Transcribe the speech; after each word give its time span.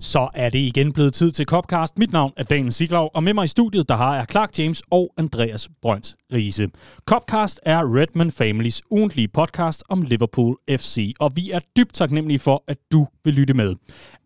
Så 0.00 0.28
er 0.34 0.50
det 0.50 0.58
igen 0.58 0.92
blevet 0.92 1.14
tid 1.14 1.30
til 1.30 1.46
Copcast. 1.46 1.98
Mit 1.98 2.12
navn 2.12 2.32
er 2.36 2.42
Daniel 2.42 2.72
Siglov, 2.72 3.10
og 3.14 3.22
med 3.22 3.34
mig 3.34 3.44
i 3.44 3.48
studiet, 3.48 3.88
der 3.88 3.96
har 3.96 4.16
jeg 4.16 4.26
Clark 4.30 4.58
James 4.58 4.82
og 4.90 5.12
Andreas 5.16 5.68
Brøns 5.82 6.16
Riese. 6.32 6.68
Copcast 7.06 7.60
er 7.62 7.96
Redman 7.96 8.30
Families 8.30 8.82
ugentlige 8.90 9.28
podcast 9.28 9.84
om 9.88 10.02
Liverpool 10.02 10.56
FC, 10.70 11.12
og 11.20 11.32
vi 11.34 11.50
er 11.50 11.60
dybt 11.76 11.94
taknemmelige 11.94 12.38
for, 12.38 12.64
at 12.68 12.78
du 12.92 13.06
vil 13.24 13.34
lytte 13.34 13.54
med. 13.54 13.74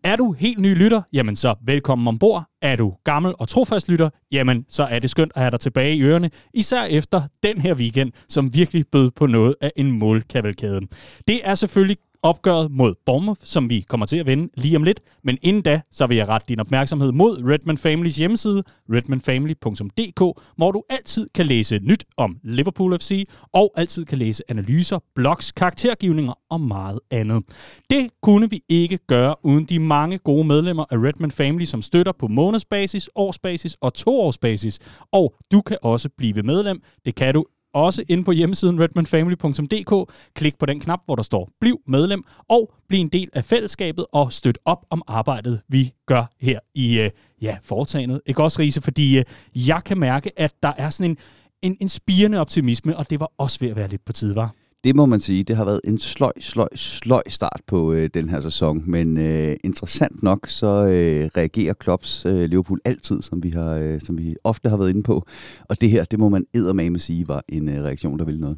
Er 0.03 0.15
du 0.15 0.31
helt 0.31 0.59
ny 0.59 0.77
lytter? 0.77 1.01
Jamen 1.13 1.35
så 1.35 1.55
velkommen 1.65 2.07
ombord. 2.07 2.43
Er 2.61 2.75
du 2.75 2.93
gammel 3.03 3.33
og 3.39 3.47
trofast 3.47 3.89
lytter? 3.89 4.09
Jamen 4.31 4.65
så 4.69 4.83
er 4.83 4.99
det 4.99 5.09
skønt 5.09 5.31
at 5.35 5.41
have 5.41 5.51
dig 5.51 5.59
tilbage 5.59 5.95
i 5.95 6.01
ørerne, 6.01 6.29
især 6.53 6.83
efter 6.83 7.21
den 7.43 7.61
her 7.61 7.75
weekend, 7.75 8.11
som 8.29 8.53
virkelig 8.53 8.85
bød 8.91 9.11
på 9.11 9.25
noget 9.25 9.55
af 9.61 9.71
en 9.75 9.91
målkavalkade. 9.91 10.81
Det 11.27 11.39
er 11.43 11.55
selvfølgelig 11.55 11.97
opgøret 12.23 12.71
mod 12.71 12.95
Bournemouth, 13.05 13.41
som 13.43 13.69
vi 13.69 13.85
kommer 13.89 14.05
til 14.05 14.17
at 14.17 14.25
vende 14.25 14.49
lige 14.57 14.75
om 14.75 14.83
lidt. 14.83 14.99
Men 15.23 15.37
inden 15.41 15.61
da, 15.61 15.81
så 15.91 16.07
vil 16.07 16.17
jeg 16.17 16.27
rette 16.27 16.45
din 16.49 16.59
opmærksomhed 16.59 17.11
mod 17.11 17.43
Redman 17.43 17.77
Families 17.77 18.17
hjemmeside, 18.17 18.63
redmanfamily.dk, 18.89 20.41
hvor 20.57 20.71
du 20.71 20.83
altid 20.89 21.29
kan 21.35 21.45
læse 21.45 21.79
nyt 21.79 22.05
om 22.17 22.37
Liverpool 22.43 22.99
FC, 22.99 23.27
og 23.53 23.73
altid 23.77 24.05
kan 24.05 24.17
læse 24.17 24.43
analyser, 24.49 24.99
blogs, 25.15 25.51
karaktergivninger 25.51 26.33
og 26.49 26.61
meget 26.61 26.99
andet. 27.11 27.43
Det 27.89 28.09
kunne 28.21 28.49
vi 28.49 28.61
ikke 28.69 28.97
gøre 28.97 29.35
uden 29.43 29.65
de 29.65 29.79
mange 29.79 30.17
gode 30.17 30.47
medlemmer 30.47 30.85
af 30.91 30.97
Redman 30.97 31.31
Family, 31.31 31.65
som 31.65 31.81
støtter 31.81 32.11
på 32.19 32.27
månedsbasis, 32.27 33.09
årsbasis 33.15 33.77
og 33.81 33.93
toårsbasis. 33.93 34.79
Og 35.11 35.35
du 35.51 35.61
kan 35.61 35.77
også 35.81 36.09
blive 36.17 36.43
medlem. 36.43 36.81
Det 37.05 37.15
kan 37.15 37.33
du 37.33 37.45
også 37.73 38.03
inde 38.07 38.23
på 38.23 38.31
hjemmesiden 38.31 38.79
redmanfamily.dk. 38.79 40.13
Klik 40.33 40.57
på 40.59 40.65
den 40.65 40.79
knap, 40.79 40.99
hvor 41.05 41.15
der 41.15 41.23
står 41.23 41.49
Bliv 41.61 41.81
medlem, 41.87 42.23
og 42.49 42.73
bliv 42.87 42.99
en 43.01 43.07
del 43.07 43.29
af 43.33 43.45
fællesskabet 43.45 44.05
og 44.11 44.33
støt 44.33 44.59
op 44.65 44.85
om 44.89 45.01
arbejdet, 45.07 45.61
vi 45.67 45.93
gør 46.05 46.25
her 46.41 46.59
i 46.73 46.99
øh, 46.99 47.09
ja, 47.41 47.57
foretagendet. 47.63 48.21
Ikke 48.25 48.43
også, 48.43 48.59
Riese? 48.59 48.81
Fordi 48.81 49.17
øh, 49.17 49.25
jeg 49.55 49.81
kan 49.85 49.97
mærke, 49.97 50.39
at 50.39 50.53
der 50.63 50.73
er 50.77 50.89
sådan 50.89 51.11
en, 51.11 51.17
en, 51.61 51.77
en 51.81 51.89
spirende 51.89 52.39
optimisme, 52.39 52.97
og 52.97 53.09
det 53.09 53.19
var 53.19 53.31
også 53.37 53.59
ved 53.59 53.69
at 53.69 53.75
være 53.75 53.87
lidt 53.87 54.05
på 54.05 54.13
tide, 54.13 54.35
var. 54.35 54.53
Det 54.83 54.95
må 54.95 55.05
man 55.05 55.19
sige. 55.19 55.43
Det 55.43 55.55
har 55.55 55.65
været 55.65 55.81
en 55.83 55.99
sløj, 55.99 56.31
sløj, 56.39 56.67
sløj 56.75 57.21
start 57.27 57.61
på 57.67 57.93
øh, 57.93 58.09
den 58.13 58.29
her 58.29 58.41
sæson. 58.41 58.83
Men 58.87 59.17
øh, 59.17 59.55
interessant 59.63 60.23
nok, 60.23 60.47
så 60.47 60.67
øh, 60.67 61.29
reagerer 61.37 61.73
Klopps 61.73 62.25
øh, 62.25 62.43
Liverpool 62.43 62.79
altid, 62.85 63.21
som 63.21 63.43
vi, 63.43 63.49
har, 63.49 63.75
øh, 63.75 64.01
som 64.01 64.17
vi 64.17 64.35
ofte 64.43 64.69
har 64.69 64.77
været 64.77 64.89
inde 64.89 65.03
på. 65.03 65.25
Og 65.69 65.81
det 65.81 65.89
her, 65.89 66.03
det 66.03 66.19
må 66.19 66.29
man 66.29 66.45
eddermame 66.53 66.99
sige, 66.99 67.27
var 67.27 67.43
en 67.49 67.69
øh, 67.69 67.83
reaktion, 67.83 68.19
der 68.19 68.25
ville 68.25 68.41
noget. 68.41 68.57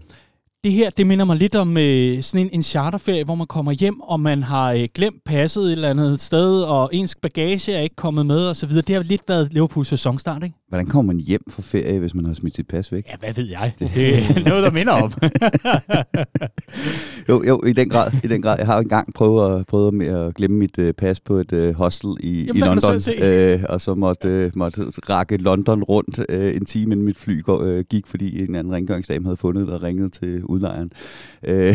Det 0.65 0.73
her, 0.73 0.89
det 0.89 1.07
minder 1.07 1.25
mig 1.25 1.37
lidt 1.37 1.55
om 1.55 1.77
øh, 1.77 2.21
sådan 2.21 2.45
en, 2.45 2.49
en 2.53 2.63
charterferie, 2.63 3.23
hvor 3.23 3.35
man 3.35 3.47
kommer 3.47 3.71
hjem, 3.71 4.01
og 4.01 4.19
man 4.19 4.43
har 4.43 4.71
øh, 4.71 4.87
glemt 4.93 5.23
passet 5.25 5.63
et 5.63 5.71
eller 5.71 5.89
andet 5.89 6.21
sted, 6.21 6.61
og 6.61 6.89
ens 6.93 7.15
bagage 7.15 7.73
er 7.73 7.81
ikke 7.81 7.95
kommet 7.95 8.25
med, 8.25 8.47
og 8.47 8.55
så 8.55 8.67
videre. 8.67 8.83
Det 8.87 8.95
har 8.95 9.03
lidt 9.03 9.21
været 9.27 9.53
Liverpools 9.53 9.87
sæsonstart, 9.87 10.43
ikke? 10.43 10.55
Hvordan 10.69 10.87
kommer 10.87 11.13
man 11.13 11.23
hjem 11.23 11.41
fra 11.49 11.61
ferie, 11.61 11.99
hvis 11.99 12.15
man 12.15 12.25
har 12.25 12.33
smidt 12.33 12.55
sit 12.55 12.67
pas 12.67 12.91
væk? 12.91 13.07
Ja, 13.07 13.15
hvad 13.19 13.33
ved 13.33 13.49
jeg? 13.49 13.73
Det 13.79 13.87
er 13.87 14.49
noget, 14.49 14.63
der 14.63 14.71
minder 14.71 14.93
om. 14.93 15.13
jo, 17.29 17.43
jo, 17.47 17.61
i 17.67 17.73
den 17.73 17.89
grad. 17.89 18.11
I 18.23 18.27
den 18.27 18.41
grad. 18.41 18.55
Jeg 18.57 18.65
har 18.65 18.79
engang 18.79 19.13
prøvet 19.13 19.59
at, 19.59 19.67
prøvet 19.67 20.03
at 20.03 20.35
glemme 20.35 20.57
mit 20.57 20.77
uh, 20.77 20.91
pas 20.97 21.19
på 21.19 21.35
et 21.35 21.51
uh, 21.53 21.75
hostel 21.75 22.09
i, 22.19 22.45
Jamen, 22.45 22.55
i 22.55 22.59
London, 22.59 22.95
uh, 22.95 23.63
og 23.69 23.81
så 23.81 23.95
måtte, 23.95 24.45
uh, 24.45 24.59
måtte 24.59 24.81
rakke 25.09 25.37
London 25.37 25.83
rundt 25.83 26.19
uh, 26.19 26.55
en 26.55 26.65
time, 26.65 26.91
inden 26.91 27.05
mit 27.05 27.17
fly 27.17 27.43
går, 27.43 27.63
uh, 27.63 27.79
gik, 27.79 28.07
fordi 28.07 28.43
en 28.43 28.55
anden 28.55 28.73
rengøringsdame 28.73 29.25
havde 29.25 29.37
fundet 29.37 29.67
det 29.67 29.75
og 29.75 29.83
ringet 29.83 30.13
til 30.13 30.43
udlejeren. 30.55 30.91
Uh, 31.47 31.53
Ej, 31.53 31.73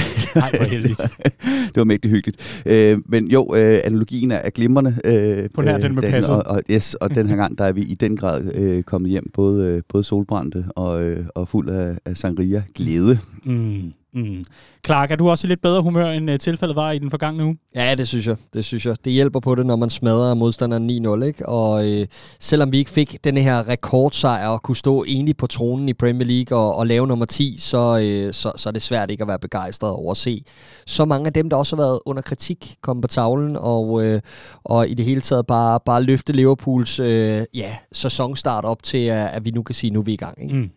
hvor 0.56 0.64
heldigt. 0.64 1.00
det 1.72 1.76
var 1.76 1.84
mægtigt 1.84 2.12
hyggeligt. 2.12 2.62
Uh, 2.66 3.10
men 3.10 3.30
jo, 3.30 3.44
uh, 3.44 3.56
analogien 3.58 4.30
er 4.30 4.50
glimrende. 4.50 4.90
Uh, 4.90 5.50
på 5.54 5.62
nær 5.62 5.76
uh, 5.76 5.82
den 5.82 5.94
med 5.94 6.02
den, 6.02 6.10
passet. 6.10 6.34
Og, 6.34 6.42
og, 6.46 6.62
yes, 6.70 6.94
og 6.94 7.14
den 7.14 7.28
her 7.28 7.36
gang, 7.36 7.58
der 7.58 7.64
er 7.64 7.72
vi 7.72 7.82
i 7.82 7.94
den 7.94 8.16
grad 8.16 8.76
uh, 8.76 8.82
kommet 8.82 9.10
hjem, 9.10 9.30
både, 9.34 9.82
både 9.88 10.04
solbrændte 10.04 10.64
og, 10.76 11.04
uh, 11.04 11.16
og 11.34 11.48
fuld 11.48 11.68
af, 11.68 11.96
af 12.04 12.16
sangria 12.16 12.62
glæde. 12.74 13.18
Mm. 13.44 13.92
Mm. 14.14 14.44
Clark, 14.86 15.10
er 15.10 15.16
du 15.16 15.30
også 15.30 15.46
i 15.46 15.48
lidt 15.48 15.62
bedre 15.62 15.82
humør, 15.82 16.10
end 16.10 16.30
uh, 16.30 16.36
tilfældet 16.36 16.76
var 16.76 16.92
i 16.92 16.98
den 16.98 17.10
forgangne 17.10 17.44
uge? 17.44 17.58
Ja, 17.74 17.94
det 17.94 18.08
synes 18.08 18.26
jeg. 18.26 18.36
Det 18.54 18.64
synes 18.64 18.86
jeg. 18.86 18.96
Det 19.04 19.12
hjælper 19.12 19.40
på 19.40 19.54
det, 19.54 19.66
når 19.66 19.76
man 19.76 19.90
smadrer 19.90 20.34
modstanderen 20.34 21.20
9-0. 21.20 21.24
Ikke? 21.24 21.48
Og 21.48 21.90
øh, 21.90 22.06
selvom 22.40 22.72
vi 22.72 22.78
ikke 22.78 22.90
fik 22.90 23.24
den 23.24 23.36
her 23.36 23.68
rekordsejr 23.68 24.48
og 24.48 24.62
kunne 24.62 24.76
stå 24.76 25.04
enige 25.08 25.34
på 25.34 25.46
tronen 25.46 25.88
i 25.88 25.92
Premier 25.92 26.28
League 26.28 26.58
og, 26.58 26.76
og 26.76 26.86
lave 26.86 27.06
nummer 27.06 27.26
10, 27.26 27.56
så, 27.58 28.00
øh, 28.02 28.34
så, 28.34 28.52
så 28.56 28.68
er 28.68 28.72
det 28.72 28.82
svært 28.82 29.10
ikke 29.10 29.22
at 29.22 29.28
være 29.28 29.38
begejstret 29.38 29.90
over 29.90 30.10
at 30.10 30.16
se 30.16 30.44
så 30.86 31.04
mange 31.04 31.26
af 31.26 31.32
dem, 31.32 31.50
der 31.50 31.56
også 31.56 31.76
har 31.76 31.82
været 31.82 32.00
under 32.06 32.22
kritik, 32.22 32.74
komme 32.80 33.02
på 33.02 33.08
tavlen 33.08 33.56
og, 33.56 34.04
øh, 34.04 34.20
og 34.64 34.88
i 34.88 34.94
det 34.94 35.04
hele 35.04 35.20
taget 35.20 35.46
bare, 35.46 35.80
bare 35.86 36.02
løfte 36.02 36.32
Liverpools 36.32 36.98
øh, 36.98 37.42
ja, 37.54 37.76
sæsonstart 37.92 38.64
op 38.64 38.82
til, 38.82 39.06
at, 39.06 39.26
at 39.26 39.44
vi 39.44 39.50
nu 39.50 39.62
kan 39.62 39.74
sige, 39.74 39.88
at 39.88 39.92
nu 39.92 40.00
er 40.00 40.04
vi 40.04 40.12
i 40.12 40.16
gang. 40.16 40.42
Ikke? 40.42 40.54
Mm. 40.54 40.70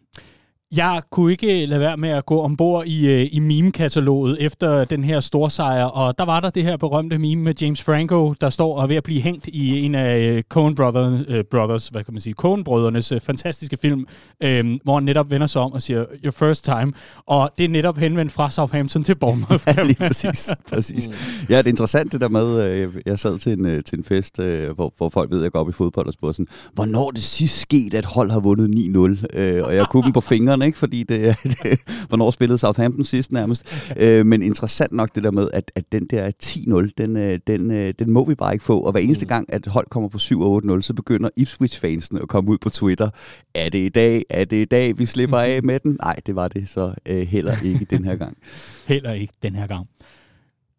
Jeg 0.75 1.01
kunne 1.11 1.31
ikke 1.31 1.65
lade 1.65 1.79
være 1.79 1.97
med 1.97 2.09
at 2.09 2.25
gå 2.25 2.41
ombord 2.41 2.85
i, 2.85 3.07
øh, 3.07 3.27
i 3.31 3.39
meme-kataloget 3.39 4.37
efter 4.39 4.85
den 4.85 5.03
her 5.03 5.19
storsejr, 5.19 5.85
og 5.85 6.17
der 6.17 6.25
var 6.25 6.39
der 6.39 6.49
det 6.49 6.63
her 6.63 6.77
berømte 6.77 7.17
meme 7.17 7.43
med 7.43 7.53
James 7.61 7.81
Franco, 7.81 8.33
der 8.41 8.49
står 8.49 8.77
og 8.77 8.83
er 8.83 8.87
ved 8.87 8.95
at 8.95 9.03
blive 9.03 9.21
hængt 9.21 9.47
i 9.47 9.85
en 9.85 9.95
af 9.95 10.19
øh, 10.19 10.43
Coen 10.43 10.75
Brothers, 10.75 11.45
Brothers 11.51 11.87
hvad 11.87 12.03
kan 12.03 12.13
man 12.13 12.21
sige, 12.21 12.33
Coen-brødrenes 12.33 13.13
fantastiske 13.23 13.77
film, 13.77 14.05
um, 14.45 14.79
hvor 14.83 14.93
han 14.93 15.03
netop 15.03 15.31
vender 15.31 15.47
sig 15.47 15.61
om 15.61 15.71
og 15.71 15.81
siger, 15.81 16.05
your 16.23 16.31
first 16.31 16.65
time, 16.65 16.93
og 17.25 17.51
det 17.57 17.63
er 17.63 17.69
netop 17.69 17.97
henvendt 17.97 18.31
fra 18.31 18.51
Southampton 18.51 19.03
til 19.03 19.15
Bournemouth. 19.15 19.63
ja, 19.77 19.83
lige 19.83 19.97
præcis. 19.97 20.51
præcis. 20.69 21.09
Ja, 21.49 21.57
det 21.57 21.65
er 21.65 21.69
interessant 21.69 22.11
det 22.11 22.21
der 22.21 22.29
med, 22.29 22.89
jeg 23.05 23.19
sad 23.19 23.37
til 23.37 23.51
en, 23.51 23.83
til 23.83 23.97
en 23.97 24.03
fest, 24.03 24.41
hvor, 24.75 24.93
hvor 24.97 25.09
folk 25.09 25.31
ved, 25.31 25.39
at 25.39 25.43
jeg 25.43 25.51
går 25.51 25.59
op 25.59 25.69
i 25.69 25.71
fodbold 25.71 26.07
og 26.07 26.13
spørger 26.13 26.33
sådan, 26.33 26.47
hvornår 26.73 27.11
det 27.11 27.23
sidst 27.23 27.59
sket, 27.59 27.93
at 27.93 28.05
hold 28.05 28.31
har 28.31 28.39
vundet 28.39 28.67
9-0, 28.67 28.99
uh, 28.99 29.67
og 29.67 29.75
jeg 29.75 29.85
kunne 29.89 30.03
dem 30.03 30.13
på 30.13 30.21
fingrene, 30.21 30.62
ikke? 30.65 30.77
fordi 30.77 31.03
det 31.03 31.27
er, 31.27 31.33
det, 31.63 31.79
hvornår 32.07 32.31
spillede 32.31 32.57
Southampton 32.57 33.03
sidst 33.03 33.31
nærmest. 33.31 33.91
Øh, 33.97 34.25
men 34.25 34.43
interessant 34.43 34.91
nok 34.91 35.15
det 35.15 35.23
der 35.23 35.31
med, 35.31 35.47
at, 35.53 35.71
at 35.75 35.83
den 35.91 36.07
der 36.09 36.31
10-0, 36.43 36.89
den, 36.97 37.17
øh, 37.17 37.39
den, 37.47 37.71
øh, 37.71 37.93
den 37.99 38.11
må 38.11 38.25
vi 38.25 38.35
bare 38.35 38.53
ikke 38.53 38.65
få. 38.65 38.79
Og 38.79 38.91
hver 38.91 39.01
eneste 39.01 39.25
mm. 39.25 39.29
gang, 39.29 39.53
at 39.53 39.67
hold 39.67 39.87
kommer 39.89 40.09
på 40.09 40.17
7-8-0, 40.17 40.81
så 40.81 40.93
begynder 40.93 41.29
Ipswich-fansene 41.37 42.21
at 42.21 42.27
komme 42.27 42.51
ud 42.51 42.57
på 42.57 42.69
Twitter. 42.69 43.09
Er 43.55 43.69
det 43.69 43.79
i 43.79 43.89
dag? 43.89 44.23
Er 44.29 44.45
det 44.45 44.57
i 44.57 44.65
dag, 44.65 44.97
vi 44.97 45.05
slipper 45.05 45.37
af 45.37 45.63
med 45.63 45.79
den? 45.79 45.97
Nej, 46.03 46.15
det 46.25 46.35
var 46.35 46.47
det 46.47 46.69
så 46.69 46.93
øh, 47.09 47.21
heller 47.21 47.55
ikke 47.65 47.85
den 47.89 48.05
her 48.05 48.15
gang. 48.15 48.37
heller 48.87 49.11
ikke 49.11 49.33
den 49.43 49.55
her 49.55 49.67
gang. 49.67 49.87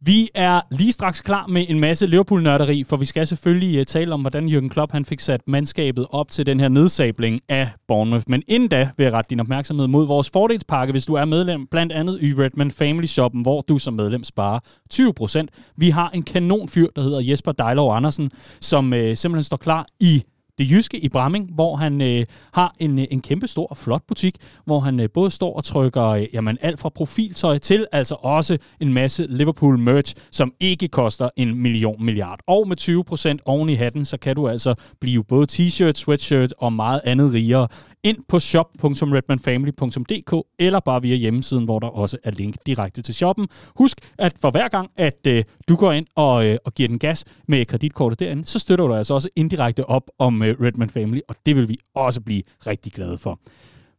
Vi 0.07 0.29
er 0.35 0.61
lige 0.71 0.93
straks 0.93 1.21
klar 1.21 1.47
med 1.47 1.65
en 1.69 1.81
masse 1.81 2.07
Liverpool-nørderi, 2.07 2.85
for 2.85 2.97
vi 2.97 3.05
skal 3.05 3.27
selvfølgelig 3.27 3.81
uh, 3.81 3.85
tale 3.85 4.15
om, 4.15 4.21
hvordan 4.21 4.49
Jürgen 4.49 4.69
Klopp 4.69 4.93
han 4.93 5.05
fik 5.05 5.21
sat 5.21 5.41
mandskabet 5.47 6.07
op 6.11 6.31
til 6.31 6.47
den 6.47 6.61
her 6.61 6.69
nedsabling 6.69 7.41
af 7.49 7.71
Bournemouth. 7.89 8.25
Men 8.29 8.43
inden 8.49 8.69
da 8.69 8.91
vil 8.97 9.05
jeg 9.05 9.13
rette 9.13 9.31
din 9.31 9.41
opmærksomhed 9.41 9.87
mod 9.87 10.07
vores 10.07 10.31
fordelspakke, 10.31 10.93
hvis 10.93 11.07
du 11.07 11.15
er 11.15 11.25
medlem, 11.25 11.67
blandt 11.67 11.93
andet 11.93 12.23
i 12.23 12.35
Redman 12.35 12.71
Family 12.71 13.07
Shoppen, 13.07 13.43
hvor 13.43 13.61
du 13.61 13.79
som 13.79 13.95
medlem 13.95 14.25
sparer 14.25 14.59
20%. 14.95 15.75
Vi 15.77 15.91
har 15.91 16.11
en 16.11 16.23
kanonfyr, 16.23 16.87
der 16.97 17.03
hedder 17.03 17.21
Jesper 17.21 17.53
Dejlov 17.53 17.97
Andersen, 17.97 18.31
som 18.61 18.93
uh, 18.93 18.99
simpelthen 18.99 19.43
står 19.43 19.57
klar 19.57 19.87
i 20.01 20.23
det 20.59 20.71
jyske 20.71 20.99
i 20.99 21.09
Bramming, 21.09 21.55
hvor 21.55 21.77
han 21.77 22.01
øh, 22.01 22.27
har 22.53 22.75
en, 22.79 22.99
øh, 22.99 23.05
en 23.11 23.21
kæmpe 23.21 23.49
stor 23.49 23.67
og 23.67 23.77
flot 23.77 24.03
butik, 24.09 24.37
hvor 24.65 24.81
han 24.81 25.01
øh, 25.01 25.09
både 25.15 25.31
står 25.31 25.57
og 25.57 25.65
trykker 25.65 26.05
øh, 26.07 26.27
jamen, 26.33 26.59
alt 26.61 26.81
fra 26.81 26.89
profiltøj 26.89 27.59
til 27.59 27.87
altså 27.93 28.15
også 28.15 28.59
en 28.81 28.93
masse 28.93 29.27
Liverpool 29.29 29.79
merch, 29.79 30.15
som 30.31 30.53
ikke 30.61 30.89
koster 30.89 31.29
en 31.37 31.63
million 31.63 32.05
milliard. 32.05 32.41
Og 32.47 32.69
med 32.69 33.37
20% 33.37 33.43
oven 33.45 33.69
i 33.69 33.75
hatten, 33.75 34.05
så 34.05 34.17
kan 34.17 34.37
du 34.37 34.49
altså 34.49 34.75
blive 35.01 35.25
både 35.25 35.47
t-shirt, 35.53 35.93
sweatshirt 35.95 36.55
og 36.59 36.73
meget 36.73 37.01
andet 37.05 37.33
rigere 37.33 37.69
ind 38.05 38.19
på 38.29 38.41
shop.redmanfamily.dk 38.41 40.47
eller 40.59 40.81
bare 40.81 41.03
via 41.03 41.17
hjemmesiden, 41.17 41.65
hvor 41.65 41.79
der 41.79 41.87
også 41.87 42.19
er 42.25 42.31
link 42.31 42.57
direkte 42.67 43.03
til 43.03 43.15
shoppen. 43.15 43.49
Husk, 43.77 43.99
at 44.19 44.33
for 44.41 44.51
hver 44.51 44.69
gang, 44.69 44.91
at 44.97 45.27
øh, 45.27 45.45
du 45.69 45.77
går 45.77 45.93
ind 45.93 46.07
og, 46.17 46.47
øh, 46.47 46.59
og 46.65 46.75
giver 46.75 46.89
den 46.89 46.99
gas 46.99 47.25
med 47.49 47.67
kreditkortet 47.67 48.21
derinde, 48.21 48.45
så 48.45 48.59
støtter 48.59 48.87
du 48.87 48.95
altså 48.95 49.15
også 49.15 49.29
indirekte 49.37 49.87
op 49.87 50.11
om 50.19 50.43
øh, 50.43 50.61
Redman 50.61 50.91
Family, 50.91 51.21
og 51.29 51.37
det 51.47 51.57
vil 51.57 51.69
vi 51.69 51.79
også 51.95 52.21
blive 52.21 52.43
rigtig 52.67 52.93
glade 52.93 53.19
for. 53.19 53.41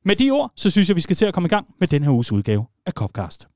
Med 0.05 0.15
de 0.15 0.31
ord, 0.31 0.51
så 0.55 0.69
synes 0.69 0.89
jeg, 0.89 0.95
vi 0.95 1.01
skal 1.01 1.15
til 1.15 1.25
at 1.25 1.33
komme 1.33 1.47
i 1.47 1.49
gang 1.49 1.67
med 1.79 1.87
den 1.87 2.03
her 2.03 2.11
uges 2.11 2.31
udgave 2.31 2.65
af 2.85 2.91
Copcast. 2.91 3.47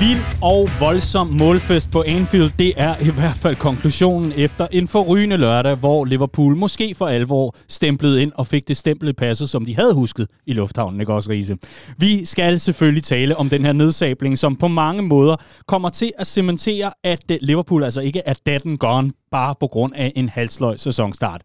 Vild 0.00 0.42
og 0.42 0.68
voldsom 0.80 1.26
målfest 1.26 1.90
på 1.90 2.04
Anfield, 2.06 2.50
det 2.58 2.72
er 2.76 2.94
i 3.00 3.10
hvert 3.10 3.36
fald 3.36 3.56
konklusionen 3.56 4.32
efter 4.36 4.66
en 4.72 4.88
forrygende 4.88 5.36
lørdag, 5.36 5.74
hvor 5.74 6.04
Liverpool 6.04 6.56
måske 6.56 6.94
for 6.94 7.06
alvor 7.06 7.56
stemplede 7.68 8.22
ind 8.22 8.32
og 8.34 8.46
fik 8.46 8.68
det 8.68 8.76
stemplede 8.76 9.14
passet, 9.14 9.50
som 9.50 9.64
de 9.64 9.76
havde 9.76 9.94
husket 9.94 10.26
i 10.46 10.52
lufthavnen, 10.52 11.00
ikke 11.00 11.12
også, 11.12 11.30
Riese? 11.30 11.56
Vi 11.98 12.24
skal 12.24 12.60
selvfølgelig 12.60 13.02
tale 13.02 13.36
om 13.36 13.48
den 13.48 13.64
her 13.64 13.72
nedsabling, 13.72 14.38
som 14.38 14.56
på 14.56 14.68
mange 14.68 15.02
måder 15.02 15.36
kommer 15.66 15.88
til 15.88 16.12
at 16.18 16.26
cementere, 16.26 16.92
at 17.04 17.22
Liverpool 17.40 17.84
altså 17.84 18.00
ikke 18.00 18.22
er 18.26 18.34
dead 18.46 18.66
and 18.66 18.78
gone, 18.78 19.12
bare 19.30 19.54
på 19.60 19.66
grund 19.66 19.92
af 19.96 20.12
en 20.16 20.28
halsløj 20.28 20.76
sæsonstart. 20.76 21.40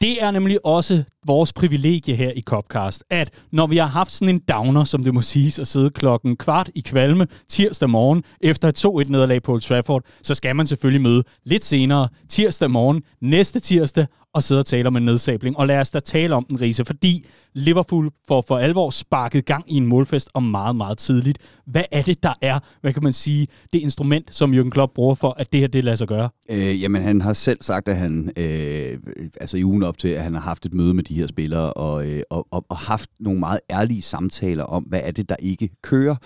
Det 0.00 0.22
er 0.22 0.30
nemlig 0.30 0.66
også 0.66 1.04
vores 1.26 1.52
privilegie 1.52 2.14
her 2.14 2.32
i 2.36 2.42
Copcast, 2.42 3.04
at 3.10 3.30
når 3.52 3.66
vi 3.66 3.76
har 3.76 3.86
haft 3.86 4.10
sådan 4.10 4.34
en 4.34 4.42
downer, 4.48 4.84
som 4.84 5.04
det 5.04 5.14
må 5.14 5.20
siges, 5.20 5.58
at 5.58 5.68
sidde 5.68 5.90
klokken 5.90 6.36
kvart 6.36 6.70
i 6.74 6.80
kvalme 6.80 7.26
tirsdag 7.48 7.90
morgen 7.90 8.24
efter 8.40 8.68
et 8.68 8.86
2-1 8.86 9.10
nederlag 9.12 9.42
på 9.42 9.52
Old 9.52 9.60
Trafford, 9.60 10.04
så 10.22 10.34
skal 10.34 10.56
man 10.56 10.66
selvfølgelig 10.66 11.02
møde 11.02 11.24
lidt 11.44 11.64
senere 11.64 12.08
tirsdag 12.28 12.70
morgen, 12.70 13.02
næste 13.20 13.60
tirsdag, 13.60 14.06
og 14.34 14.42
sidde 14.42 14.58
og 14.58 14.66
tale 14.66 14.86
om 14.86 14.96
en 14.96 15.04
nedsabling. 15.04 15.56
Og 15.56 15.66
lad 15.66 15.80
os 15.80 15.90
da 15.90 16.00
tale 16.00 16.34
om 16.34 16.46
den, 16.48 16.60
Riese, 16.60 16.84
fordi 16.84 17.26
Liverpool 17.54 18.10
får 18.28 18.44
for 18.48 18.58
alvor 18.58 18.90
sparket 18.90 19.44
gang 19.44 19.64
i 19.72 19.76
en 19.76 19.86
målfest 19.86 20.28
og 20.34 20.42
meget, 20.42 20.76
meget 20.76 20.98
tidligt. 20.98 21.38
Hvad 21.66 21.82
er 21.92 22.02
det, 22.02 22.22
der 22.22 22.34
er, 22.42 22.58
hvad 22.80 22.92
kan 22.92 23.02
man 23.02 23.12
sige, 23.12 23.46
det 23.72 23.78
instrument, 23.78 24.34
som 24.34 24.54
Jürgen 24.54 24.70
Klopp 24.70 24.94
bruger 24.94 25.14
for, 25.14 25.34
at 25.38 25.52
det 25.52 25.60
her 25.60 25.68
det 25.68 25.84
lader 25.84 25.96
sig 25.96 26.08
gøre? 26.08 26.30
Øh, 26.50 26.82
jamen, 26.82 27.02
han 27.02 27.20
har 27.20 27.32
selv 27.32 27.58
sagt, 27.62 27.88
at 27.88 27.96
han, 27.96 28.32
øh, 28.38 28.98
altså 29.40 29.56
i 29.56 29.64
ugen 29.64 29.82
op 29.82 29.98
til, 29.98 30.08
at 30.08 30.22
han 30.22 30.34
har 30.34 30.40
haft 30.40 30.66
et 30.66 30.74
møde 30.74 30.94
med 30.94 31.04
de 31.04 31.14
her 31.14 31.26
spillere, 31.26 31.72
og, 31.72 32.10
øh, 32.10 32.22
og, 32.30 32.46
og, 32.50 32.64
og 32.68 32.76
haft 32.76 33.10
nogle 33.20 33.40
meget 33.40 33.60
ærlige 33.70 34.02
samtaler 34.02 34.64
om, 34.64 34.82
hvad 34.82 35.00
er 35.04 35.10
det, 35.10 35.28
der 35.28 35.36
ikke 35.38 35.68
kører. 35.82 36.16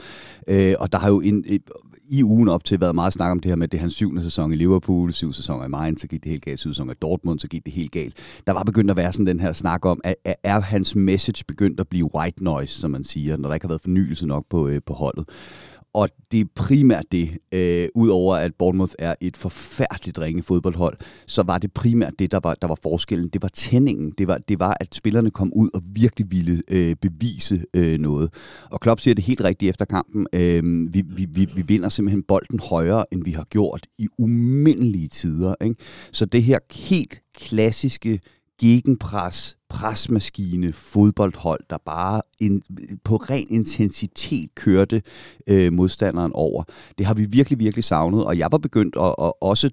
Øh, 0.48 0.74
og 0.78 0.92
der 0.92 0.98
har 0.98 1.08
jo 1.08 1.20
en, 1.20 1.44
i 2.12 2.24
ugen 2.24 2.48
op 2.48 2.64
til 2.64 2.80
været 2.80 2.94
meget 2.94 3.12
snak 3.12 3.30
om 3.30 3.40
det 3.40 3.50
her 3.50 3.56
med, 3.56 3.64
at 3.64 3.72
det 3.72 3.78
er 3.78 3.80
hans 3.80 3.94
syvende 3.94 4.22
sæson 4.22 4.52
i 4.52 4.56
Liverpool, 4.56 5.12
syv 5.12 5.32
sæsoner 5.32 5.64
i 5.64 5.68
Mainz, 5.68 6.00
så 6.00 6.06
gik 6.08 6.22
det 6.22 6.30
helt 6.30 6.44
galt, 6.44 6.58
syv 6.58 6.70
sæsoner 6.70 6.92
i 6.92 6.96
Dortmund, 7.02 7.40
så 7.40 7.48
gik 7.48 7.64
det 7.64 7.72
helt 7.72 7.92
galt. 7.92 8.16
Der 8.46 8.52
var 8.52 8.62
begyndt 8.62 8.90
at 8.90 8.96
være 8.96 9.12
sådan 9.12 9.26
den 9.26 9.40
her 9.40 9.52
snak 9.52 9.86
om, 9.86 10.00
at 10.04 10.14
er 10.44 10.60
hans 10.60 10.96
message 10.96 11.44
begyndt 11.48 11.80
at 11.80 11.88
blive 11.88 12.14
white 12.14 12.44
noise, 12.44 12.80
som 12.80 12.90
man 12.90 13.04
siger, 13.04 13.36
når 13.36 13.48
der 13.48 13.54
ikke 13.54 13.64
har 13.64 13.68
været 13.68 13.82
fornyelse 13.82 14.26
nok 14.26 14.44
på, 14.50 14.68
øh, 14.68 14.80
på 14.86 14.92
holdet. 14.92 15.28
Og 15.94 16.08
det 16.30 16.40
er 16.40 16.44
primært 16.54 17.04
det, 17.12 17.38
øh, 17.54 17.88
udover 17.94 18.36
at 18.36 18.52
Bournemouth 18.58 18.92
er 18.98 19.14
et 19.20 19.36
forfærdeligt 19.36 20.18
ringe 20.18 20.42
fodboldhold, 20.42 20.96
så 21.26 21.42
var 21.42 21.58
det 21.58 21.72
primært 21.72 22.12
det, 22.18 22.30
der 22.30 22.40
var, 22.42 22.54
der 22.54 22.68
var 22.68 22.78
forskellen. 22.82 23.28
Det 23.28 23.42
var 23.42 23.48
tændingen. 23.48 24.12
Det 24.18 24.26
var, 24.26 24.38
det 24.38 24.60
var, 24.60 24.76
at 24.80 24.94
spillerne 24.94 25.30
kom 25.30 25.52
ud 25.56 25.70
og 25.74 25.82
virkelig 25.94 26.26
ville 26.30 26.62
øh, 26.70 26.96
bevise 26.96 27.64
øh, 27.76 27.98
noget. 27.98 28.34
Og 28.70 28.80
Klopp 28.80 29.00
siger 29.00 29.14
det 29.14 29.24
helt 29.24 29.44
rigtigt 29.44 29.70
efter 29.70 29.84
kampen. 29.84 30.26
Øh, 30.34 30.62
vi, 30.94 31.02
vi, 31.06 31.26
vi, 31.30 31.48
vi 31.56 31.62
vinder 31.62 31.88
simpelthen 31.88 32.22
bolden 32.22 32.60
højere, 32.60 33.04
end 33.12 33.24
vi 33.24 33.30
har 33.30 33.44
gjort 33.50 33.86
i 33.98 34.08
umindelige 34.18 35.08
tider. 35.08 35.54
Ikke? 35.60 35.76
Så 36.12 36.24
det 36.24 36.42
her 36.42 36.58
helt 36.70 37.20
klassiske 37.34 38.20
gegenpres, 38.62 39.56
presmaskine, 39.68 40.72
fodboldhold, 40.72 41.60
der 41.70 41.76
bare 41.86 42.22
in, 42.40 42.62
på 43.04 43.16
ren 43.16 43.46
intensitet 43.50 44.54
kørte 44.54 45.02
øh, 45.46 45.72
modstanderen 45.72 46.32
over. 46.34 46.64
Det 46.98 47.06
har 47.06 47.14
vi 47.14 47.24
virkelig, 47.24 47.58
virkelig 47.58 47.84
savnet, 47.84 48.24
og 48.24 48.38
jeg 48.38 48.48
var 48.52 48.58
begyndt 48.58 48.96
at, 48.96 49.14
at 49.26 49.32
også 49.40 49.70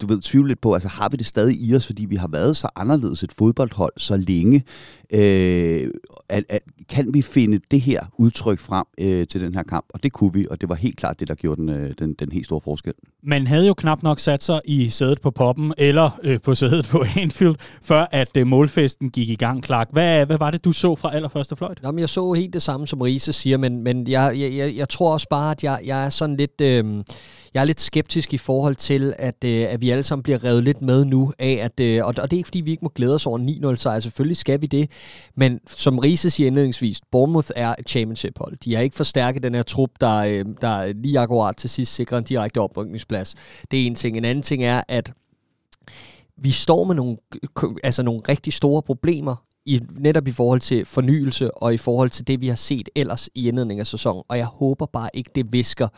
du 0.00 0.06
ved, 0.06 0.20
tvivle 0.20 0.48
lidt 0.48 0.60
på, 0.60 0.74
altså 0.74 0.88
har 0.88 1.08
vi 1.08 1.16
det 1.16 1.26
stadig 1.26 1.56
i 1.56 1.74
os, 1.74 1.86
fordi 1.86 2.04
vi 2.04 2.16
har 2.16 2.28
været 2.28 2.56
så 2.56 2.68
anderledes 2.76 3.22
et 3.22 3.32
fodboldhold 3.32 3.92
så 3.96 4.16
længe. 4.16 4.64
Øh, 5.12 5.90
at, 6.28 6.44
at, 6.48 6.60
kan 6.88 7.14
vi 7.14 7.22
finde 7.22 7.60
det 7.70 7.80
her 7.80 8.00
udtryk 8.18 8.58
frem 8.58 8.86
øh, 9.00 9.26
til 9.26 9.40
den 9.40 9.54
her 9.54 9.62
kamp? 9.62 9.86
Og 9.88 10.02
det 10.02 10.12
kunne 10.12 10.32
vi, 10.32 10.46
og 10.50 10.60
det 10.60 10.68
var 10.68 10.74
helt 10.74 10.96
klart 10.96 11.20
det, 11.20 11.28
der 11.28 11.34
gjorde 11.34 11.60
den, 11.60 11.68
øh, 11.68 11.94
den, 11.98 12.14
den 12.14 12.32
helt 12.32 12.46
store 12.46 12.60
forskel. 12.60 12.92
Man 13.22 13.46
havde 13.46 13.66
jo 13.66 13.74
knap 13.74 14.02
nok 14.02 14.20
sat 14.20 14.42
sig 14.42 14.60
i 14.64 14.88
sædet 14.88 15.20
på 15.20 15.30
poppen, 15.30 15.74
eller 15.78 16.20
øh, 16.22 16.40
på 16.40 16.54
sædet 16.54 16.86
på 16.86 17.04
Anfield, 17.16 17.54
før 17.82 18.06
at 18.12 18.36
øh, 18.36 18.46
målfesten 18.46 19.10
gik 19.10 19.28
i 19.28 19.34
gang, 19.34 19.64
Clark. 19.64 19.88
Hvad, 19.92 20.26
hvad 20.26 20.38
var 20.38 20.50
det, 20.50 20.64
du 20.64 20.72
så 20.72 20.94
fra 20.94 21.14
allerførste 21.14 21.56
fløjt? 21.56 21.78
Jamen, 21.82 21.98
jeg 21.98 22.08
så 22.08 22.32
helt 22.32 22.52
det 22.52 22.62
samme, 22.62 22.86
som 22.86 23.00
Riese 23.00 23.32
siger, 23.32 23.56
men, 23.56 23.82
men 23.82 24.08
jeg, 24.08 24.40
jeg, 24.40 24.54
jeg, 24.54 24.76
jeg 24.76 24.88
tror 24.88 25.12
også 25.12 25.26
bare, 25.30 25.50
at 25.50 25.64
jeg, 25.64 25.80
jeg 25.84 26.04
er 26.04 26.10
sådan 26.10 26.36
lidt... 26.36 26.60
Øh, 26.60 27.04
jeg 27.54 27.60
er 27.60 27.64
lidt 27.64 27.80
skeptisk 27.80 28.34
i 28.34 28.38
forhold 28.38 28.76
til, 28.76 29.14
at, 29.18 29.44
øh, 29.44 29.66
at 29.68 29.80
vi 29.80 29.90
alle 29.90 30.02
sammen 30.02 30.22
bliver 30.22 30.44
revet 30.44 30.64
lidt 30.64 30.82
med 30.82 31.04
nu 31.04 31.32
af, 31.38 31.60
at, 31.62 31.80
øh, 31.80 32.04
og, 32.04 32.14
og 32.18 32.30
det 32.30 32.32
er 32.32 32.36
ikke 32.36 32.46
fordi, 32.46 32.60
vi 32.60 32.70
ikke 32.70 32.84
må 32.84 32.92
glæde 32.94 33.14
os 33.14 33.26
over 33.26 33.72
9-0 33.72 33.76
sejr. 33.76 34.00
Selvfølgelig 34.00 34.36
skal 34.36 34.60
vi 34.60 34.66
det. 34.66 34.90
Men 35.36 35.60
som 35.66 35.98
Riese 35.98 36.30
siger 36.30 36.46
indledningsvis, 36.46 37.00
Bournemouth 37.12 37.50
er 37.56 37.74
et 37.78 37.88
championship-hold. 37.88 38.56
De 38.64 38.74
har 38.74 38.82
ikke 38.82 38.96
forstærket 38.96 39.42
den 39.42 39.54
her 39.54 39.62
trup, 39.62 39.90
der, 40.00 40.16
øh, 40.16 40.44
der 40.60 40.92
lige 40.92 41.18
akkurat 41.18 41.56
til 41.56 41.70
sidst 41.70 41.94
sikrer 41.94 42.18
en 42.18 42.24
direkte 42.24 42.60
oprykningsplads. 42.60 43.34
Det 43.70 43.82
er 43.82 43.86
en 43.86 43.94
ting. 43.94 44.16
En 44.16 44.24
anden 44.24 44.42
ting 44.42 44.64
er, 44.64 44.82
at 44.88 45.12
vi 46.36 46.50
står 46.50 46.84
med 46.84 46.94
nogle, 46.94 47.16
altså 47.82 48.02
nogle 48.02 48.20
rigtig 48.28 48.52
store 48.52 48.82
problemer 48.82 49.36
i, 49.66 49.80
netop 49.98 50.28
i 50.28 50.30
forhold 50.30 50.60
til 50.60 50.86
fornyelse 50.86 51.54
og 51.54 51.74
i 51.74 51.76
forhold 51.76 52.10
til 52.10 52.26
det, 52.26 52.40
vi 52.40 52.48
har 52.48 52.56
set 52.56 52.88
ellers 52.96 53.28
i 53.34 53.48
indledningen 53.48 53.80
af 53.80 53.86
sæsonen. 53.86 54.22
Og 54.28 54.38
jeg 54.38 54.46
håber 54.46 54.86
bare 54.86 55.08
ikke, 55.14 55.30
det 55.34 55.52
visker 55.52 55.88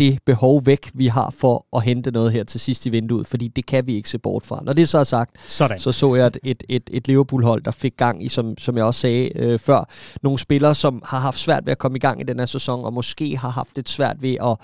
det 0.00 0.18
behov 0.26 0.66
væk, 0.66 0.90
vi 0.94 1.06
har 1.06 1.34
for 1.38 1.66
at 1.76 1.82
hente 1.82 2.10
noget 2.10 2.32
her 2.32 2.44
til 2.44 2.60
sidst 2.60 2.86
i 2.86 2.88
vinduet, 2.88 3.26
fordi 3.26 3.48
det 3.48 3.66
kan 3.66 3.86
vi 3.86 3.94
ikke 3.94 4.08
se 4.08 4.18
bort 4.18 4.46
fra. 4.46 4.60
Når 4.62 4.72
det 4.72 4.88
så 4.88 4.98
er 4.98 5.04
sagt, 5.04 5.30
Sådan. 5.48 5.78
så 5.78 5.92
så 5.92 6.14
jeg 6.14 6.26
et, 6.26 6.38
et, 6.42 6.64
et, 6.68 6.90
et 6.92 7.08
Liverpool-hold, 7.08 7.62
der 7.62 7.70
fik 7.70 7.96
gang 7.96 8.24
i, 8.24 8.28
som, 8.28 8.58
som 8.58 8.76
jeg 8.76 8.84
også 8.84 9.00
sagde 9.00 9.38
øh, 9.38 9.58
før, 9.58 9.88
nogle 10.22 10.38
spillere, 10.38 10.74
som 10.74 11.02
har 11.04 11.18
haft 11.18 11.38
svært 11.38 11.66
ved 11.66 11.72
at 11.72 11.78
komme 11.78 11.96
i 11.96 12.00
gang 12.00 12.20
i 12.20 12.24
den 12.24 12.38
her 12.38 12.46
sæson, 12.46 12.84
og 12.84 12.92
måske 12.92 13.36
har 13.36 13.50
haft 13.50 13.76
lidt 13.76 13.88
svært 13.88 14.16
ved 14.22 14.36
at 14.42 14.56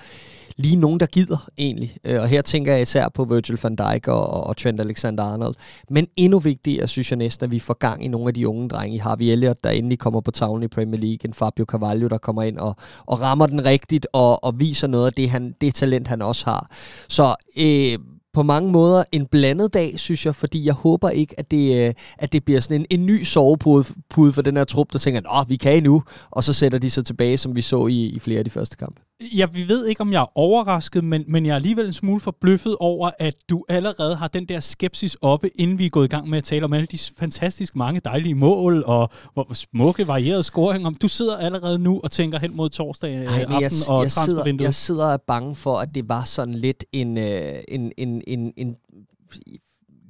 lige 0.58 0.76
nogen, 0.76 1.00
der 1.00 1.06
gider 1.06 1.48
egentlig. 1.58 1.96
Øh, 2.04 2.20
og 2.20 2.28
her 2.28 2.42
tænker 2.42 2.72
jeg 2.72 2.82
især 2.82 3.08
på 3.08 3.24
Virgil 3.24 3.58
van 3.62 3.76
Dijk 3.76 4.08
og, 4.08 4.46
og 4.46 4.56
Trent 4.56 4.80
Alexander-Arnold. 4.80 5.54
Men 5.90 6.06
endnu 6.16 6.38
vigtigere 6.38 6.88
synes 6.88 7.10
jeg 7.10 7.16
næsten, 7.16 7.44
at 7.44 7.50
vi 7.50 7.58
får 7.58 7.74
gang 7.74 8.04
i 8.04 8.08
nogle 8.08 8.28
af 8.28 8.34
de 8.34 8.48
unge 8.48 8.68
drenge. 8.68 8.96
I 8.96 8.98
Harvey 8.98 9.24
Elliott, 9.24 9.64
der 9.64 9.70
endelig 9.70 9.98
kommer 9.98 10.20
på 10.20 10.30
tavlen 10.30 10.62
i 10.62 10.68
Premier 10.68 11.00
League. 11.00 11.18
En 11.24 11.34
Fabio 11.34 11.64
Carvalho, 11.64 12.08
der 12.08 12.18
kommer 12.18 12.42
ind 12.42 12.58
og, 12.58 12.76
og 13.06 13.20
rammer 13.20 13.46
den 13.46 13.64
rigtigt 13.64 14.06
og, 14.12 14.44
og 14.44 14.60
viser 14.60 14.86
noget 14.86 15.06
af 15.06 15.12
det, 15.12 15.25
han, 15.26 15.54
det 15.60 15.74
talent, 15.74 16.08
han 16.08 16.22
også 16.22 16.44
har. 16.44 16.70
Så 17.08 17.34
øh, 17.58 17.98
på 18.32 18.42
mange 18.42 18.72
måder 18.72 19.04
en 19.12 19.26
blandet 19.26 19.74
dag, 19.74 20.00
synes 20.00 20.26
jeg, 20.26 20.34
fordi 20.36 20.64
jeg 20.64 20.74
håber 20.74 21.10
ikke, 21.10 21.40
at 21.40 21.50
det, 21.50 21.88
øh, 21.88 21.94
at 22.18 22.32
det 22.32 22.44
bliver 22.44 22.60
sådan 22.60 22.80
en, 22.80 22.86
en 22.90 23.06
ny 23.06 23.22
sovepude 23.22 24.32
for 24.32 24.42
den 24.42 24.56
her 24.56 24.64
trup, 24.64 24.92
der 24.92 24.98
tænker, 24.98 25.40
at 25.40 25.48
vi 25.48 25.56
kan 25.56 25.76
endnu, 25.76 26.02
og 26.30 26.44
så 26.44 26.52
sætter 26.52 26.78
de 26.78 26.90
sig 26.90 27.04
tilbage, 27.04 27.38
som 27.38 27.56
vi 27.56 27.62
så 27.62 27.86
i, 27.86 28.06
i 28.06 28.18
flere 28.18 28.38
af 28.38 28.44
de 28.44 28.50
første 28.50 28.76
kampe. 28.76 29.05
Ja, 29.20 29.46
vi 29.46 29.68
ved 29.68 29.86
ikke, 29.86 30.00
om 30.00 30.12
jeg 30.12 30.20
er 30.20 30.38
overrasket, 30.38 31.04
men, 31.04 31.24
men 31.28 31.46
jeg 31.46 31.52
er 31.52 31.56
alligevel 31.56 31.86
en 31.86 31.92
smule 31.92 32.20
forbløffet 32.20 32.76
over, 32.80 33.10
at 33.18 33.34
du 33.50 33.64
allerede 33.68 34.16
har 34.16 34.28
den 34.28 34.44
der 34.44 34.60
skepsis 34.60 35.16
oppe, 35.20 35.50
inden 35.54 35.78
vi 35.78 35.86
er 35.86 35.90
gået 35.90 36.04
i 36.04 36.08
gang 36.08 36.28
med 36.28 36.38
at 36.38 36.44
tale 36.44 36.64
om 36.64 36.72
alle 36.72 36.86
de 36.86 36.98
fantastisk 37.18 37.76
mange 37.76 38.00
dejlige 38.04 38.34
mål 38.34 38.82
og 38.86 39.10
hvor 39.34 39.54
smukke, 39.54 40.06
varierede 40.06 40.42
scoringer. 40.42 40.90
Du 40.90 41.08
sidder 41.08 41.36
allerede 41.36 41.78
nu 41.78 42.00
og 42.04 42.10
tænker 42.10 42.38
hen 42.38 42.56
mod 42.56 42.70
torsdag 42.70 43.14
Ej, 43.14 43.22
aften 43.22 43.62
jeg, 43.62 43.70
og 43.88 44.02
jeg 44.02 44.12
sidder, 44.12 44.56
jeg 44.60 44.74
sidder 44.74 45.06
og 45.06 45.22
bange 45.22 45.54
for, 45.54 45.78
at 45.78 45.94
det 45.94 46.08
var 46.08 46.24
sådan 46.24 46.54
lidt 46.54 46.84
en, 46.92 47.18
øh, 47.18 47.52
en, 47.68 47.92
en, 47.96 48.22
en, 48.26 48.52
en 48.56 48.76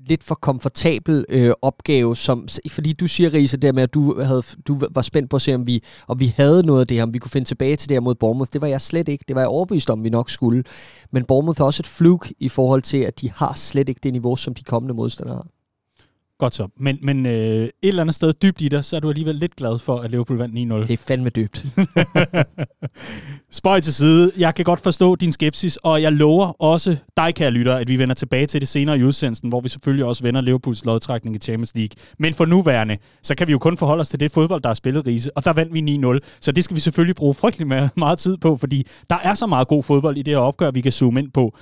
lidt 0.07 0.25
for 0.25 0.35
komfortabel 0.35 1.25
øh, 1.29 1.53
opgave, 1.63 2.17
som, 2.17 2.49
fordi 2.71 2.93
du 2.93 3.07
siger, 3.07 3.33
Riese, 3.33 3.57
der 3.57 3.73
med, 3.73 3.83
at 3.83 3.95
du, 3.95 4.23
havde, 4.23 4.43
du 4.69 4.81
var 4.91 5.03
spændt 5.03 5.31
på 5.31 5.37
at 5.37 5.43
se, 5.43 5.55
om 5.55 5.67
vi, 5.67 5.83
om 6.09 6.21
vi 6.21 6.35
havde 6.37 6.67
noget 6.67 6.81
af 6.81 6.87
det 6.87 6.97
her, 6.97 7.03
om 7.03 7.15
vi 7.15 7.19
kunne 7.19 7.31
finde 7.31 7.49
tilbage 7.49 7.77
til 7.77 7.89
det 7.89 7.95
her 7.95 8.01
mod 8.01 8.15
Bournemouth. 8.15 8.53
Det 8.53 8.61
var 8.61 8.67
jeg 8.67 8.81
slet 8.81 9.09
ikke. 9.09 9.25
Det 9.29 9.37
var 9.37 9.43
jeg 9.43 9.49
overbevist 9.49 9.91
om, 9.91 10.05
vi 10.05 10.11
nok 10.11 10.31
skulle. 10.31 10.65
Men 11.13 11.25
Bournemouth 11.25 11.61
er 11.61 11.65
også 11.65 11.81
et 11.81 11.87
flug 11.87 12.25
i 12.41 12.49
forhold 12.49 12.83
til, 12.83 12.99
at 12.99 13.21
de 13.21 13.31
har 13.31 13.55
slet 13.55 13.89
ikke 13.89 14.01
det 14.03 14.13
niveau, 14.13 14.37
som 14.37 14.55
de 14.55 14.63
kommende 14.63 14.95
modstandere 14.95 15.35
har. 15.35 15.56
Godt 16.39 16.55
så. 16.55 16.69
Men, 16.81 16.99
men 17.03 17.27
øh, 17.27 17.33
et 17.33 17.71
eller 17.83 18.03
andet 18.03 18.15
sted 18.15 18.33
dybt 18.33 18.61
i 18.61 18.69
dig, 18.69 18.85
så 18.85 18.97
er 18.97 19.01
du 19.01 19.09
alligevel 19.09 19.35
lidt 19.35 19.57
glad 19.57 19.79
for, 19.79 19.99
at 20.01 20.11
Liverpool 20.11 20.39
vandt 20.39 20.55
9-0. 20.55 20.87
Det 20.87 20.91
er 20.91 20.97
fandme 20.97 21.29
dybt. 21.29 21.67
Spøj 23.51 23.81
til 23.81 23.95
side. 23.95 24.33
Jeg 24.39 24.55
kan 24.55 24.65
godt 24.65 24.81
forstå 24.81 25.17
din 25.17 25.33
skepsis, 25.33 25.77
og 25.77 26.03
jeg 26.03 26.13
lover 26.13 26.63
også 26.63 26.97
dig, 27.17 27.35
kære 27.35 27.51
lytter, 27.51 27.75
at 27.75 27.89
vi 27.89 27.99
vender 27.99 28.15
tilbage 28.15 28.47
til 28.47 28.61
det 28.61 28.69
senere 28.69 28.99
i 28.99 29.05
udsendelsen, 29.05 29.49
hvor 29.49 29.61
vi 29.61 29.69
selvfølgelig 29.69 30.05
også 30.05 30.23
vender 30.23 30.41
Liverpools 30.41 30.85
lodtrækning 30.85 31.37
i 31.37 31.39
Champions 31.39 31.75
League. 31.75 31.97
Men 32.19 32.35
for 32.35 32.45
nuværende, 32.45 32.97
så 33.23 33.35
kan 33.35 33.47
vi 33.47 33.53
jo 33.53 33.59
kun 33.59 33.77
forholde 33.77 34.01
os 34.01 34.09
til 34.09 34.21
det 34.21 34.33
fodbold, 34.33 34.63
der 34.63 34.71
er 34.71 34.75
spillet 34.75 35.07
Riese, 35.07 35.37
og 35.37 35.45
der 35.45 35.53
vandt 35.53 35.75
vi 35.75 35.99
9-0. 36.15 36.19
Så 36.41 36.53
det 36.53 36.65
skal 36.65 36.75
vi 36.75 36.81
selvfølgelig 36.81 37.17
bruge 37.17 37.35
frygtelig 37.35 37.67
meget, 37.67 37.91
meget 37.97 38.19
tid 38.19 38.37
på, 38.37 38.57
fordi 38.57 38.87
der 39.11 39.17
er 39.17 39.35
så 39.35 39.47
meget 39.47 39.69
god 39.69 39.83
fodbold 39.83 40.17
i 40.17 40.23
det 40.23 40.35
her 40.35 40.39
opgør, 40.39 40.71
vi 40.71 40.81
kan 40.81 40.93
zoome 40.93 41.21
ind 41.21 41.31
på. 41.31 41.57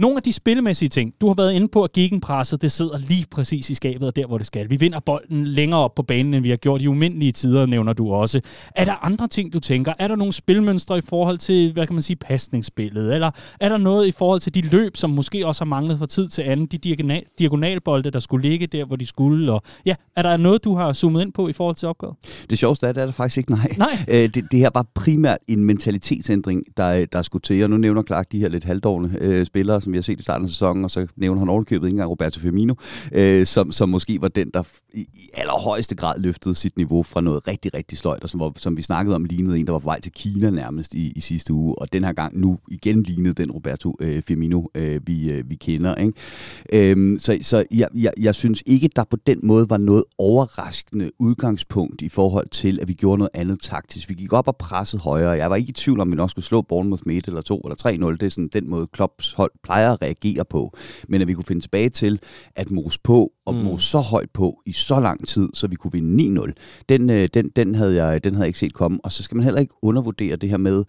Nogle 0.00 0.16
af 0.16 0.22
de 0.22 0.32
spillemæssige 0.32 0.88
ting, 0.88 1.14
du 1.20 1.26
har 1.26 1.34
været 1.34 1.52
inde 1.52 1.68
på, 1.68 1.84
at 1.84 1.92
gegenpresset, 1.92 2.62
det 2.62 2.72
sidder 2.72 2.98
lige 2.98 3.26
præcis 3.30 3.70
i 3.70 3.74
skabet 3.74 4.08
og 4.08 4.16
der, 4.16 4.26
hvor 4.26 4.38
det 4.38 4.46
skal. 4.46 4.70
Vi 4.70 4.76
vinder 4.76 5.00
bolden 5.00 5.46
længere 5.46 5.80
op 5.80 5.94
på 5.94 6.02
banen, 6.02 6.34
end 6.34 6.42
vi 6.42 6.50
har 6.50 6.56
gjort 6.56 6.82
i 6.82 6.86
umindelige 6.86 7.32
tider, 7.32 7.66
nævner 7.66 7.92
du 7.92 8.12
også. 8.12 8.40
Er 8.76 8.84
der 8.84 9.04
andre 9.04 9.28
ting, 9.28 9.52
du 9.52 9.60
tænker? 9.60 9.92
Er 9.98 10.08
der 10.08 10.16
nogle 10.16 10.32
spilmønstre 10.32 10.98
i 10.98 11.00
forhold 11.00 11.38
til, 11.38 11.72
hvad 11.72 11.86
kan 11.86 11.94
man 11.94 12.02
sige, 12.02 12.16
pasningsspillet? 12.16 13.14
Eller 13.14 13.30
er 13.60 13.68
der 13.68 13.76
noget 13.76 14.06
i 14.06 14.12
forhold 14.12 14.40
til 14.40 14.54
de 14.54 14.60
løb, 14.60 14.96
som 14.96 15.10
måske 15.10 15.46
også 15.46 15.64
har 15.64 15.66
manglet 15.66 15.98
fra 15.98 16.06
tid 16.06 16.28
til 16.28 16.42
anden? 16.42 16.66
De 16.66 16.78
diagonal, 16.78 17.22
diagonalbolde, 17.38 18.10
der 18.10 18.20
skulle 18.20 18.48
ligge 18.48 18.66
der, 18.66 18.84
hvor 18.84 18.96
de 18.96 19.06
skulle? 19.06 19.52
Og 19.52 19.62
ja, 19.86 19.94
er 20.16 20.22
der 20.22 20.36
noget, 20.36 20.64
du 20.64 20.74
har 20.74 20.92
zoomet 20.92 21.22
ind 21.22 21.32
på 21.32 21.48
i 21.48 21.52
forhold 21.52 21.76
til 21.76 21.88
opgaven? 21.88 22.16
Det 22.50 22.58
sjoveste 22.58 22.86
er, 22.86 22.92
det 22.92 23.00
er 23.00 23.06
der 23.06 23.12
faktisk 23.12 23.38
ikke, 23.38 23.50
nej. 23.50 23.74
Nej. 23.76 24.04
Øh, 24.08 24.28
det, 24.34 24.34
det 24.50 24.58
her 24.58 24.70
var 24.74 24.86
primært 24.94 25.38
en 25.48 25.64
mentalitetsændring, 25.64 26.62
der, 26.76 27.06
der 27.12 27.22
skulle 27.22 27.42
til. 27.42 27.64
Og 27.64 27.70
nu 27.70 27.76
nævner 27.76 28.02
Clark 28.02 28.32
de 28.32 28.38
her 28.38 28.48
lidt 28.48 28.64
halvdårne 28.64 29.16
øh, 29.20 29.46
spillere, 29.46 29.80
som 29.90 29.92
vi 29.92 29.98
har 29.98 30.02
set 30.02 30.20
i 30.20 30.22
starten 30.22 30.44
af 30.44 30.50
sæsonen, 30.50 30.84
og 30.84 30.90
så 30.90 31.06
nævner 31.16 31.38
han 31.38 31.48
ovenkøbet 31.48 31.86
ikke 31.86 31.94
engang 31.94 32.10
Roberto 32.10 32.40
Firmino, 32.40 32.74
øh, 33.12 33.46
som, 33.46 33.72
som 33.72 33.88
måske 33.88 34.18
var 34.20 34.28
den, 34.28 34.50
der 34.54 34.62
i, 34.94 35.00
i 35.00 35.28
allerhøjeste 35.34 35.94
grad 35.94 36.20
løftede 36.20 36.54
sit 36.54 36.76
niveau 36.76 37.02
fra 37.02 37.20
noget 37.20 37.46
rigtig, 37.46 37.74
rigtig 37.74 37.98
sløjt, 37.98 38.22
og 38.22 38.30
som, 38.30 38.40
var, 38.40 38.52
som 38.56 38.76
vi 38.76 38.82
snakkede 38.82 39.14
om, 39.14 39.24
lignede 39.24 39.58
en, 39.58 39.66
der 39.66 39.72
var 39.72 39.78
på 39.78 39.84
vej 39.84 40.00
til 40.00 40.12
Kina 40.12 40.50
nærmest 40.50 40.94
i, 40.94 41.12
i 41.16 41.20
sidste 41.20 41.52
uge, 41.52 41.78
og 41.78 41.92
den 41.92 42.04
her 42.04 42.12
gang 42.12 42.38
nu 42.38 42.58
igen 42.68 43.02
lignede 43.02 43.34
den 43.34 43.50
Roberto 43.50 43.96
øh, 44.00 44.22
Firmino, 44.22 44.62
øh, 44.74 45.00
vi, 45.06 45.30
øh, 45.30 45.50
vi 45.50 45.54
kender. 45.54 45.94
Ikke? 45.94 46.90
Øhm, 46.90 47.18
så 47.18 47.38
så 47.42 47.64
jeg, 47.74 47.88
jeg, 47.94 48.12
jeg 48.20 48.34
synes 48.34 48.62
ikke, 48.66 48.90
der 48.96 49.04
på 49.04 49.16
den 49.26 49.40
måde 49.42 49.70
var 49.70 49.76
noget 49.76 50.04
overraskende 50.18 51.10
udgangspunkt 51.18 52.02
i 52.02 52.08
forhold 52.08 52.48
til, 52.48 52.78
at 52.82 52.88
vi 52.88 52.92
gjorde 52.92 53.18
noget 53.18 53.30
andet 53.34 53.60
taktisk. 53.60 54.08
Vi 54.08 54.14
gik 54.14 54.32
op 54.32 54.48
og 54.48 54.56
pressede 54.56 55.02
højere. 55.02 55.30
Jeg 55.30 55.50
var 55.50 55.56
ikke 55.56 55.70
i 55.70 55.72
tvivl 55.72 56.00
om, 56.00 56.08
at 56.08 56.12
vi 56.12 56.16
nok 56.16 56.30
skulle 56.30 56.44
slå 56.44 56.62
Bournemouth 56.62 57.02
med 57.06 57.16
1 57.16 57.26
eller 57.26 57.40
2 57.40 57.60
eller 57.60 58.10
3-0. 58.10 58.16
Det 58.16 58.22
er 58.22 58.30
sådan 58.30 58.50
den 58.52 58.70
måde, 58.70 58.86
Klopps 58.86 59.32
hold 59.32 59.50
plejer 59.62 59.79
at 59.86 60.02
reagere 60.02 60.44
på. 60.44 60.76
Men 61.08 61.20
at 61.20 61.28
vi 61.28 61.34
kunne 61.34 61.44
finde 61.44 61.62
tilbage 61.62 61.88
til 61.88 62.20
at 62.56 62.70
mose 62.70 63.00
på 63.04 63.32
og 63.50 63.72
mm. 63.72 63.78
så 63.78 63.98
højt 63.98 64.30
på 64.30 64.62
i 64.66 64.72
så 64.72 65.00
lang 65.00 65.28
tid, 65.28 65.48
så 65.54 65.66
vi 65.66 65.76
kunne 65.76 65.92
vinde 65.92 66.40
9-0. 66.40 66.52
Den, 66.88 67.10
øh, 67.10 67.28
den, 67.34 67.50
den, 67.56 67.74
havde 67.74 68.04
jeg, 68.04 68.24
den 68.24 68.34
havde 68.34 68.44
jeg 68.44 68.48
ikke 68.48 68.58
set 68.58 68.74
komme. 68.74 68.98
Og 69.04 69.12
så 69.12 69.22
skal 69.22 69.36
man 69.36 69.44
heller 69.44 69.60
ikke 69.60 69.74
undervurdere 69.82 70.36
det 70.36 70.50
her 70.50 70.56
med 70.56 70.84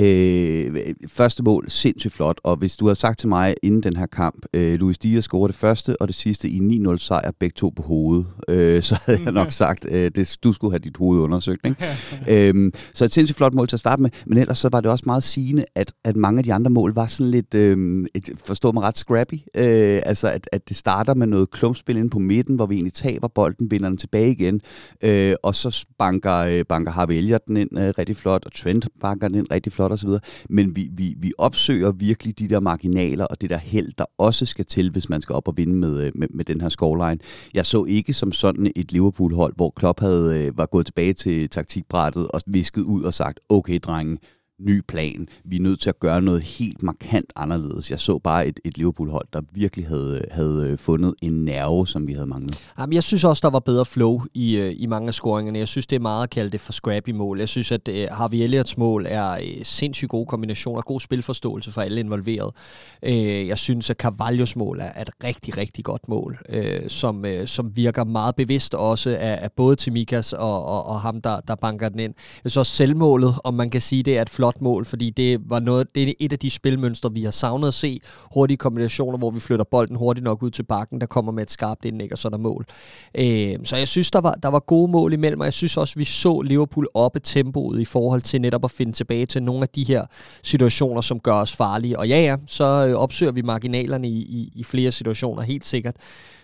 øh, 0.00 0.94
første 1.08 1.42
mål, 1.42 1.64
sindssygt 1.68 2.12
flot. 2.12 2.40
Og 2.44 2.56
hvis 2.56 2.76
du 2.76 2.86
havde 2.86 2.98
sagt 2.98 3.18
til 3.18 3.28
mig 3.28 3.54
inden 3.62 3.82
den 3.82 3.96
her 3.96 4.06
kamp, 4.06 4.46
øh, 4.54 4.74
Luis 4.74 4.98
Diaz 4.98 5.24
scorede 5.24 5.52
det 5.52 5.58
første 5.58 6.02
og 6.02 6.08
det 6.08 6.16
sidste 6.16 6.48
i 6.48 6.58
9-0 6.58 6.98
sejr, 6.98 7.30
begge 7.40 7.54
to 7.54 7.72
på 7.76 7.82
hovedet, 7.82 8.26
øh, 8.48 8.82
så 8.82 9.00
havde 9.06 9.20
jeg 9.24 9.32
nok 9.32 9.52
sagt, 9.52 9.86
øh, 9.90 10.10
det, 10.14 10.36
du 10.44 10.52
skulle 10.52 10.72
have 10.72 10.78
dit 10.78 10.96
hoved 10.96 11.20
undersøgt. 11.20 11.66
Ikke? 11.66 12.48
øhm, 12.48 12.72
så 12.94 13.04
et 13.04 13.12
sindssygt 13.12 13.36
flot 13.36 13.54
mål 13.54 13.68
til 13.68 13.76
at 13.76 13.80
starte 13.80 14.02
med, 14.02 14.10
men 14.26 14.38
ellers 14.38 14.58
så 14.58 14.68
var 14.72 14.80
det 14.80 14.90
også 14.90 15.04
meget 15.06 15.24
sigende, 15.24 15.64
at, 15.74 15.92
at 16.04 16.16
mange 16.16 16.38
af 16.38 16.44
de 16.44 16.54
andre 16.54 16.70
mål 16.70 16.94
var 16.94 17.06
sådan 17.06 17.30
lidt, 17.30 17.54
øh, 17.54 18.06
et, 18.14 18.30
forstår 18.44 18.72
mig 18.72 18.82
ret, 18.82 18.98
scrappy. 18.98 19.34
Øh, 19.34 20.00
altså 20.04 20.28
at, 20.28 20.48
at 20.52 20.68
det 20.68 20.76
starter 20.76 21.14
med 21.14 21.26
noget 21.26 21.50
klumpspil 21.50 21.96
inde 22.06 22.12
på 22.12 22.18
midten, 22.18 22.56
hvor 22.56 22.66
vi 22.66 22.74
egentlig 22.74 22.92
taber 22.92 23.28
bolden, 23.28 23.70
vinder 23.70 23.88
den 23.88 23.98
tilbage 23.98 24.30
igen, 24.30 24.60
øh, 25.04 25.34
og 25.42 25.54
så 25.54 25.86
banker, 25.98 26.36
øh, 26.36 26.64
banker 26.68 26.92
Harvey 26.92 27.14
Elliott 27.14 27.46
den 27.46 27.56
ind 27.56 27.78
øh, 27.78 27.92
rigtig 27.98 28.16
flot, 28.16 28.44
og 28.46 28.52
Trent 28.52 28.88
banker 29.00 29.28
den 29.28 29.38
ind 29.38 29.46
rigtig 29.50 29.72
flot 29.72 29.92
osv. 29.92 30.10
Men 30.50 30.76
vi, 30.76 30.88
vi, 30.92 31.14
vi 31.18 31.32
opsøger 31.38 31.92
virkelig 31.92 32.38
de 32.38 32.48
der 32.48 32.60
marginaler 32.60 33.24
og 33.24 33.40
det 33.40 33.50
der 33.50 33.56
held, 33.56 33.92
der 33.98 34.04
også 34.18 34.46
skal 34.46 34.64
til, 34.64 34.90
hvis 34.90 35.08
man 35.08 35.22
skal 35.22 35.34
op 35.34 35.48
og 35.48 35.56
vinde 35.56 35.74
med, 35.74 36.00
øh, 36.00 36.12
med, 36.14 36.28
med 36.30 36.44
den 36.44 36.60
her 36.60 36.68
scoreline. 36.68 37.18
Jeg 37.54 37.66
så 37.66 37.84
ikke 37.84 38.12
som 38.12 38.32
sådan 38.32 38.72
et 38.76 38.92
Liverpool-hold, 38.92 39.52
hvor 39.56 39.72
Klopp 39.76 40.00
havde, 40.00 40.46
øh, 40.46 40.58
var 40.58 40.66
gået 40.66 40.86
tilbage 40.86 41.12
til 41.12 41.48
taktikbrættet 41.48 42.28
og 42.28 42.40
visket 42.46 42.82
ud 42.82 43.02
og 43.02 43.14
sagt, 43.14 43.40
okay 43.48 43.78
drenge, 43.82 44.18
ny 44.60 44.82
plan. 44.88 45.28
Vi 45.44 45.56
er 45.56 45.60
nødt 45.60 45.80
til 45.80 45.88
at 45.88 46.00
gøre 46.00 46.22
noget 46.22 46.42
helt 46.42 46.82
markant 46.82 47.32
anderledes. 47.36 47.90
Jeg 47.90 48.00
så 48.00 48.18
bare 48.18 48.46
et, 48.46 48.60
et 48.64 48.78
Liverpool-hold, 48.78 49.26
der 49.32 49.40
virkelig 49.52 49.86
havde, 49.86 50.24
havde 50.30 50.68
øh, 50.70 50.78
fundet 50.78 51.14
en 51.22 51.44
nerve, 51.44 51.86
som 51.86 52.06
vi 52.06 52.12
havde 52.12 52.26
manglet. 52.26 52.58
Jamen, 52.78 52.92
jeg 52.92 53.02
synes 53.02 53.24
også, 53.24 53.40
der 53.40 53.50
var 53.50 53.58
bedre 53.58 53.84
flow 53.84 54.22
i, 54.34 54.56
øh, 54.56 54.74
i 54.76 54.86
mange 54.86 55.08
af 55.08 55.14
scoringerne. 55.14 55.58
Jeg 55.58 55.68
synes, 55.68 55.86
det 55.86 55.96
er 55.96 56.00
meget 56.00 56.22
at 56.22 56.30
kalde 56.30 56.50
det 56.50 56.60
for 56.60 56.72
scrappy 56.72 57.10
mål. 57.10 57.38
Jeg 57.38 57.48
synes, 57.48 57.72
at 57.72 57.88
uh, 57.88 57.94
Harvey 57.94 58.38
Elliots 58.38 58.78
mål 58.78 59.06
er 59.08 59.32
uh, 59.32 59.62
sindssygt 59.62 60.10
gode 60.10 60.26
kombinationer, 60.26 60.80
god 60.82 61.00
spilforståelse 61.00 61.72
for 61.72 61.80
alle 61.80 62.00
involveret. 62.00 62.54
Uh, 63.02 63.48
jeg 63.48 63.58
synes, 63.58 63.90
at 63.90 63.96
Carvalhos 63.96 64.56
mål 64.56 64.80
er 64.80 65.02
et 65.02 65.10
rigtig, 65.24 65.56
rigtig 65.56 65.84
godt 65.84 66.08
mål, 66.08 66.38
uh, 66.48 66.88
som, 66.88 67.24
uh, 67.24 67.46
som 67.46 67.76
virker 67.76 68.04
meget 68.04 68.36
bevidst 68.36 68.74
også 68.74 69.10
af, 69.10 69.38
af 69.42 69.52
både 69.56 69.76
Timikas 69.76 70.32
og, 70.32 70.64
og, 70.64 70.86
og 70.86 71.00
ham, 71.00 71.20
der, 71.20 71.40
der 71.40 71.54
banker 71.54 71.88
den 71.88 72.00
ind. 72.00 72.14
Jeg 72.44 72.50
synes 72.50 72.56
også 72.56 72.72
selvmålet, 72.72 73.34
om 73.44 73.54
man 73.54 73.70
kan 73.70 73.80
sige 73.80 74.02
det, 74.02 74.18
er 74.18 74.22
et 74.22 74.30
flot 74.30 74.45
flot 74.46 74.62
mål, 74.62 74.84
fordi 74.84 75.10
det 75.10 75.40
var 75.50 75.60
noget, 75.60 75.94
det 75.94 76.08
er 76.08 76.12
et 76.20 76.32
af 76.32 76.38
de 76.38 76.50
spilmønstre, 76.50 77.12
vi 77.12 77.24
har 77.24 77.30
savnet 77.30 77.68
at 77.68 77.74
se. 77.74 78.00
Hurtige 78.34 78.56
kombinationer, 78.56 79.18
hvor 79.18 79.30
vi 79.30 79.40
flytter 79.40 79.64
bolden 79.70 79.96
hurtigt 79.96 80.24
nok 80.24 80.42
ud 80.42 80.50
til 80.50 80.62
bakken, 80.62 81.00
der 81.00 81.06
kommer 81.06 81.32
med 81.32 81.42
et 81.42 81.50
skarpt 81.50 81.84
indlæg, 81.84 82.12
og 82.12 82.18
så 82.18 82.28
er 82.28 82.30
der 82.30 82.38
mål. 82.38 82.66
Øh, 83.14 83.58
så 83.64 83.76
jeg 83.76 83.88
synes, 83.88 84.10
der 84.10 84.20
var, 84.20 84.34
der 84.42 84.48
var 84.48 84.58
gode 84.58 84.92
mål 84.92 85.12
imellem, 85.12 85.40
og 85.40 85.44
jeg 85.44 85.52
synes 85.52 85.76
også, 85.76 85.94
vi 85.96 86.04
så 86.04 86.40
Liverpool 86.40 86.88
oppe 86.94 87.20
tempoet 87.20 87.80
i 87.80 87.84
forhold 87.84 88.22
til 88.22 88.40
netop 88.40 88.64
at 88.64 88.70
finde 88.70 88.92
tilbage 88.92 89.26
til 89.26 89.42
nogle 89.42 89.62
af 89.62 89.68
de 89.68 89.84
her 89.84 90.06
situationer, 90.42 91.00
som 91.00 91.20
gør 91.20 91.34
os 91.34 91.56
farlige. 91.56 91.98
Og 91.98 92.08
ja, 92.08 92.20
ja, 92.20 92.36
så 92.46 92.86
øh, 92.88 92.94
opsøger 92.94 93.32
vi 93.32 93.42
marginalerne 93.42 94.08
i, 94.08 94.18
i, 94.18 94.52
i 94.54 94.64
flere 94.64 94.92
situationer, 94.92 95.42
helt 95.42 95.66
sikkert. 95.66 95.96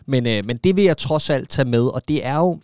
Men, 0.07 0.27
øh, 0.27 0.45
men 0.47 0.57
det 0.57 0.77
vil 0.77 0.85
jeg 0.85 0.97
trods 0.97 1.31
alt 1.31 1.49
tage 1.49 1.69
med, 1.69 1.83
og 1.83 2.09
det 2.09 2.27
er 2.27 2.37
jo 2.37 2.59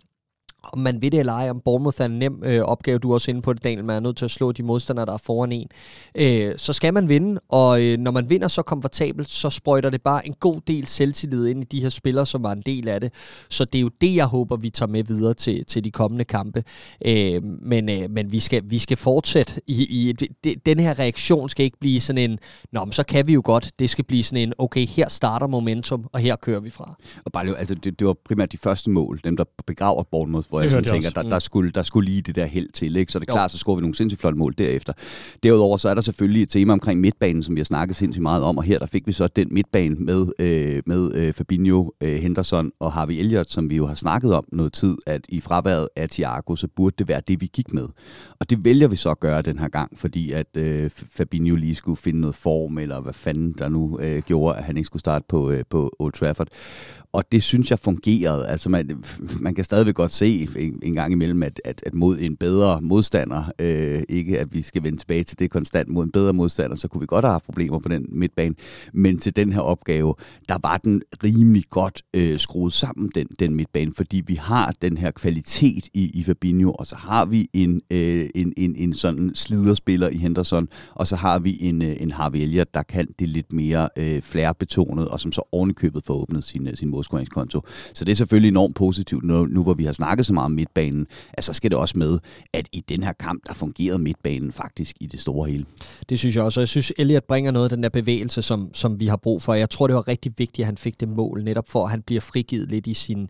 om 0.63 0.79
man 0.79 1.01
ved 1.01 1.11
det 1.11 1.19
eller 1.19 1.33
ej, 1.33 1.49
om 1.49 1.61
Bournemouth 1.65 2.01
er 2.01 2.05
en 2.05 2.19
nem 2.19 2.43
øh, 2.43 2.61
opgave, 2.61 2.99
du 2.99 3.09
er 3.09 3.13
også 3.13 3.31
inde 3.31 3.41
på 3.41 3.53
det, 3.53 3.63
Daniel, 3.63 3.85
man 3.85 3.95
er 3.95 3.99
nødt 3.99 4.17
til 4.17 4.25
at 4.25 4.31
slå 4.31 4.51
de 4.51 4.63
modstandere, 4.63 5.05
der 5.05 5.13
er 5.13 5.17
foran 5.17 5.51
en, 5.51 5.67
øh, 6.15 6.53
så 6.57 6.73
skal 6.73 6.93
man 6.93 7.09
vinde, 7.09 7.41
og 7.49 7.83
øh, 7.83 7.97
når 7.97 8.11
man 8.11 8.29
vinder 8.29 8.47
så 8.47 8.61
komfortabelt, 8.61 9.29
så 9.29 9.49
sprøjter 9.49 9.89
det 9.89 10.01
bare 10.01 10.27
en 10.27 10.33
god 10.39 10.61
del 10.67 10.87
selvtillid 10.87 11.47
ind 11.47 11.61
i 11.63 11.67
de 11.71 11.81
her 11.81 11.89
spillere, 11.89 12.25
som 12.25 12.43
var 12.43 12.51
en 12.51 12.61
del 12.65 12.87
af 12.87 13.01
det. 13.01 13.13
Så 13.49 13.65
det 13.65 13.79
er 13.79 13.81
jo 13.81 13.89
det, 14.01 14.15
jeg 14.15 14.25
håber, 14.25 14.55
vi 14.55 14.69
tager 14.69 14.89
med 14.89 15.03
videre 15.03 15.33
til, 15.33 15.65
til 15.65 15.83
de 15.83 15.91
kommende 15.91 16.25
kampe. 16.25 16.63
Øh, 17.05 17.43
men 17.43 17.89
øh, 17.89 18.09
men 18.09 18.31
vi, 18.31 18.39
skal, 18.39 18.63
vi 18.65 18.79
skal 18.79 18.97
fortsætte 18.97 19.61
i, 19.67 19.83
i 19.83 20.11
det, 20.43 20.65
den 20.65 20.79
her 20.79 20.99
reaktion 20.99 21.49
skal 21.49 21.65
ikke 21.65 21.79
blive 21.79 22.01
sådan 22.01 22.31
en, 22.31 22.39
nå, 22.71 22.85
men 22.85 22.91
så 22.91 23.03
kan 23.03 23.27
vi 23.27 23.33
jo 23.33 23.41
godt. 23.45 23.71
Det 23.79 23.89
skal 23.89 24.05
blive 24.05 24.23
sådan 24.23 24.47
en, 24.47 24.53
okay, 24.57 24.85
her 24.87 25.09
starter 25.09 25.47
momentum, 25.47 26.05
og 26.13 26.19
her 26.19 26.35
kører 26.35 26.59
vi 26.59 26.69
fra. 26.69 26.95
Og 27.25 27.31
bare, 27.31 27.57
altså, 27.57 27.75
det, 27.75 27.99
det 27.99 28.07
var 28.07 28.15
primært 28.25 28.51
de 28.51 28.57
første 28.57 28.89
mål, 28.89 29.19
dem 29.23 29.37
der 29.37 29.43
begraver 29.67 30.03
Bournemouth, 30.03 30.48
hvor 30.49 30.61
jeg 30.61 30.71
sådan 30.71 30.83
tænker, 30.83 31.09
der, 31.09 31.23
der, 31.23 31.39
skulle, 31.39 31.71
der 31.71 31.83
skulle 31.83 32.09
lige 32.09 32.21
det 32.21 32.35
der 32.35 32.45
held 32.45 32.69
til. 32.73 32.95
Ikke? 32.95 33.11
Så 33.11 33.19
det 33.19 33.29
er 33.29 33.33
klart, 33.33 33.51
så 33.51 33.57
scorer 33.57 33.75
vi 33.75 33.81
nogle 33.81 33.95
sindssygt 33.95 34.19
flotte 34.19 34.39
mål 34.39 34.53
derefter. 34.57 34.93
Derudover 35.43 35.77
så 35.77 35.89
er 35.89 35.93
der 35.93 36.01
selvfølgelig 36.01 36.43
et 36.43 36.49
tema 36.49 36.73
omkring 36.73 36.99
midtbanen, 36.99 37.43
som 37.43 37.55
vi 37.55 37.59
har 37.59 37.65
snakket 37.65 37.97
sindssygt 37.97 38.21
meget 38.21 38.43
om, 38.43 38.57
og 38.57 38.63
her 38.63 38.79
der 38.79 38.85
fik 38.85 39.07
vi 39.07 39.11
så 39.11 39.27
den 39.27 39.47
midtbane 39.51 39.95
med, 39.95 40.27
øh, 40.39 40.81
med 40.85 41.15
øh, 41.15 41.33
Fabinho, 41.33 41.91
øh, 42.03 42.15
Henderson 42.15 42.71
og 42.79 42.91
Harvey 42.91 43.13
Elliott, 43.13 43.51
som 43.51 43.69
vi 43.69 43.75
jo 43.75 43.85
har 43.85 43.95
snakket 43.95 44.33
om 44.33 44.45
noget 44.51 44.73
tid, 44.73 44.95
at 45.07 45.21
i 45.29 45.41
fraværet 45.41 45.87
af 45.95 46.09
Thiago, 46.09 46.55
så 46.55 46.67
burde 46.75 46.95
det 46.97 47.07
være 47.07 47.21
det, 47.27 47.41
vi 47.41 47.49
gik 47.53 47.73
med. 47.73 47.87
Og 48.39 48.49
det 48.49 48.65
vælger 48.65 48.87
vi 48.87 48.95
så 48.95 49.09
at 49.09 49.19
gøre 49.19 49.41
den 49.41 49.59
her 49.59 49.67
gang, 49.67 49.99
fordi 49.99 50.31
at 50.31 50.47
øh, 50.57 50.89
Fabinho 51.15 51.55
lige 51.55 51.75
skulle 51.75 51.97
finde 51.97 52.19
noget 52.19 52.35
form, 52.35 52.77
eller 52.77 53.01
hvad 53.01 53.13
fanden 53.13 53.55
der 53.57 53.69
nu 53.69 53.99
øh, 53.99 54.21
gjorde, 54.21 54.57
at 54.57 54.63
han 54.63 54.77
ikke 54.77 54.85
skulle 54.85 54.99
starte 54.99 55.25
på, 55.29 55.51
øh, 55.51 55.63
på 55.69 55.91
Old 55.99 56.13
Trafford. 56.13 56.47
Og 57.13 57.23
det 57.31 57.43
synes 57.43 57.71
jeg 57.71 57.79
fungerede. 57.79 58.47
Altså 58.47 58.69
man, 58.69 59.03
man 59.39 59.55
kan 59.55 59.63
stadigvæk 59.63 59.95
godt 59.95 60.13
se 60.13 60.25
en, 60.57 60.79
en 60.83 60.93
gang 60.93 61.13
imellem, 61.13 61.43
at, 61.43 61.61
at, 61.65 61.83
at 61.85 61.93
mod 61.93 62.17
en 62.19 62.35
bedre 62.35 62.81
modstander, 62.81 63.51
øh, 63.61 64.03
ikke 64.09 64.39
at 64.39 64.53
vi 64.53 64.61
skal 64.61 64.83
vende 64.83 64.97
tilbage 64.97 65.23
til 65.23 65.39
det 65.39 65.51
konstant, 65.51 65.89
mod 65.89 66.03
en 66.03 66.11
bedre 66.11 66.33
modstander, 66.33 66.75
så 66.75 66.87
kunne 66.87 67.01
vi 67.01 67.07
godt 67.07 67.25
have 67.25 67.31
haft 67.31 67.45
problemer 67.45 67.79
på 67.79 67.89
den 67.89 68.05
midtbane. 68.09 68.55
Men 68.93 69.17
til 69.17 69.35
den 69.35 69.53
her 69.53 69.59
opgave, 69.59 70.15
der 70.49 70.57
var 70.63 70.77
den 70.77 71.01
rimelig 71.23 71.63
godt 71.69 72.01
øh, 72.15 72.39
skruet 72.39 72.73
sammen, 72.73 73.11
den, 73.15 73.27
den 73.39 73.55
midtbane, 73.55 73.91
fordi 73.97 74.23
vi 74.27 74.35
har 74.35 74.73
den 74.81 74.97
her 74.97 75.11
kvalitet 75.11 75.87
i, 75.93 76.11
i 76.13 76.23
Fabinho, 76.23 76.71
og 76.71 76.87
så 76.87 76.95
har 76.95 77.25
vi 77.25 77.49
en, 77.53 77.81
øh, 77.91 78.29
en, 78.35 78.53
en, 78.57 78.75
en 78.75 78.93
sådan 78.93 79.31
sliderspiller 79.35 80.09
i 80.09 80.17
Henderson, 80.17 80.67
og 80.95 81.07
så 81.07 81.15
har 81.15 81.39
vi 81.39 81.57
en, 81.61 81.81
øh, 81.81 81.95
en 81.99 82.11
Harvey 82.11 82.39
Elliott, 82.39 82.73
der 82.73 82.83
kan 82.83 83.07
det 83.19 83.29
lidt 83.29 83.53
mere 83.53 83.89
øh, 83.97 84.21
flærbetonet, 84.21 85.07
og 85.07 85.19
som 85.19 85.31
så 85.31 85.41
ovenikøbet 85.51 86.03
får 86.05 86.13
åbnet 86.13 86.43
sin, 86.43 86.67
øh, 86.67 86.75
sin 86.75 86.89
modskoringskonto. 86.89 87.61
Så 87.93 88.05
det 88.05 88.11
er 88.11 88.15
selvfølgelig 88.15 88.49
enormt 88.49 88.75
positivt, 88.75 89.23
nu, 89.23 89.45
nu 89.45 89.63
hvor 89.63 89.73
vi 89.73 89.85
har 89.85 89.93
snakket 89.93 90.25
så 90.29 90.33
meget 90.33 90.45
om 90.45 90.51
midtbanen, 90.51 91.07
at 91.33 91.43
så 91.43 91.53
skal 91.53 91.71
det 91.71 91.77
også 91.79 91.97
med, 91.97 92.19
at 92.53 92.67
i 92.71 92.83
den 92.89 93.03
her 93.03 93.13
kamp, 93.13 93.47
der 93.47 93.53
fungerede 93.53 93.99
midtbanen 93.99 94.51
faktisk 94.51 94.95
i 94.99 95.05
det 95.05 95.19
store 95.19 95.49
hele. 95.49 95.65
Det 96.09 96.19
synes 96.19 96.35
jeg 96.35 96.43
også, 96.43 96.59
og 96.59 96.61
jeg 96.61 96.69
synes, 96.69 96.93
Elliot 96.97 97.23
bringer 97.23 97.51
noget 97.51 97.65
af 97.65 97.69
den 97.69 97.83
der 97.83 97.89
bevægelse, 97.89 98.41
som, 98.41 98.69
som 98.73 98.99
vi 98.99 99.07
har 99.07 99.17
brug 99.17 99.41
for. 99.41 99.53
Jeg 99.53 99.69
tror, 99.69 99.87
det 99.87 99.95
var 99.95 100.07
rigtig 100.07 100.31
vigtigt, 100.37 100.59
at 100.59 100.65
han 100.65 100.77
fik 100.77 100.99
det 100.99 101.09
mål, 101.09 101.43
netop 101.43 101.69
for, 101.69 101.83
at 101.83 101.91
han 101.91 102.01
bliver 102.01 102.21
frigivet 102.21 102.69
lidt 102.69 102.87
i, 102.87 102.93
sin, 102.93 103.29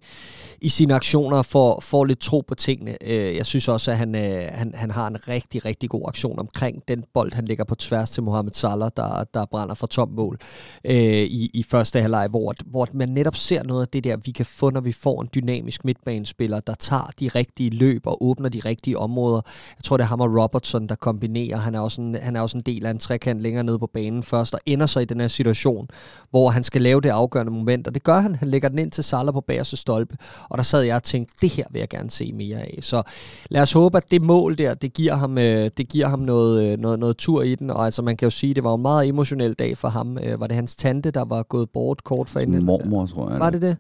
i 0.62 0.70
sine 0.70 0.96
aktioner, 0.96 1.41
for 1.41 1.79
får 1.79 2.06
lidt 2.06 2.20
tro 2.20 2.41
på 2.48 2.56
tingene. 2.56 2.98
Øh, 3.06 3.36
jeg 3.36 3.46
synes 3.46 3.68
også, 3.68 3.91
at 3.91 3.98
han, 3.98 4.15
øh, 4.15 4.50
han, 4.51 4.72
han 4.75 4.91
har 4.91 5.08
en 5.08 5.27
rigtig, 5.27 5.65
rigtig 5.65 5.89
god 5.89 6.03
aktion 6.08 6.39
omkring 6.39 6.84
den 6.88 7.03
bold, 7.13 7.34
han 7.34 7.46
lægger 7.46 7.63
på 7.63 7.75
tværs 7.75 8.12
til 8.12 8.24
Mohamed 8.24 8.51
Salah, 8.53 8.89
der, 8.98 9.24
der 9.34 9.46
brænder 9.46 9.75
for 9.75 9.88
tom 9.88 10.10
mål 10.10 10.38
øh, 10.86 10.94
i, 11.24 11.51
i 11.53 11.63
første 11.63 12.01
halvleg, 12.01 12.27
hvor, 12.27 12.53
hvor 12.65 12.88
man 12.94 13.10
netop 13.10 13.36
ser 13.36 13.63
noget 13.63 13.82
af 13.82 13.88
det 13.88 14.03
der, 14.03 14.18
vi 14.18 14.32
kan 14.32 14.46
få, 14.46 14.70
når 14.70 14.82
vi 14.82 14.91
får 14.91 15.22
en 15.22 15.29
dynamisk 15.36 15.86
midtbanespiller, 15.86 16.60
der 16.60 16.75
tager 16.89 17.12
de 17.19 17.27
rigtige 17.27 17.69
løb 17.69 18.08
og 18.08 18.24
åbner 18.24 18.50
de 18.50 18.62
rigtige 18.65 18.98
områder. 18.98 19.41
Jeg 19.77 19.84
tror, 19.84 19.98
det 19.98 20.03
er 20.03 20.08
ham 20.08 20.22
og 20.22 20.41
Robertson, 20.41 20.88
der 20.88 20.96
kombinerer. 20.96 21.58
Han 21.58 21.75
er 21.75 21.79
også 21.79 22.01
en, 22.01 22.15
han 22.15 22.36
er 22.36 22.41
også 22.41 22.58
en 22.58 22.63
del 22.63 22.86
af 22.86 22.91
en 22.91 22.98
trekant 22.98 23.41
længere 23.41 23.63
nede 23.63 23.79
på 23.79 23.89
banen 23.93 24.24
først, 24.24 24.53
og 24.53 24.60
ender 24.65 24.86
så 24.86 25.00
i 25.00 25.05
den 25.05 25.22
her 25.22 25.27
situation, 25.27 25.88
hvor 26.29 26.50
han 26.50 26.63
skal 26.63 26.81
lave 26.81 27.01
det 27.01 27.10
afgørende 27.10 27.51
moment, 27.51 27.88
og 27.88 27.93
det 27.93 28.03
gør 28.03 28.19
han. 28.19 28.36
Han 28.36 28.48
lægger 28.48 28.69
den 28.69 28.79
ind 28.79 28.91
til 28.91 29.03
Salah 29.03 29.34
på 29.34 29.41
bagerste 29.41 29.77
stolpe, 29.77 30.17
og 30.50 30.58
der 30.58 30.63
sad 30.63 30.81
jeg 30.81 30.96
og 30.96 31.03
tænkte, 31.03 31.34
det 31.41 31.50
her 31.50 31.63
vil 31.72 31.79
jeg 31.79 31.89
gerne 31.89 32.10
se 32.10 32.34
mere 32.34 32.58
af. 32.58 32.79
Så 32.81 33.03
lad 33.50 33.62
os 33.62 33.74
håbe, 33.74 33.98
at 33.98 34.12
det 34.12 34.22
mål 34.22 34.58
der, 34.58 34.74
det 34.74 34.93
giver 34.93 35.15
ham, 35.15 35.38
øh, 35.38 35.69
det 35.77 35.89
giver 35.89 36.08
ham 36.08 36.19
noget, 36.19 36.63
øh, 36.63 36.79
noget, 36.79 37.00
noget 37.00 37.17
tur 37.17 37.41
i 37.41 37.55
den, 37.55 37.69
og 37.69 37.86
altså 37.86 38.01
man 38.01 38.17
kan 38.17 38.25
jo 38.25 38.29
sige, 38.29 38.53
det 38.53 38.63
var 38.63 38.75
en 38.75 38.81
meget 38.81 39.08
emotionel 39.08 39.53
dag 39.53 39.77
for 39.77 39.88
ham. 39.88 40.17
Øh, 40.17 40.39
var 40.39 40.48
det 40.48 40.55
hans 40.55 40.75
tante, 40.75 41.12
der 41.12 41.25
var 41.25 41.43
gået 41.43 41.69
bort 41.69 42.03
kort 42.03 42.29
for 42.29 42.39
inden? 42.39 42.65
Mormor, 42.65 43.05
tror 43.05 43.29
jeg. 43.31 43.39
Var 43.39 43.50
det 43.50 43.62
det? 43.62 43.77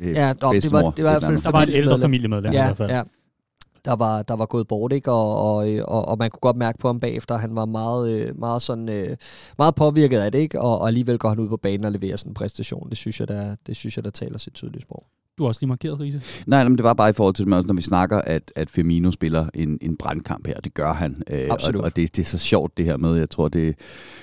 Ja, 0.00 0.34
nå, 0.40 0.52
det 0.52 0.72
var, 0.72 0.90
det 0.90 1.04
var 1.04 1.10
i 1.10 1.12
hvert 1.12 1.22
fald 1.22 1.42
Der 1.42 1.50
var 1.50 1.62
et 1.62 1.70
ældre 1.72 1.98
familiemedlem 2.00 2.52
ja, 2.52 2.62
i 2.62 2.66
hvert 2.66 2.76
fald. 2.76 2.90
Ja, 2.90 3.02
der 3.84 3.96
var, 3.96 4.22
der 4.22 4.36
var 4.36 4.46
gået 4.46 4.68
bort, 4.68 4.92
ikke? 4.92 5.12
Og, 5.12 5.56
og, 5.56 5.66
og, 5.88 6.08
og 6.08 6.18
man 6.18 6.30
kunne 6.30 6.40
godt 6.40 6.56
mærke 6.56 6.78
på 6.78 6.88
ham 6.88 7.00
bagefter, 7.00 7.34
at 7.34 7.40
han 7.40 7.54
var 7.54 7.64
meget, 7.64 8.10
øh, 8.10 8.38
meget, 8.38 8.62
sådan, 8.62 8.88
øh, 8.88 9.16
meget 9.58 9.74
påvirket 9.74 10.18
af 10.18 10.32
det, 10.32 10.38
ikke? 10.38 10.60
Og, 10.60 10.78
og 10.80 10.88
alligevel 10.88 11.18
går 11.18 11.28
han 11.28 11.38
ud 11.38 11.48
på 11.48 11.56
banen 11.56 11.84
og 11.84 11.92
leverer 11.92 12.16
sådan 12.16 12.30
en 12.30 12.34
præstation. 12.34 12.90
Det 12.90 12.98
synes 12.98 13.20
jeg, 13.20 13.28
der, 13.28 13.56
det 13.66 13.76
synes 13.76 13.96
jeg, 13.96 14.04
der 14.04 14.10
taler 14.10 14.38
sit 14.38 14.54
tydelige 14.54 14.82
sprog. 14.82 15.04
Du 15.40 15.44
har 15.44 15.48
også 15.48 15.60
lige 15.60 15.68
markeret, 15.68 16.00
Riese. 16.00 16.22
Nej, 16.46 16.68
men 16.68 16.76
det 16.76 16.84
var 16.84 16.94
bare 16.94 17.10
i 17.10 17.12
forhold 17.12 17.34
til, 17.34 17.48
når 17.48 17.74
vi 17.74 17.82
snakker, 17.82 18.18
at, 18.18 18.52
at 18.56 18.70
Firmino 18.70 19.10
spiller 19.12 19.46
en, 19.54 19.78
en 19.80 19.96
brandkamp 19.96 20.46
her. 20.46 20.54
Det 20.54 20.74
gør 20.74 20.92
han. 20.92 21.22
Øh, 21.30 21.40
Absolut. 21.50 21.80
Og, 21.80 21.84
og 21.84 21.96
det, 21.96 22.16
det 22.16 22.22
er 22.22 22.26
så 22.26 22.38
sjovt 22.38 22.76
det 22.76 22.84
her 22.84 22.96
med, 22.96 23.16
jeg 23.16 23.30
tror 23.30 23.48
det 23.48 23.74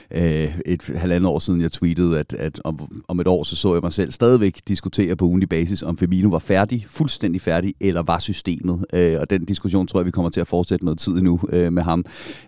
er 0.10 0.46
øh, 0.46 0.60
et 0.66 0.82
halvandet 0.96 1.30
år 1.30 1.40
siden, 1.40 1.62
jeg 1.62 1.72
tweetede, 1.72 2.20
at, 2.20 2.34
at 2.34 2.62
om, 2.64 3.04
om 3.08 3.20
et 3.20 3.28
år, 3.28 3.44
så 3.44 3.56
så 3.56 3.74
jeg 3.74 3.82
mig 3.84 3.94
selv 3.94 4.12
stadigvæk 4.12 4.62
diskutere 4.68 5.16
på 5.16 5.26
ugenlig 5.26 5.50
basis, 5.50 5.84
om 5.84 5.98
Firmino 5.98 6.30
var 6.30 6.40
færdig, 6.40 6.86
fuldstændig 6.88 7.42
færdig, 7.42 7.74
eller 7.82 8.04
var 8.04 8.20
systemet. 8.20 8.86
Øh, 8.94 9.16
og 9.22 9.30
den 9.30 9.46
diskussion 9.46 9.88
tror 9.88 10.00
jeg, 10.00 10.06
vi 10.06 10.12
kommer 10.12 10.30
til 10.30 10.42
at 10.42 10.48
fortsætte 10.48 10.86
noget 10.86 11.00
tid 11.00 11.22
nu 11.22 11.40
øh, 11.50 11.74
med 11.74 11.84
ham. 11.84 12.06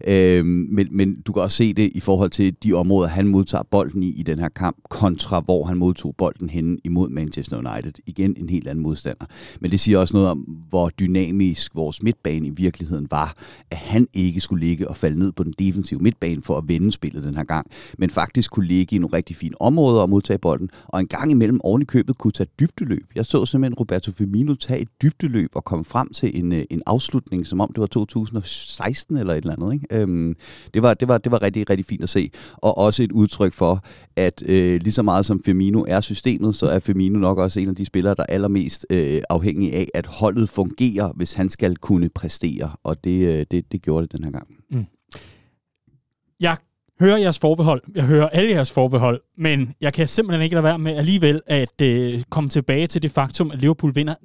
Øh, 0.08 0.46
men, 0.46 0.88
men 0.92 1.22
du 1.22 1.34
kan 1.34 1.44
også 1.44 1.58
se 1.58 1.74
det 1.74 1.92
i 1.96 2.00
forhold 2.00 2.30
til 2.30 2.56
de 2.64 2.74
områder, 2.74 3.10
han 3.10 3.28
modtager 3.28 3.64
bolden 3.72 4.04
i 4.04 4.10
i 4.10 4.24
den 4.24 4.40
her 4.40 4.50
kamp, 4.50 4.78
kontra 4.90 5.40
hvor 5.40 5.66
han 5.66 5.78
modtog 5.78 6.16
bolden 6.18 6.50
henne 6.50 6.78
imod 6.84 7.10
Manchester 7.10 7.58
United. 7.58 7.94
Igen 8.08 8.36
en 8.38 8.50
helt 8.50 8.59
anden 8.68 8.84
modstander. 8.84 9.26
Men 9.60 9.72
det 9.72 9.80
siger 9.80 9.98
også 9.98 10.14
noget 10.14 10.30
om, 10.30 10.38
hvor 10.70 10.90
dynamisk 10.90 11.76
vores 11.76 12.04
midtbane 12.04 12.48
i 12.48 12.50
virkeligheden 12.50 13.08
var, 13.12 13.34
at 13.72 13.78
han 13.78 14.08
ikke 14.14 14.40
skulle 14.40 14.66
ligge 14.66 14.88
og 14.88 14.98
falde 14.98 15.20
ned 15.20 15.32
på 15.32 15.44
den 15.44 15.54
defensive 15.60 16.00
midtbane 16.00 16.42
for 16.44 16.58
at 16.58 16.64
vende 16.68 16.92
spillet 16.92 17.24
den 17.24 17.36
her 17.36 17.44
gang, 17.44 17.68
men 17.98 18.10
faktisk 18.10 18.52
kunne 18.52 18.68
ligge 18.68 18.96
i 18.96 19.00
nogle 19.00 19.18
rigtig 19.18 19.36
fine 19.36 19.62
områder 19.62 20.02
og 20.02 20.10
modtage 20.10 20.38
bolden, 20.40 20.70
og 20.88 21.00
en 21.00 21.08
gang 21.08 21.32
imellem 21.32 21.60
oven 21.64 21.82
i 21.82 21.86
købet 21.86 22.18
kunne 22.18 22.32
tage 22.32 22.50
dybdeløb. 22.60 23.06
Jeg 23.16 23.26
så 23.26 23.46
simpelthen 23.46 23.74
Roberto 23.74 24.12
Firmino 24.12 24.56
tage 24.56 24.80
et 24.80 24.88
dybdeløb 25.02 25.50
og 25.56 25.64
komme 25.64 25.86
frem 25.86 26.10
til 26.14 26.40
en, 26.40 26.52
øh, 26.52 26.64
en 26.70 26.82
afslutning, 26.86 27.48
som 27.48 27.62
om 27.62 27.68
det 27.68 27.80
var 27.80 27.88
2016 27.88 29.18
eller 29.18 29.34
et 29.34 29.38
eller 29.38 29.54
andet. 29.54 29.74
Ikke? 29.74 30.02
Øhm, 30.02 30.36
det, 30.74 30.82
var, 30.82 30.94
det, 30.94 31.08
var, 31.08 31.18
det 31.18 31.32
var 31.32 31.42
rigtig, 31.42 31.70
rigtig 31.70 31.86
fint 31.86 32.04
at 32.04 32.10
se, 32.10 32.30
og 32.58 32.78
også 32.78 33.04
et 33.04 33.12
udtryk 33.12 33.54
for, 33.54 33.84
at 34.16 34.44
øh, 34.46 34.82
lige 34.82 34.92
så 34.92 35.02
meget 35.02 35.26
som 35.26 35.42
Firmino 35.46 35.86
er 35.88 36.02
systemet, 36.02 36.56
så 36.56 36.66
er 36.68 36.80
Firmino 36.80 37.20
nok 37.20 37.38
også 37.38 37.60
en 37.60 37.70
af 37.70 37.76
de 37.76 37.86
spillere, 37.86 38.16
der 38.16 38.24
aller 38.24 38.48
allermest 38.50 38.86
øh, 38.90 39.22
afhængig 39.30 39.74
af, 39.74 39.88
at 39.94 40.06
holdet 40.06 40.50
fungerer, 40.50 41.14
hvis 41.16 41.34
han 41.34 41.50
skal 41.50 41.76
kunne 41.76 42.10
præstere, 42.10 42.72
og 42.84 43.04
det, 43.04 43.28
øh, 43.28 43.46
det, 43.52 43.72
det 43.72 43.82
gjorde 43.82 44.08
det 44.08 44.12
den 44.12 44.24
her 44.24 44.32
gang. 44.32 44.48
Mm. 44.72 44.86
Jeg 46.40 46.58
hører 47.00 47.18
jeres 47.18 47.40
forbehold, 47.40 47.82
jeg 47.96 48.04
hører 48.04 48.30
alle 48.30 48.50
jeres 48.50 48.72
forbehold, 48.72 49.22
men 49.38 49.74
jeg 49.82 49.94
kan 49.94 50.08
simpelthen 50.08 50.44
ikke 50.44 50.54
lade 50.54 50.64
være 50.64 50.80
med 50.80 50.96
alligevel 50.96 51.42
at 51.48 51.82
øh, 51.82 52.22
komme 52.30 52.50
tilbage 52.50 52.88
til 52.88 53.04
det 53.04 53.12
faktum, 53.12 53.52
at 53.52 53.62
Liverpool 53.62 53.96
vinder 53.96 54.16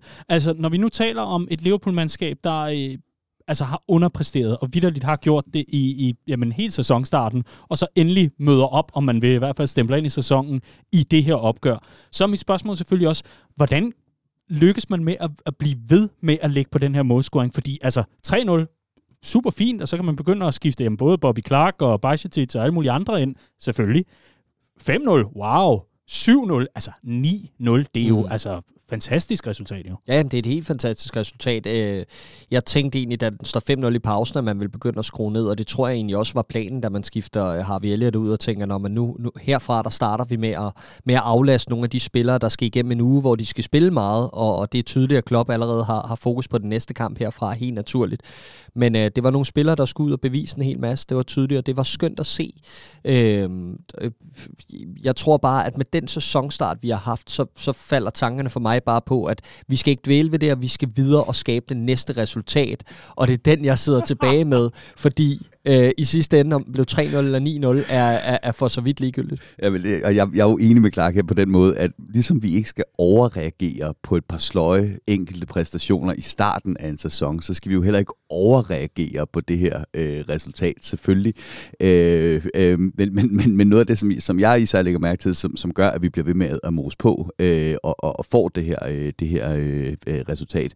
9-0. 0.00 0.24
Altså, 0.28 0.54
når 0.58 0.68
vi 0.68 0.78
nu 0.78 0.88
taler 0.88 1.22
om 1.22 1.48
et 1.50 1.62
Liverpool-mandskab, 1.62 2.36
der 2.44 2.60
øh, 2.60 2.98
altså 3.48 3.64
har 3.64 3.82
underpræsteret, 3.88 4.58
og 4.58 4.68
vidderligt 4.72 5.04
har 5.04 5.16
gjort 5.16 5.44
det 5.54 5.64
i, 5.68 6.08
i 6.08 6.16
jamen, 6.26 6.52
hele 6.52 6.70
sæsonstarten, 6.70 7.44
og 7.68 7.78
så 7.78 7.86
endelig 7.94 8.30
møder 8.38 8.64
op, 8.64 8.90
om 8.94 9.04
man 9.04 9.22
vil 9.22 9.30
i 9.30 9.38
hvert 9.38 9.56
fald 9.56 9.68
stemple 9.68 9.98
ind 9.98 10.06
i 10.06 10.10
sæsonen, 10.10 10.60
i 10.92 11.02
det 11.02 11.24
her 11.24 11.34
opgør. 11.34 11.84
Så 12.12 12.24
er 12.24 12.28
mit 12.28 12.40
spørgsmål 12.40 12.76
selvfølgelig 12.76 13.08
også, 13.08 13.24
hvordan 13.56 13.92
lykkes 14.48 14.90
man 14.90 15.04
med 15.04 15.16
at, 15.20 15.30
at 15.46 15.56
blive 15.56 15.76
ved 15.88 16.08
med 16.20 16.36
at 16.42 16.50
lægge 16.50 16.70
på 16.70 16.78
den 16.78 16.94
her 16.94 17.02
målscoring? 17.02 17.54
Fordi 17.54 17.78
altså 17.82 18.02
3-0, 18.26 19.20
super 19.22 19.50
fint, 19.50 19.82
og 19.82 19.88
så 19.88 19.96
kan 19.96 20.04
man 20.04 20.16
begynde 20.16 20.46
at 20.46 20.54
skifte 20.54 20.84
jamen, 20.84 20.96
både 20.96 21.18
Bobby 21.18 21.40
Clark 21.46 21.82
og 21.82 22.00
Bajcetic 22.00 22.54
og 22.54 22.62
alle 22.62 22.74
mulige 22.74 22.90
andre 22.90 23.22
ind, 23.22 23.34
selvfølgelig. 23.60 24.04
5-0, 24.80 24.88
wow. 25.36 25.80
7-0, 26.10 26.64
altså 26.74 26.90
9-0, 27.04 27.84
det 27.94 28.02
er 28.02 28.08
jo 28.08 28.20
mm. 28.20 28.28
altså 28.30 28.60
fantastisk 28.90 29.46
resultat 29.46 29.86
jo. 29.86 29.96
Ja, 30.08 30.22
det 30.22 30.34
er 30.34 30.38
et 30.38 30.46
helt 30.46 30.66
fantastisk 30.66 31.16
resultat. 31.16 31.66
Øh, 31.66 32.04
jeg 32.50 32.64
tænkte 32.64 32.98
egentlig, 32.98 33.20
da 33.20 33.30
den 33.30 33.44
står 33.44 33.88
5-0 33.88 33.94
i 33.94 33.98
pausen, 33.98 34.38
at 34.38 34.44
man 34.44 34.60
ville 34.60 34.70
begynde 34.70 34.98
at 34.98 35.04
skrue 35.04 35.32
ned, 35.32 35.46
og 35.46 35.58
det 35.58 35.66
tror 35.66 35.88
jeg 35.88 35.94
egentlig 35.94 36.16
også 36.16 36.34
var 36.34 36.42
planen, 36.42 36.80
da 36.80 36.88
man 36.88 37.02
skifter 37.02 37.46
øh, 37.46 37.64
Harvey 37.64 37.88
Elliott 37.88 38.16
ud 38.16 38.30
og 38.30 38.40
tænker, 38.40 38.66
når 38.66 38.78
man 38.78 38.90
nu, 38.90 39.16
nu 39.18 39.30
herfra 39.40 39.82
der 39.82 39.90
starter 39.90 40.24
vi 40.24 40.36
med 40.36 40.48
at, 40.48 40.72
med 41.04 41.14
at 41.14 41.22
aflaste 41.24 41.70
nogle 41.70 41.84
af 41.84 41.90
de 41.90 42.00
spillere, 42.00 42.38
der 42.38 42.48
skal 42.48 42.66
igennem 42.66 42.92
en 42.92 43.00
uge, 43.00 43.20
hvor 43.20 43.36
de 43.36 43.46
skal 43.46 43.64
spille 43.64 43.90
meget, 43.90 44.30
og, 44.32 44.56
og 44.56 44.72
det 44.72 44.78
er 44.78 44.82
tydeligt, 44.82 45.18
at 45.18 45.24
Klopp 45.24 45.50
allerede 45.50 45.84
har, 45.84 46.06
har 46.06 46.14
fokus 46.14 46.48
på 46.48 46.58
den 46.58 46.68
næste 46.68 46.94
kamp 46.94 47.18
herfra, 47.18 47.52
helt 47.52 47.74
naturligt. 47.74 48.22
Men 48.78 48.96
øh, 48.96 49.10
det 49.16 49.24
var 49.24 49.30
nogle 49.30 49.44
spillere, 49.44 49.76
der 49.76 49.84
skulle 49.84 50.08
ud 50.08 50.12
og 50.12 50.20
bevise 50.20 50.58
en 50.58 50.64
hel 50.64 50.80
masse. 50.80 51.06
Det 51.08 51.16
var 51.16 51.22
tydeligt, 51.22 51.58
og 51.58 51.66
det 51.66 51.76
var 51.76 51.82
skønt 51.82 52.20
at 52.20 52.26
se. 52.26 52.52
Øhm, 53.04 53.76
øh, 54.00 54.10
jeg 55.02 55.16
tror 55.16 55.36
bare, 55.36 55.66
at 55.66 55.76
med 55.76 55.84
den 55.92 56.08
sæsonstart, 56.08 56.78
vi 56.82 56.88
har 56.88 56.96
haft, 56.96 57.30
så, 57.30 57.46
så 57.56 57.72
falder 57.72 58.10
tankerne 58.10 58.50
for 58.50 58.60
mig 58.60 58.82
bare 58.82 59.00
på, 59.06 59.24
at 59.24 59.40
vi 59.68 59.76
skal 59.76 59.90
ikke 59.90 60.02
dvæle 60.04 60.32
ved 60.32 60.38
det, 60.38 60.52
og 60.52 60.62
vi 60.62 60.68
skal 60.68 60.88
videre 60.94 61.24
og 61.24 61.34
skabe 61.34 61.66
det 61.68 61.76
næste 61.76 62.12
resultat. 62.16 62.84
Og 63.16 63.28
det 63.28 63.34
er 63.34 63.56
den, 63.56 63.64
jeg 63.64 63.78
sidder 63.78 64.00
tilbage 64.00 64.44
med, 64.44 64.70
fordi 64.96 65.46
øh, 65.68 65.90
i 65.98 66.04
sidste 66.04 66.40
ende, 66.40 66.56
om 66.56 66.64
det 66.64 66.72
blev 66.72 66.84
3-0 66.90 67.16
eller 67.16 67.80
9-0, 67.84 67.92
er, 67.92 68.02
er, 68.02 68.38
er 68.42 68.52
for 68.52 68.68
så 68.68 68.80
vidt 68.80 69.00
ligegyldigt. 69.00 69.42
Ja, 69.62 69.70
men 69.70 69.82
det, 69.82 70.04
og 70.04 70.16
jeg, 70.16 70.28
jeg 70.34 70.40
er 70.40 70.50
jo 70.50 70.58
enig 70.58 70.82
med 70.82 70.92
Clark 70.92 71.14
her 71.14 71.22
på 71.22 71.34
den 71.34 71.50
måde, 71.50 71.78
at 71.78 71.90
ligesom 72.14 72.42
vi 72.42 72.54
ikke 72.54 72.68
skal 72.68 72.84
overreagere 72.98 73.94
på 74.02 74.16
et 74.16 74.24
par 74.24 74.38
sløje 74.38 74.98
enkelte 75.06 75.46
præstationer 75.46 76.12
i 76.12 76.20
starten 76.20 76.76
af 76.76 76.88
en 76.88 76.98
sæson, 76.98 77.42
så 77.42 77.54
skal 77.54 77.68
vi 77.68 77.74
jo 77.74 77.82
heller 77.82 77.98
ikke 77.98 78.12
overreagere 78.30 79.26
på 79.32 79.40
det 79.40 79.58
her 79.58 79.84
øh, 79.94 80.24
resultat, 80.28 80.74
selvfølgelig. 80.82 81.34
Øh, 81.80 82.46
øh, 82.54 82.78
men, 82.78 83.14
men, 83.14 83.36
men, 83.36 83.56
men 83.56 83.66
noget 83.66 83.80
af 83.80 83.86
det, 83.86 83.98
som, 83.98 84.12
som 84.20 84.40
jeg 84.40 84.62
især 84.62 84.82
lægger 84.82 85.00
mærke 85.00 85.22
til, 85.22 85.34
som, 85.34 85.56
som 85.56 85.72
gør, 85.72 85.88
at 85.88 86.02
vi 86.02 86.08
bliver 86.08 86.24
ved 86.24 86.34
med 86.34 86.58
at 86.62 86.74
mose 86.74 86.96
på 86.98 87.30
øh, 87.38 87.74
og, 87.82 88.04
og, 88.04 88.18
og 88.18 88.26
får 88.30 88.48
det 88.48 88.64
her, 88.64 88.86
øh, 88.88 89.12
det 89.18 89.28
her 89.28 89.54
øh, 89.56 89.96
øh 90.06 90.20
resultat, 90.28 90.72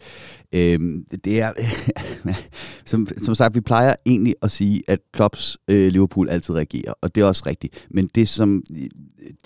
øh, 0.54 0.78
det 1.24 1.40
er, 1.40 1.52
øh, 1.58 2.34
som, 2.90 3.06
som 3.24 3.34
sagt, 3.34 3.54
vi 3.54 3.60
plejer 3.60 3.94
egentlig 4.06 4.34
at 4.42 4.50
sige, 4.50 4.81
at 4.88 5.00
Klopps 5.12 5.58
øh, 5.68 5.92
Liverpool 5.92 6.28
altid 6.28 6.54
reagerer, 6.54 6.92
og 7.00 7.14
det 7.14 7.20
er 7.20 7.24
også 7.24 7.42
rigtigt. 7.46 7.86
Men 7.90 8.06
det, 8.14 8.28
som 8.28 8.62
øh, 8.70 8.88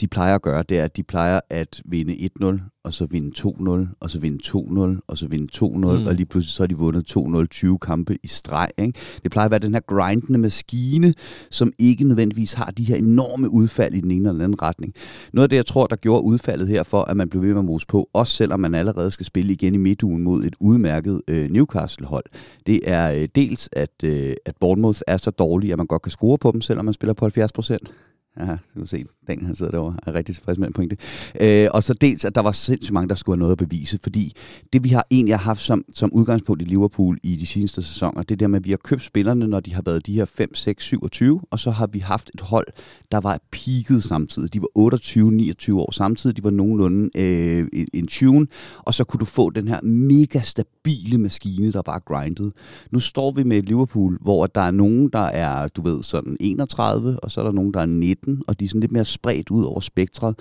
de 0.00 0.08
plejer 0.08 0.34
at 0.34 0.42
gøre, 0.42 0.62
det 0.62 0.78
er, 0.78 0.84
at 0.84 0.96
de 0.96 1.02
plejer 1.02 1.40
at 1.50 1.82
vinde 1.84 2.30
1-0, 2.42 2.75
og 2.86 2.94
så 2.94 3.06
vinde 3.06 3.32
2-0, 3.38 3.96
og 4.00 4.10
så 4.10 4.18
vinde 4.18 4.38
2-0, 4.44 5.00
og 5.06 5.18
så 5.18 5.28
vinde 5.28 5.48
2-0, 5.56 5.66
mm. 5.66 5.84
og 5.84 6.14
lige 6.14 6.26
pludselig 6.26 6.52
så 6.52 6.62
har 6.62 6.66
de 6.66 6.76
vundet 6.76 7.16
2-0 7.16 7.46
20 7.46 7.78
kampe 7.78 8.18
i 8.22 8.26
streg. 8.26 8.68
Ikke? 8.78 8.98
Det 9.22 9.30
plejer 9.30 9.44
at 9.44 9.50
være 9.50 9.60
den 9.60 9.74
her 9.74 9.80
grindende 9.80 10.38
maskine, 10.38 11.14
som 11.50 11.72
ikke 11.78 12.04
nødvendigvis 12.04 12.52
har 12.52 12.70
de 12.70 12.84
her 12.84 12.96
enorme 12.96 13.50
udfald 13.50 13.94
i 13.94 14.00
den 14.00 14.10
ene 14.10 14.18
eller 14.20 14.32
den 14.32 14.40
anden 14.40 14.62
retning. 14.62 14.94
Noget 15.32 15.44
af 15.44 15.48
det, 15.48 15.56
jeg 15.56 15.66
tror, 15.66 15.86
der 15.86 15.96
gjorde 15.96 16.22
udfaldet 16.22 16.68
her 16.68 16.82
for, 16.82 17.02
at 17.02 17.16
man 17.16 17.28
blev 17.28 17.42
ved 17.42 17.48
med 17.48 17.58
at 17.58 17.64
mose 17.64 17.86
på, 17.86 18.08
også 18.12 18.34
selvom 18.34 18.60
man 18.60 18.74
allerede 18.74 19.10
skal 19.10 19.26
spille 19.26 19.52
igen 19.52 19.74
i 19.74 19.78
midtugen 19.78 20.22
mod 20.22 20.44
et 20.44 20.56
udmærket 20.60 21.22
øh, 21.28 21.50
Newcastle-hold, 21.50 22.24
det 22.66 22.80
er 22.84 23.12
øh, 23.12 23.28
dels, 23.34 23.68
at, 23.72 24.04
øh, 24.04 24.34
at 24.46 24.54
Bournemouth 24.60 25.00
er 25.06 25.16
så 25.16 25.30
dårlige, 25.30 25.72
at 25.72 25.78
man 25.78 25.86
godt 25.86 26.02
kan 26.02 26.10
score 26.12 26.38
på 26.38 26.52
dem, 26.52 26.60
selvom 26.60 26.84
man 26.84 26.94
spiller 26.94 27.14
på 27.14 27.24
70 27.24 27.52
procent. 27.52 27.92
Ja, 28.40 28.56
du 28.74 28.80
kan 28.80 28.86
se, 28.86 29.04
den 29.26 29.46
han 29.46 29.56
sidder 29.56 29.72
derovre, 29.72 29.96
er 30.06 30.14
rigtig 30.14 30.34
tilfreds 30.34 30.58
med 30.58 30.66
den 30.66 30.74
pointe. 30.74 30.96
Øh, 31.40 31.68
og 31.74 31.82
så 31.82 31.94
dels, 31.94 32.24
at 32.24 32.34
der 32.34 32.40
var 32.40 32.52
sindssygt 32.52 32.92
mange, 32.92 33.08
der 33.08 33.14
skulle 33.14 33.36
have 33.36 33.40
noget 33.40 33.52
at 33.52 33.58
bevise, 33.58 33.98
fordi 34.02 34.36
det 34.72 34.84
vi 34.84 34.88
har 34.88 35.06
egentlig 35.10 35.36
haft 35.36 35.60
som, 35.60 35.84
som 35.94 36.12
udgangspunkt 36.12 36.62
i 36.62 36.64
Liverpool 36.64 37.18
i 37.22 37.36
de 37.36 37.46
seneste 37.46 37.82
sæsoner, 37.82 38.22
det 38.22 38.30
er 38.30 38.36
der 38.36 38.46
med, 38.46 38.58
at 38.58 38.64
vi 38.64 38.70
har 38.70 38.76
købt 38.76 39.02
spillerne, 39.02 39.48
når 39.48 39.60
de 39.60 39.74
har 39.74 39.82
været 39.82 40.06
de 40.06 40.12
her 40.12 40.24
5, 40.24 40.54
6, 40.54 40.84
27, 40.84 41.40
og 41.50 41.58
så 41.58 41.70
har 41.70 41.86
vi 41.86 41.98
haft 41.98 42.30
et 42.34 42.40
hold, 42.40 42.66
der 43.12 43.20
var 43.20 43.38
peaked 43.50 44.00
samtidig. 44.00 44.54
De 44.54 44.60
var 44.60 44.68
28, 44.74 45.32
29 45.32 45.80
år 45.80 45.90
samtidig, 45.92 46.36
de 46.36 46.44
var 46.44 46.50
nogenlunde 46.50 47.10
øh, 47.14 47.68
en 47.94 48.06
tune, 48.06 48.46
og 48.78 48.94
så 48.94 49.04
kunne 49.04 49.18
du 49.18 49.24
få 49.24 49.50
den 49.50 49.68
her 49.68 49.82
mega 49.82 50.40
stabile 50.40 51.18
maskine, 51.18 51.72
der 51.72 51.82
bare 51.82 52.00
grindede. 52.00 52.52
Nu 52.90 53.00
står 53.00 53.30
vi 53.30 53.42
med 53.42 53.62
Liverpool, 53.62 54.18
hvor 54.20 54.46
der 54.46 54.60
er 54.60 54.70
nogen, 54.70 55.08
der 55.08 55.18
er, 55.18 55.68
du 55.68 55.82
ved, 55.82 56.02
sådan 56.02 56.36
31, 56.40 57.20
og 57.20 57.30
så 57.30 57.40
er 57.40 57.44
der 57.44 57.52
nogen, 57.52 57.74
der 57.74 57.80
er 57.80 57.86
19, 57.86 58.42
og 58.46 58.60
de 58.60 58.64
er 58.64 58.68
sådan 58.68 58.80
lidt 58.80 58.92
mere 58.92 59.04
spredt 59.16 59.50
ud 59.50 59.64
over 59.64 59.80
spektret. 59.80 60.34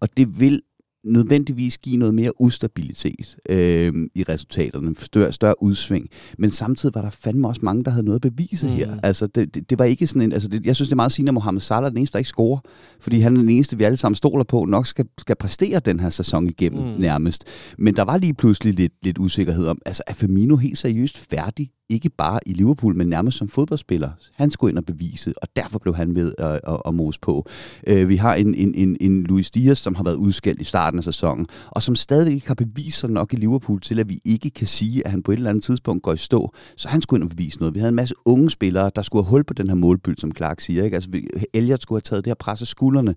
Og 0.00 0.08
det 0.16 0.40
vil 0.40 0.60
nødvendigvis 1.04 1.78
give 1.78 1.96
noget 1.96 2.14
mere 2.14 2.40
ustabilitet 2.40 3.36
øh, 3.48 3.92
i 4.14 4.22
resultaterne, 4.28 4.94
større, 4.98 5.32
større 5.32 5.62
udsving. 5.62 6.08
Men 6.38 6.50
samtidig 6.50 6.94
var 6.94 7.02
der 7.02 7.10
fandme 7.10 7.48
også 7.48 7.60
mange, 7.64 7.84
der 7.84 7.90
havde 7.90 8.04
noget 8.04 8.24
at 8.24 8.32
bevise 8.32 8.66
mm. 8.66 8.72
her. 8.72 8.96
Altså, 9.02 9.26
det, 9.26 9.54
det, 9.54 9.70
det 9.70 9.78
var 9.78 9.84
ikke 9.84 10.06
sådan 10.06 10.22
en... 10.22 10.32
Altså, 10.32 10.48
det, 10.48 10.66
jeg 10.66 10.76
synes, 10.76 10.88
det 10.88 10.92
er 10.92 10.96
meget 10.96 11.12
sigende, 11.12 11.30
at 11.30 11.34
Mohamed 11.34 11.60
Salah 11.60 11.84
er 11.84 11.88
den 11.88 11.98
eneste, 11.98 12.12
der 12.12 12.18
ikke 12.18 12.28
scorer. 12.28 12.60
Fordi 13.00 13.20
han 13.20 13.36
er 13.36 13.40
den 13.40 13.48
eneste, 13.48 13.78
vi 13.78 13.84
alle 13.84 13.96
sammen 13.96 14.16
stoler 14.16 14.44
på, 14.44 14.64
nok 14.64 14.86
skal, 14.86 15.04
skal 15.18 15.36
præstere 15.36 15.80
den 15.80 16.00
her 16.00 16.10
sæson 16.10 16.46
igennem 16.46 16.82
mm. 16.82 17.00
nærmest. 17.00 17.44
Men 17.78 17.96
der 17.96 18.02
var 18.02 18.16
lige 18.16 18.34
pludselig 18.34 18.74
lidt, 18.74 18.92
lidt 19.02 19.18
usikkerhed 19.18 19.66
om, 19.66 19.78
altså 19.86 20.02
er 20.06 20.14
Firmino 20.14 20.56
helt 20.56 20.78
seriøst 20.78 21.18
færdig 21.18 21.70
ikke 21.92 22.10
bare 22.10 22.40
i 22.46 22.52
Liverpool, 22.52 22.96
men 22.96 23.06
nærmest 23.06 23.38
som 23.38 23.48
fodboldspiller. 23.48 24.10
Han 24.34 24.50
skulle 24.50 24.70
ind 24.70 24.78
og 24.78 24.84
bevise, 24.84 25.34
og 25.42 25.48
derfor 25.56 25.78
blev 25.78 25.96
han 25.96 26.14
ved 26.14 26.34
at, 26.38 26.60
at, 26.68 26.80
at 26.86 26.94
mose 26.94 27.20
på. 27.20 27.46
Øh, 27.86 28.08
vi 28.08 28.16
har 28.16 28.34
en, 28.34 28.54
en, 28.54 28.74
en, 28.74 28.96
en 29.00 29.22
Luis 29.22 29.50
Diaz, 29.50 29.78
som 29.78 29.94
har 29.94 30.04
været 30.04 30.14
udskældt 30.14 30.60
i 30.60 30.64
starten 30.64 30.98
af 30.98 31.04
sæsonen, 31.04 31.46
og 31.70 31.82
som 31.82 31.96
stadig 31.96 32.34
ikke 32.34 32.46
har 32.46 32.54
beviser 32.54 33.08
nok 33.08 33.32
i 33.32 33.36
Liverpool 33.36 33.80
til, 33.80 34.00
at 34.00 34.08
vi 34.08 34.20
ikke 34.24 34.50
kan 34.50 34.66
sige, 34.66 35.04
at 35.04 35.10
han 35.10 35.22
på 35.22 35.32
et 35.32 35.36
eller 35.36 35.50
andet 35.50 35.64
tidspunkt 35.64 36.02
går 36.02 36.12
i 36.12 36.16
stå. 36.16 36.52
Så 36.76 36.88
han 36.88 37.02
skulle 37.02 37.18
ind 37.18 37.24
og 37.24 37.30
bevise 37.30 37.58
noget. 37.58 37.74
Vi 37.74 37.78
havde 37.78 37.88
en 37.88 37.94
masse 37.94 38.14
unge 38.24 38.50
spillere, 38.50 38.90
der 38.96 39.02
skulle 39.02 39.24
have 39.24 39.30
hul 39.30 39.44
på 39.44 39.54
den 39.54 39.68
her 39.68 39.74
målbyld, 39.74 40.16
som 40.16 40.32
Clark 40.36 40.60
siger. 40.60 40.84
Ikke? 40.84 40.94
Altså, 40.94 41.10
Elliot 41.54 41.82
skulle 41.82 41.96
have 41.96 42.00
taget 42.00 42.24
det 42.24 42.30
her 42.30 42.34
pres 42.34 42.60
af 42.62 42.66
skuldrene. 42.66 43.14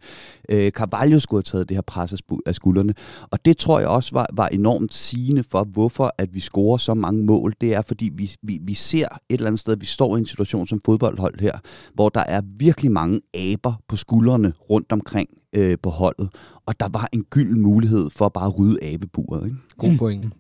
Øh, 0.50 0.72
Carvalho 0.72 1.20
skulle 1.20 1.38
have 1.38 1.44
taget 1.44 1.70
det 1.70 1.78
her 1.78 1.82
pres 1.82 2.14
af 2.46 2.56
skuldrene. 2.56 2.94
Og 3.32 3.46
det 3.46 3.58
tror 3.58 3.80
jeg 3.80 3.88
også 3.88 4.10
var, 4.14 4.28
var 4.34 4.48
enormt 4.48 4.94
sigende 4.94 5.44
for, 5.44 5.64
hvorfor 5.64 6.14
at 6.18 6.34
vi 6.34 6.40
scorer 6.40 6.78
så 6.78 6.94
mange 6.94 7.26
mål. 7.26 7.54
Det 7.62 7.74
er, 7.74 7.82
fordi 7.82 8.12
vi, 8.14 8.32
vi, 8.42 8.60
vi 8.68 8.74
ser 8.74 9.06
et 9.06 9.20
eller 9.30 9.48
andet 9.48 9.60
sted, 9.60 9.78
vi 9.78 9.86
står 9.86 10.16
i 10.16 10.20
en 10.20 10.26
situation 10.26 10.68
som 10.68 10.82
fodboldhold 10.86 11.42
her, 11.42 11.60
hvor 11.94 12.10
der 12.10 12.24
er 12.28 12.42
virkelig 12.58 12.92
mange 12.92 13.22
aber 13.34 13.74
på 13.88 13.96
skuldrene 13.96 14.54
rundt 14.70 14.92
omkring 14.92 15.30
øh, 15.56 15.78
på 15.84 15.90
holdet, 15.90 16.30
og 16.66 16.80
der 16.80 16.88
var 16.88 17.10
en 17.14 17.24
gylden 17.24 17.62
mulighed 17.62 18.10
for 18.10 18.26
at 18.26 18.34
bare 18.34 18.50
rydde 18.50 18.84
abeburet. 18.84 19.46
Ikke? 19.46 19.58
God 19.78 19.92
mm. 19.92 19.98
pointe. 19.98 20.32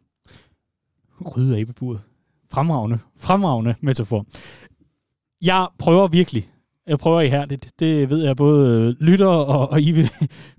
Rydde 1.35 1.57
abeburet. 1.57 2.01
Fremragende, 2.51 2.99
fremragende 3.17 3.75
metafor. 3.81 4.25
Jeg 5.41 5.67
prøver 5.79 6.07
virkelig, 6.07 6.49
jeg 6.87 6.99
prøver 6.99 7.21
ihærdigt, 7.21 7.71
det 7.79 8.09
ved 8.09 8.23
jeg 8.23 8.35
både 8.35 8.91
lytter 8.99 9.27
og, 9.27 9.69
og 9.69 9.81
I 9.81 9.91
vil, 9.91 10.09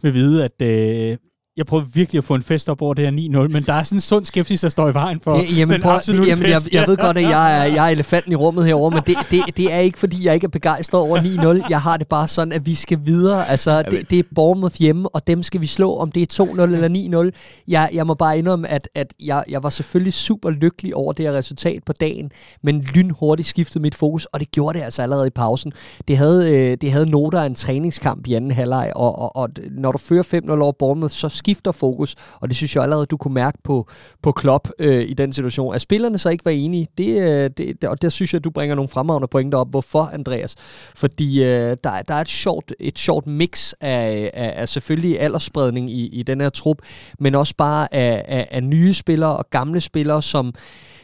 vil 0.03 0.15
vide, 0.15 0.45
at 0.45 0.63
øh, 0.63 1.17
jeg 1.57 1.67
prøver 1.67 1.85
virkelig 1.85 2.19
at 2.19 2.25
få 2.25 2.35
en 2.35 2.43
fest 2.43 2.69
op 2.69 2.83
over 2.83 2.95
det 2.95 3.05
her 3.05 3.45
9-0, 3.47 3.53
men 3.53 3.63
der 3.63 3.73
er 3.73 3.83
sådan 3.83 3.97
en 3.97 4.01
sund 4.01 4.25
skepsis, 4.25 4.61
der 4.61 4.69
står 4.69 4.89
i 4.89 4.95
vejen 4.95 5.21
for 5.21 5.31
det, 5.31 5.59
jamen, 5.59 5.73
den 5.73 5.83
prøv, 5.83 5.93
absolutte 5.93 6.29
jamen, 6.29 6.45
fest. 6.45 6.65
Jeg, 6.65 6.75
jeg 6.75 6.89
ved 6.89 6.97
godt, 6.97 7.19
at 7.19 7.23
jeg 7.23 7.61
er, 7.61 7.65
jeg 7.65 7.87
er 7.87 7.91
elefanten 7.91 8.33
i 8.33 8.35
rummet 8.35 8.67
herover, 8.67 8.91
men 8.91 9.03
det, 9.07 9.17
det, 9.31 9.57
det 9.57 9.75
er 9.75 9.79
ikke, 9.79 9.99
fordi 9.99 10.25
jeg 10.27 10.35
ikke 10.35 10.45
er 10.45 10.49
begejstret 10.49 11.01
over 11.01 11.19
9-0. 11.61 11.67
Jeg 11.71 11.81
har 11.81 11.97
det 11.97 12.07
bare 12.07 12.29
sådan, 12.29 12.53
at 12.53 12.67
vi 12.67 12.75
skal 12.75 12.99
videre. 13.05 13.49
Altså, 13.49 13.83
det, 13.83 14.11
det 14.11 14.19
er 14.19 14.23
Bournemouth 14.35 14.77
hjemme, 14.79 15.09
og 15.09 15.27
dem 15.27 15.43
skal 15.43 15.61
vi 15.61 15.67
slå, 15.67 15.97
om 15.97 16.13
det 16.13 16.41
er 16.41 16.45
2-0 16.45 16.61
eller 16.63 17.31
9-0. 17.31 17.63
Jeg, 17.69 17.91
jeg 17.95 18.07
må 18.07 18.15
bare 18.15 18.39
indrømme, 18.39 18.69
at, 18.69 18.89
at 18.95 19.15
jeg, 19.21 19.45
jeg 19.49 19.63
var 19.63 19.71
selvfølgelig 19.71 20.13
super 20.13 20.51
lykkelig 20.51 20.97
over 20.97 21.13
det 21.13 21.25
her 21.25 21.33
resultat 21.33 21.83
på 21.87 21.93
dagen, 21.93 22.31
men 22.63 22.81
lynhurtigt 22.81 23.49
skiftede 23.49 23.83
mit 23.83 23.95
fokus, 23.95 24.25
og 24.25 24.41
det 24.41 24.51
gjorde 24.51 24.79
det 24.79 24.85
altså 24.85 25.03
allerede 25.03 25.27
i 25.27 25.31
pausen. 25.31 25.73
Det 26.09 26.17
havde, 26.17 26.51
øh, 26.53 26.77
det 26.81 26.93
havde 26.93 27.11
noter 27.11 27.41
af 27.41 27.47
en 27.47 27.55
træningskamp 27.55 28.27
i 28.27 28.35
anden 28.35 28.51
halvleg, 28.51 28.93
og, 28.97 29.19
og, 29.19 29.37
og 29.37 29.49
når 29.71 29.93
du 29.93 29.99
fører 29.99 30.23
5-0 30.23 30.61
over 30.61 30.73
Bournemouth, 30.79 31.15
så 31.15 31.29
skifter 31.47 31.73
fokus, 31.73 32.15
og 32.41 32.49
det 32.49 32.57
synes 32.57 32.75
jeg 32.77 32.83
allerede, 32.83 33.07
du 33.07 33.17
kunne 33.17 33.35
mærke 33.35 33.59
på, 33.65 33.89
på 34.23 34.33
Klopp 34.33 34.69
øh, 34.79 35.05
i 35.09 35.15
den 35.15 35.33
situation. 35.33 35.75
At 35.75 35.81
spillerne 35.81 36.19
så 36.19 36.29
ikke 36.29 36.45
var 36.45 36.51
enige, 36.51 36.87
det, 36.99 37.23
øh, 37.23 37.51
det, 37.57 37.85
og 37.85 38.03
der 38.03 38.09
synes 38.09 38.33
jeg, 38.33 38.39
at 38.39 38.45
du 38.45 38.51
bringer 38.51 38.75
nogle 38.75 38.89
fremragende 38.89 39.29
pointer 39.29 39.59
op. 39.59 39.71
Hvorfor, 39.71 40.11
Andreas? 40.13 40.55
Fordi 40.95 41.45
øh, 41.45 41.77
der, 41.85 42.03
der 42.09 42.15
er 42.15 42.21
et 42.21 42.29
sjovt, 42.29 42.73
et 42.81 42.99
sjovt 42.99 43.27
mix 43.27 43.73
af, 43.81 44.31
af, 44.35 44.55
af 44.57 44.69
selvfølgelig 44.69 45.21
aldersspredning 45.21 45.91
i, 45.91 46.07
i 46.07 46.23
den 46.23 46.41
her 46.41 46.49
trup, 46.49 46.79
men 47.19 47.35
også 47.35 47.55
bare 47.59 47.95
af, 47.95 48.25
af, 48.29 48.49
af 48.51 48.63
nye 48.63 48.95
spillere 48.95 49.37
og 49.37 49.51
gamle 49.51 49.81
spillere, 49.81 50.23
som 50.23 50.55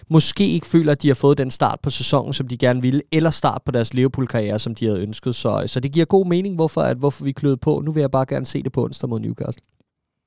måske 0.09 0.49
ikke 0.49 0.67
føler, 0.67 0.93
at 0.93 1.03
de 1.03 1.09
har 1.09 1.15
fået 1.15 1.39
den 1.39 1.51
start 1.51 1.81
på 1.83 1.91
sæsonen, 1.91 2.33
som 2.33 2.49
de 2.49 2.57
gerne 2.57 2.83
ville, 2.83 3.03
eller 3.13 3.31
start 3.31 3.63
på 3.65 3.73
deres 3.73 3.95
Liverpool-karriere, 3.95 4.59
som 4.59 4.75
de 4.75 4.87
havde 4.87 5.01
ønsket. 5.01 5.35
Så, 5.35 5.65
så 5.67 5.81
det 5.81 5.93
giver 5.93 6.07
god 6.07 6.27
mening, 6.27 6.55
hvorfor, 6.55 6.81
at, 6.81 6.97
hvorfor 6.97 7.25
vi 7.25 7.33
kløede 7.33 7.57
på. 7.57 7.83
Nu 7.85 7.93
vil 7.93 8.01
jeg 8.01 8.11
bare 8.11 8.27
gerne 8.29 8.47
se 8.47 8.63
det 8.63 8.73
på 8.73 8.85
onsdag 8.85 9.09
mod 9.09 9.21
Newcastle 9.21 9.63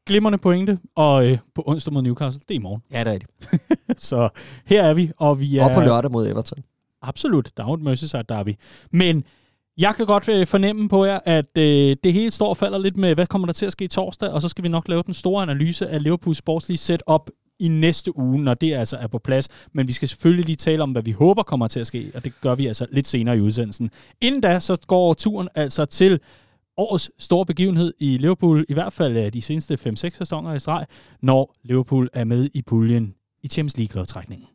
glimrende 0.05 0.37
pointe, 0.37 0.79
og 0.95 1.27
øh, 1.27 1.37
på 1.55 1.63
onsdag 1.65 1.93
mod 1.93 2.01
Newcastle, 2.01 2.41
det 2.47 2.55
er 2.55 2.59
i 2.59 2.63
morgen. 2.63 2.81
Ja, 2.91 3.03
det 3.03 3.13
er 3.13 3.17
det. 3.17 3.27
så 4.09 4.29
her 4.65 4.83
er 4.83 4.93
vi, 4.93 5.11
og 5.17 5.39
vi 5.39 5.57
er... 5.57 5.63
Og 5.63 5.71
på 5.73 5.81
lørdag 5.81 6.11
mod 6.11 6.27
Everton. 6.27 6.63
Absolut, 7.01 7.49
der 7.57 7.63
er 7.63 7.67
jo 7.67 7.73
et 7.73 7.81
Merseyside 7.81 8.23
derby. 8.29 8.55
Men 8.91 9.23
jeg 9.77 9.95
kan 9.95 10.05
godt 10.05 10.29
øh, 10.29 10.47
fornemme 10.47 10.89
på 10.89 11.05
jer, 11.05 11.19
at 11.25 11.57
øh, 11.57 11.95
det 12.03 12.13
hele 12.13 12.31
står 12.31 12.49
og 12.49 12.57
falder 12.57 12.77
lidt 12.77 12.97
med, 12.97 13.15
hvad 13.15 13.27
kommer 13.27 13.45
der 13.45 13.53
til 13.53 13.65
at 13.65 13.71
ske 13.71 13.87
torsdag, 13.87 14.29
og 14.29 14.41
så 14.41 14.49
skal 14.49 14.63
vi 14.63 14.69
nok 14.69 14.87
lave 14.87 15.03
den 15.05 15.13
store 15.13 15.43
analyse 15.43 15.87
af 15.87 16.03
Liverpools 16.03 16.37
sportslige 16.37 16.77
setup 16.77 17.29
i 17.59 17.67
næste 17.67 18.17
uge, 18.17 18.43
når 18.43 18.53
det 18.53 18.73
altså 18.73 18.97
er 18.97 19.07
på 19.07 19.19
plads. 19.19 19.49
Men 19.73 19.87
vi 19.87 19.93
skal 19.93 20.07
selvfølgelig 20.07 20.45
lige 20.45 20.55
tale 20.55 20.83
om, 20.83 20.91
hvad 20.91 21.01
vi 21.01 21.11
håber 21.11 21.43
kommer 21.43 21.67
til 21.67 21.79
at 21.79 21.87
ske, 21.87 22.11
og 22.15 22.23
det 22.23 22.33
gør 22.41 22.55
vi 22.55 22.67
altså 22.67 22.85
lidt 22.91 23.07
senere 23.07 23.37
i 23.37 23.41
udsendelsen. 23.41 23.91
Inden 24.21 24.41
da, 24.41 24.59
så 24.59 24.77
går 24.87 25.13
turen 25.13 25.49
altså 25.55 25.85
til 25.85 26.19
årets 26.77 27.11
store 27.19 27.45
begivenhed 27.45 27.93
i 27.99 28.17
Liverpool, 28.17 28.65
i 28.69 28.73
hvert 28.73 28.93
fald 28.93 29.17
øh, 29.17 29.33
de 29.33 29.41
seneste 29.41 29.73
5-6 29.73 29.95
sæsoner 29.95 30.53
i 30.53 30.59
streg, 30.59 30.85
når 31.21 31.55
Liverpool 31.63 32.09
er 32.13 32.23
med 32.23 32.49
i 32.53 32.61
puljen 32.61 33.13
i 33.43 33.47
Champions 33.47 33.77
League-lodtrækningen. 33.77 34.47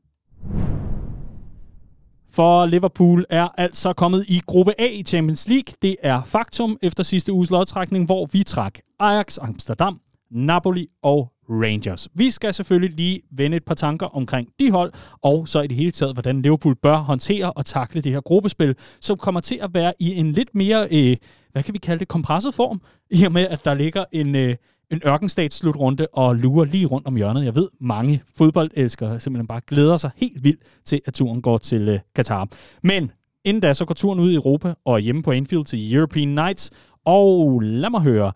For 2.32 2.66
Liverpool 2.66 3.24
er 3.30 3.48
altså 3.56 3.92
kommet 3.92 4.24
i 4.28 4.40
gruppe 4.46 4.80
A 4.80 4.86
i 4.86 5.02
Champions 5.02 5.48
League. 5.48 5.74
Det 5.82 5.96
er 6.02 6.22
faktum 6.22 6.78
efter 6.82 7.02
sidste 7.02 7.32
uges 7.32 7.50
lodtrækning, 7.50 8.06
hvor 8.06 8.26
vi 8.26 8.42
trak 8.42 8.78
Ajax 8.98 9.38
Amsterdam, 9.40 10.00
Napoli 10.30 10.86
og 11.02 11.32
Rangers. 11.50 12.08
Vi 12.14 12.30
skal 12.30 12.54
selvfølgelig 12.54 12.96
lige 12.96 13.20
vende 13.32 13.56
et 13.56 13.64
par 13.64 13.74
tanker 13.74 14.06
omkring 14.06 14.48
de 14.60 14.70
hold, 14.70 14.92
og 15.22 15.48
så 15.48 15.60
i 15.60 15.66
det 15.66 15.76
hele 15.76 15.90
taget, 15.90 16.14
hvordan 16.14 16.42
Liverpool 16.42 16.76
bør 16.76 16.96
håndtere 16.96 17.52
og 17.52 17.66
takle 17.66 18.00
det 18.00 18.12
her 18.12 18.20
gruppespil, 18.20 18.74
som 19.00 19.18
kommer 19.18 19.40
til 19.40 19.58
at 19.62 19.74
være 19.74 19.92
i 19.98 20.14
en 20.16 20.32
lidt 20.32 20.54
mere, 20.54 20.88
øh, 20.92 21.16
hvad 21.52 21.62
kan 21.62 21.74
vi 21.74 21.78
kalde 21.78 22.00
det, 22.00 22.08
kompresset 22.08 22.54
form, 22.54 22.80
i 23.10 23.24
og 23.24 23.32
med, 23.32 23.46
at 23.48 23.64
der 23.64 23.74
ligger 23.74 24.04
en, 24.12 24.36
øh, 24.36 24.56
en 24.90 25.00
ørkenstats 25.06 25.56
slutrunde 25.56 26.06
og 26.12 26.36
lurer 26.36 26.64
lige 26.64 26.86
rundt 26.86 27.06
om 27.06 27.16
hjørnet. 27.16 27.44
Jeg 27.44 27.54
ved, 27.54 27.68
mange 27.80 28.22
fodboldelskere 28.36 29.20
simpelthen 29.20 29.46
bare 29.46 29.60
glæder 29.66 29.96
sig 29.96 30.10
helt 30.16 30.44
vildt 30.44 30.60
til, 30.84 31.00
at 31.06 31.14
turen 31.14 31.42
går 31.42 31.58
til 31.58 31.88
øh, 31.88 31.98
Katar. 32.14 32.48
Men 32.82 33.10
inden 33.44 33.60
da, 33.60 33.74
så 33.74 33.84
går 33.84 33.94
turen 33.94 34.20
ud 34.20 34.30
i 34.30 34.34
Europa 34.34 34.74
og 34.84 35.00
hjemme 35.00 35.22
på 35.22 35.30
Anfield 35.32 35.64
til 35.64 35.94
European 35.94 36.28
Nights, 36.28 36.70
og 37.04 37.60
lad 37.60 37.90
mig 37.90 38.00
høre, 38.00 38.32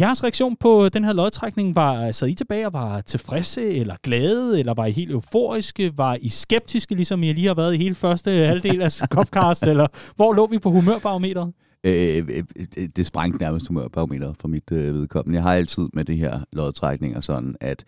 Jeres 0.00 0.24
reaktion 0.24 0.56
på 0.56 0.88
den 0.88 1.04
her 1.04 1.12
lodtrækning, 1.12 1.76
var 1.76 2.12
så 2.12 2.26
I 2.26 2.34
tilbage 2.34 2.66
og 2.66 2.72
var 2.72 3.00
tilfredse, 3.00 3.70
eller 3.70 3.96
glade, 4.02 4.58
eller 4.58 4.74
var 4.74 4.86
I 4.86 4.92
helt 4.92 5.10
euforiske? 5.10 5.98
Var 5.98 6.18
I 6.20 6.28
skeptiske, 6.28 6.94
ligesom 6.94 7.22
I 7.22 7.32
lige 7.32 7.46
har 7.46 7.54
været 7.54 7.74
i 7.74 7.76
hele 7.76 7.94
første 7.94 8.30
halvdel 8.30 8.82
af 8.82 8.92
Copcast, 9.14 9.66
eller 9.66 9.86
hvor 10.16 10.32
lå 10.32 10.46
vi 10.46 10.58
på 10.58 10.70
humørbarometeret? 10.70 11.52
Øh 11.84 11.94
øh, 11.94 12.16
øh, 12.16 12.44
øh, 12.56 12.66
øh, 12.76 12.88
det 12.96 13.06
sprængte 13.06 13.38
nærmest 13.42 13.68
humørbarometeret 13.68 14.36
for 14.40 14.48
mit 14.48 14.72
øh, 14.72 14.94
vedkommende. 14.94 15.36
Jeg 15.36 15.42
har 15.42 15.54
altid 15.54 15.88
med 15.92 16.04
det 16.04 16.16
her 16.16 16.40
lodtrækning 16.52 17.16
og 17.16 17.24
sådan, 17.24 17.56
at 17.60 17.84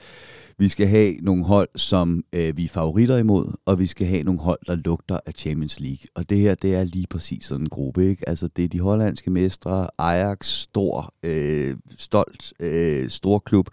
vi 0.58 0.68
skal 0.68 0.86
have 0.88 1.14
nogle 1.22 1.44
hold, 1.44 1.68
som 1.76 2.24
øh, 2.32 2.56
vi 2.56 2.64
er 2.64 2.68
favoritter 2.68 3.16
imod, 3.16 3.52
og 3.66 3.78
vi 3.78 3.86
skal 3.86 4.06
have 4.06 4.22
nogle 4.22 4.40
hold, 4.40 4.58
der 4.66 4.74
lugter 4.74 5.18
af 5.26 5.32
Champions 5.32 5.80
League. 5.80 5.98
Og 6.14 6.30
det 6.30 6.38
her, 6.38 6.54
det 6.54 6.74
er 6.74 6.84
lige 6.84 7.06
præcis 7.10 7.44
sådan 7.44 7.64
en 7.64 7.68
gruppe, 7.68 8.06
ikke? 8.06 8.28
Altså, 8.28 8.48
det 8.56 8.64
er 8.64 8.68
de 8.68 8.80
hollandske 8.80 9.30
mestre, 9.30 9.88
Ajax, 9.98 10.46
stor, 10.46 11.14
øh, 11.22 11.76
stolt, 11.96 12.52
øh, 12.60 13.10
stor 13.10 13.38
klub, 13.38 13.68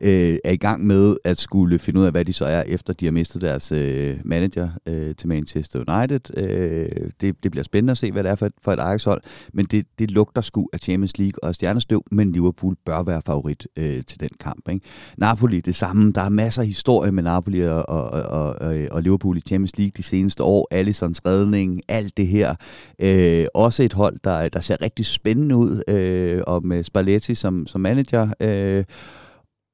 øh, 0.00 0.36
er 0.44 0.50
i 0.50 0.56
gang 0.56 0.86
med 0.86 1.16
at 1.24 1.38
skulle 1.38 1.78
finde 1.78 2.00
ud 2.00 2.04
af, 2.04 2.10
hvad 2.10 2.24
de 2.24 2.32
så 2.32 2.44
er, 2.44 2.62
efter 2.62 2.92
de 2.92 3.04
har 3.04 3.12
mistet 3.12 3.42
deres 3.42 3.72
øh, 3.72 4.16
manager 4.24 4.68
øh, 4.86 5.14
til 5.14 5.28
Manchester 5.28 5.84
United. 5.88 6.36
Øh, 6.36 7.10
det, 7.20 7.42
det 7.42 7.50
bliver 7.50 7.64
spændende 7.64 7.90
at 7.90 7.98
se, 7.98 8.12
hvad 8.12 8.22
det 8.22 8.30
er 8.30 8.34
for 8.34 8.46
et, 8.46 8.52
for 8.62 8.72
et 8.72 8.80
Ajax-hold, 8.80 9.22
men 9.60 9.66
det, 9.66 9.86
det 9.98 10.10
lugter 10.10 10.40
sgu 10.40 10.68
af 10.72 10.78
Champions 10.78 11.18
League 11.18 11.44
og 11.44 11.54
stjernestøv, 11.54 12.04
men 12.10 12.32
Liverpool 12.32 12.76
bør 12.84 13.02
være 13.02 13.22
favorit 13.26 13.66
øh, 13.76 14.02
til 14.06 14.20
den 14.20 14.28
kamp. 14.40 14.68
Ikke? 14.68 14.86
Napoli, 15.18 15.60
det 15.60 15.76
samme, 15.76 16.12
der 16.12 16.20
er 16.20 16.28
masser 16.28 16.62
af 16.62 16.66
historie 16.66 17.12
med 17.12 17.22
Napoli 17.22 17.60
og, 17.60 17.88
og, 17.88 18.10
og, 18.10 18.76
øh, 18.78 18.88
og 18.90 19.02
Liverpool 19.02 19.36
i 19.36 19.40
Champions 19.40 19.78
League 19.78 19.92
de 19.96 20.02
seneste 20.02 20.42
år. 20.42 20.68
Allisons 20.70 21.26
redning, 21.26 21.80
alt 21.88 22.16
det 22.16 22.26
her. 22.26 22.54
Øh, 23.02 23.46
også 23.54 23.82
et 23.82 23.92
hold, 23.92 24.18
der, 24.24 24.48
der 24.48 24.60
ser 24.60 24.76
rigtig 24.80 25.06
spændende 25.06 25.56
ud, 25.56 25.82
øh, 25.88 26.42
og 26.46 26.66
med 26.66 26.84
Spalletti 26.84 27.34
som, 27.34 27.66
som 27.66 27.80
manager. 27.80 28.28
Øh, 28.42 28.84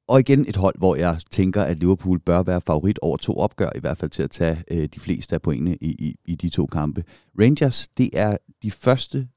og 0.07 0.19
igen 0.19 0.45
et 0.47 0.55
hold, 0.55 0.75
hvor 0.77 0.95
jeg 0.95 1.17
tænker, 1.31 1.63
at 1.63 1.79
Liverpool 1.79 2.19
bør 2.19 2.43
være 2.43 2.61
favorit 2.61 2.99
over 2.99 3.17
to 3.17 3.37
opgør, 3.37 3.69
i 3.75 3.79
hvert 3.79 3.97
fald 3.97 4.11
til 4.11 4.23
at 4.23 4.31
tage 4.31 4.63
øh, 4.71 4.89
de 4.95 4.99
fleste 4.99 5.35
af 5.35 5.41
pointene 5.41 5.77
i, 5.81 5.89
i, 5.89 6.15
i 6.25 6.35
de 6.35 6.49
to 6.49 6.65
kampe. 6.65 7.03
Rangers, 7.39 7.87
det 7.97 8.09
er 8.13 8.37
de 8.63 8.71
første 8.71 9.27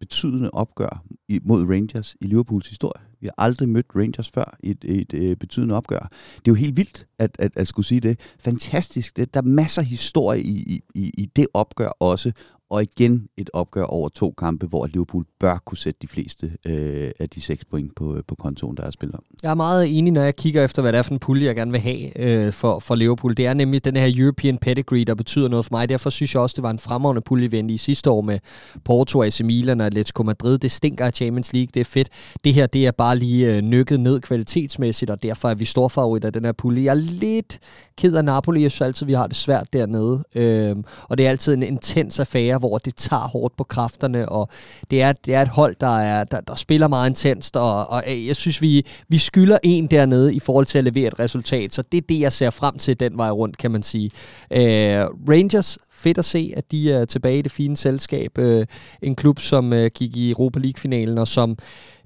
betydende 0.00 0.50
opgør 0.50 1.04
mod 1.42 1.64
Rangers 1.64 2.16
i 2.20 2.26
Liverpools 2.26 2.68
historie. 2.68 3.02
Vi 3.20 3.26
har 3.26 3.34
aldrig 3.38 3.68
mødt 3.68 3.86
Rangers 3.94 4.30
før 4.30 4.56
i 4.62 4.70
et, 4.70 4.84
et, 4.84 5.14
et 5.14 5.38
betydende 5.38 5.74
opgør. 5.74 6.08
Det 6.34 6.38
er 6.38 6.52
jo 6.52 6.54
helt 6.54 6.76
vildt 6.76 7.06
at, 7.18 7.36
at, 7.38 7.52
at 7.56 7.68
skulle 7.68 7.86
sige 7.86 8.00
det. 8.00 8.20
Fantastisk. 8.38 9.16
Det, 9.16 9.34
der 9.34 9.40
er 9.40 9.44
masser 9.44 9.82
af 9.82 9.86
historie 9.86 10.42
i, 10.42 10.80
i, 10.94 11.12
i 11.18 11.26
det 11.36 11.46
opgør 11.54 11.88
også 11.88 12.32
og 12.70 12.82
igen 12.82 13.28
et 13.36 13.50
opgør 13.52 13.84
over 13.84 14.08
to 14.08 14.34
kampe, 14.38 14.66
hvor 14.66 14.86
Liverpool 14.86 15.24
bør 15.40 15.58
kunne 15.64 15.78
sætte 15.78 15.98
de 16.02 16.06
fleste 16.06 16.52
øh, 16.66 17.10
af 17.20 17.28
de 17.28 17.40
seks 17.40 17.64
point 17.64 17.94
på, 17.96 18.16
øh, 18.16 18.22
på 18.28 18.34
kontoen, 18.34 18.76
der 18.76 18.82
er 18.82 18.90
spillet 18.90 19.16
om. 19.16 19.22
Jeg 19.42 19.50
er 19.50 19.54
meget 19.54 19.98
enig, 19.98 20.12
når 20.12 20.22
jeg 20.22 20.36
kigger 20.36 20.64
efter, 20.64 20.82
hvad 20.82 20.92
det 20.92 20.98
er 20.98 21.02
for 21.02 21.12
en 21.12 21.18
pulje, 21.18 21.46
jeg 21.46 21.56
gerne 21.56 21.70
vil 21.70 21.80
have 21.80 22.20
øh, 22.20 22.52
for, 22.52 22.78
for 22.78 22.94
Liverpool. 22.94 23.36
Det 23.36 23.46
er 23.46 23.54
nemlig 23.54 23.84
den 23.84 23.96
her 23.96 24.12
European 24.16 24.58
Pedigree, 24.58 25.04
der 25.04 25.14
betyder 25.14 25.48
noget 25.48 25.64
for 25.64 25.74
mig. 25.74 25.88
Derfor 25.88 26.10
synes 26.10 26.34
jeg 26.34 26.42
også, 26.42 26.54
det 26.56 26.62
var 26.62 26.70
en 26.70 26.78
fremragende 26.78 27.22
pulje, 27.22 27.50
vi 27.50 27.58
i 27.58 27.76
sidste 27.76 28.10
år 28.10 28.20
med 28.20 28.38
Porto, 28.84 29.22
AC 29.22 29.40
Milan 29.40 29.80
og 29.80 29.86
Atletico 29.86 30.22
Madrid. 30.22 30.58
Det 30.58 30.72
stinker 30.72 31.06
af 31.06 31.12
Champions 31.12 31.52
League, 31.52 31.68
det 31.74 31.80
er 31.80 31.84
fedt. 31.84 32.08
Det 32.44 32.54
her, 32.54 32.66
det 32.66 32.86
er 32.86 32.92
bare 32.92 33.18
lige 33.18 33.56
øh, 33.56 33.62
nykket 33.62 34.00
ned 34.00 34.20
kvalitetsmæssigt, 34.20 35.10
og 35.10 35.22
derfor 35.22 35.48
er 35.48 35.54
vi 35.54 35.64
storfavoritter 35.64 36.28
af 36.28 36.32
den 36.32 36.44
her 36.44 36.52
pulje. 36.52 36.84
Jeg 36.84 36.90
er 36.90 36.94
lidt 36.94 37.58
ked 37.98 38.14
af 38.14 38.24
Napoli. 38.24 38.62
Jeg 38.62 38.70
synes 38.70 38.86
altid, 38.86 39.06
vi 39.06 39.12
har 39.12 39.26
det 39.26 39.36
svært 39.36 39.72
dernede. 39.72 40.24
Øh, 40.34 40.76
og 41.02 41.18
det 41.18 41.26
er 41.26 41.30
altid 41.30 41.54
en 41.54 41.62
intens 41.62 42.18
affære, 42.18 42.55
hvor 42.58 42.78
det 42.78 42.96
tager 42.96 43.28
hårdt 43.28 43.56
på 43.56 43.64
kræfterne, 43.64 44.28
og 44.28 44.48
det 44.90 45.02
er, 45.02 45.12
det 45.12 45.34
er 45.34 45.42
et 45.42 45.48
hold, 45.48 45.76
der, 45.80 45.98
er, 45.98 46.24
der, 46.24 46.40
der 46.40 46.54
spiller 46.54 46.88
meget 46.88 47.10
intenst, 47.10 47.56
og, 47.56 47.90
og 47.90 48.02
øh, 48.06 48.26
jeg 48.26 48.36
synes, 48.36 48.62
vi, 48.62 48.86
vi 49.08 49.18
skylder 49.18 49.58
en 49.62 49.86
dernede 49.86 50.34
i 50.34 50.40
forhold 50.40 50.66
til 50.66 50.78
at 50.78 50.84
levere 50.84 51.08
et 51.08 51.18
resultat, 51.18 51.74
så 51.74 51.82
det 51.92 51.98
er 51.98 52.06
det, 52.08 52.20
jeg 52.20 52.32
ser 52.32 52.50
frem 52.50 52.78
til 52.78 53.00
den 53.00 53.18
vej 53.18 53.30
rundt, 53.30 53.58
kan 53.58 53.70
man 53.70 53.82
sige. 53.82 54.10
Øh, 54.50 55.04
Rangers 55.28 55.78
fedt 55.96 56.18
at 56.18 56.24
se, 56.24 56.52
at 56.56 56.70
de 56.70 56.92
er 56.92 57.04
tilbage 57.04 57.38
i 57.38 57.42
det 57.42 57.52
fine 57.52 57.76
selskab. 57.76 58.38
Øh, 58.38 58.66
en 59.02 59.16
klub, 59.16 59.40
som 59.40 59.72
øh, 59.72 59.90
gik 59.94 60.16
i 60.16 60.30
Europa 60.30 60.58
League-finalen, 60.58 61.18
og 61.18 61.28
som 61.28 61.50
øh, 61.50 61.56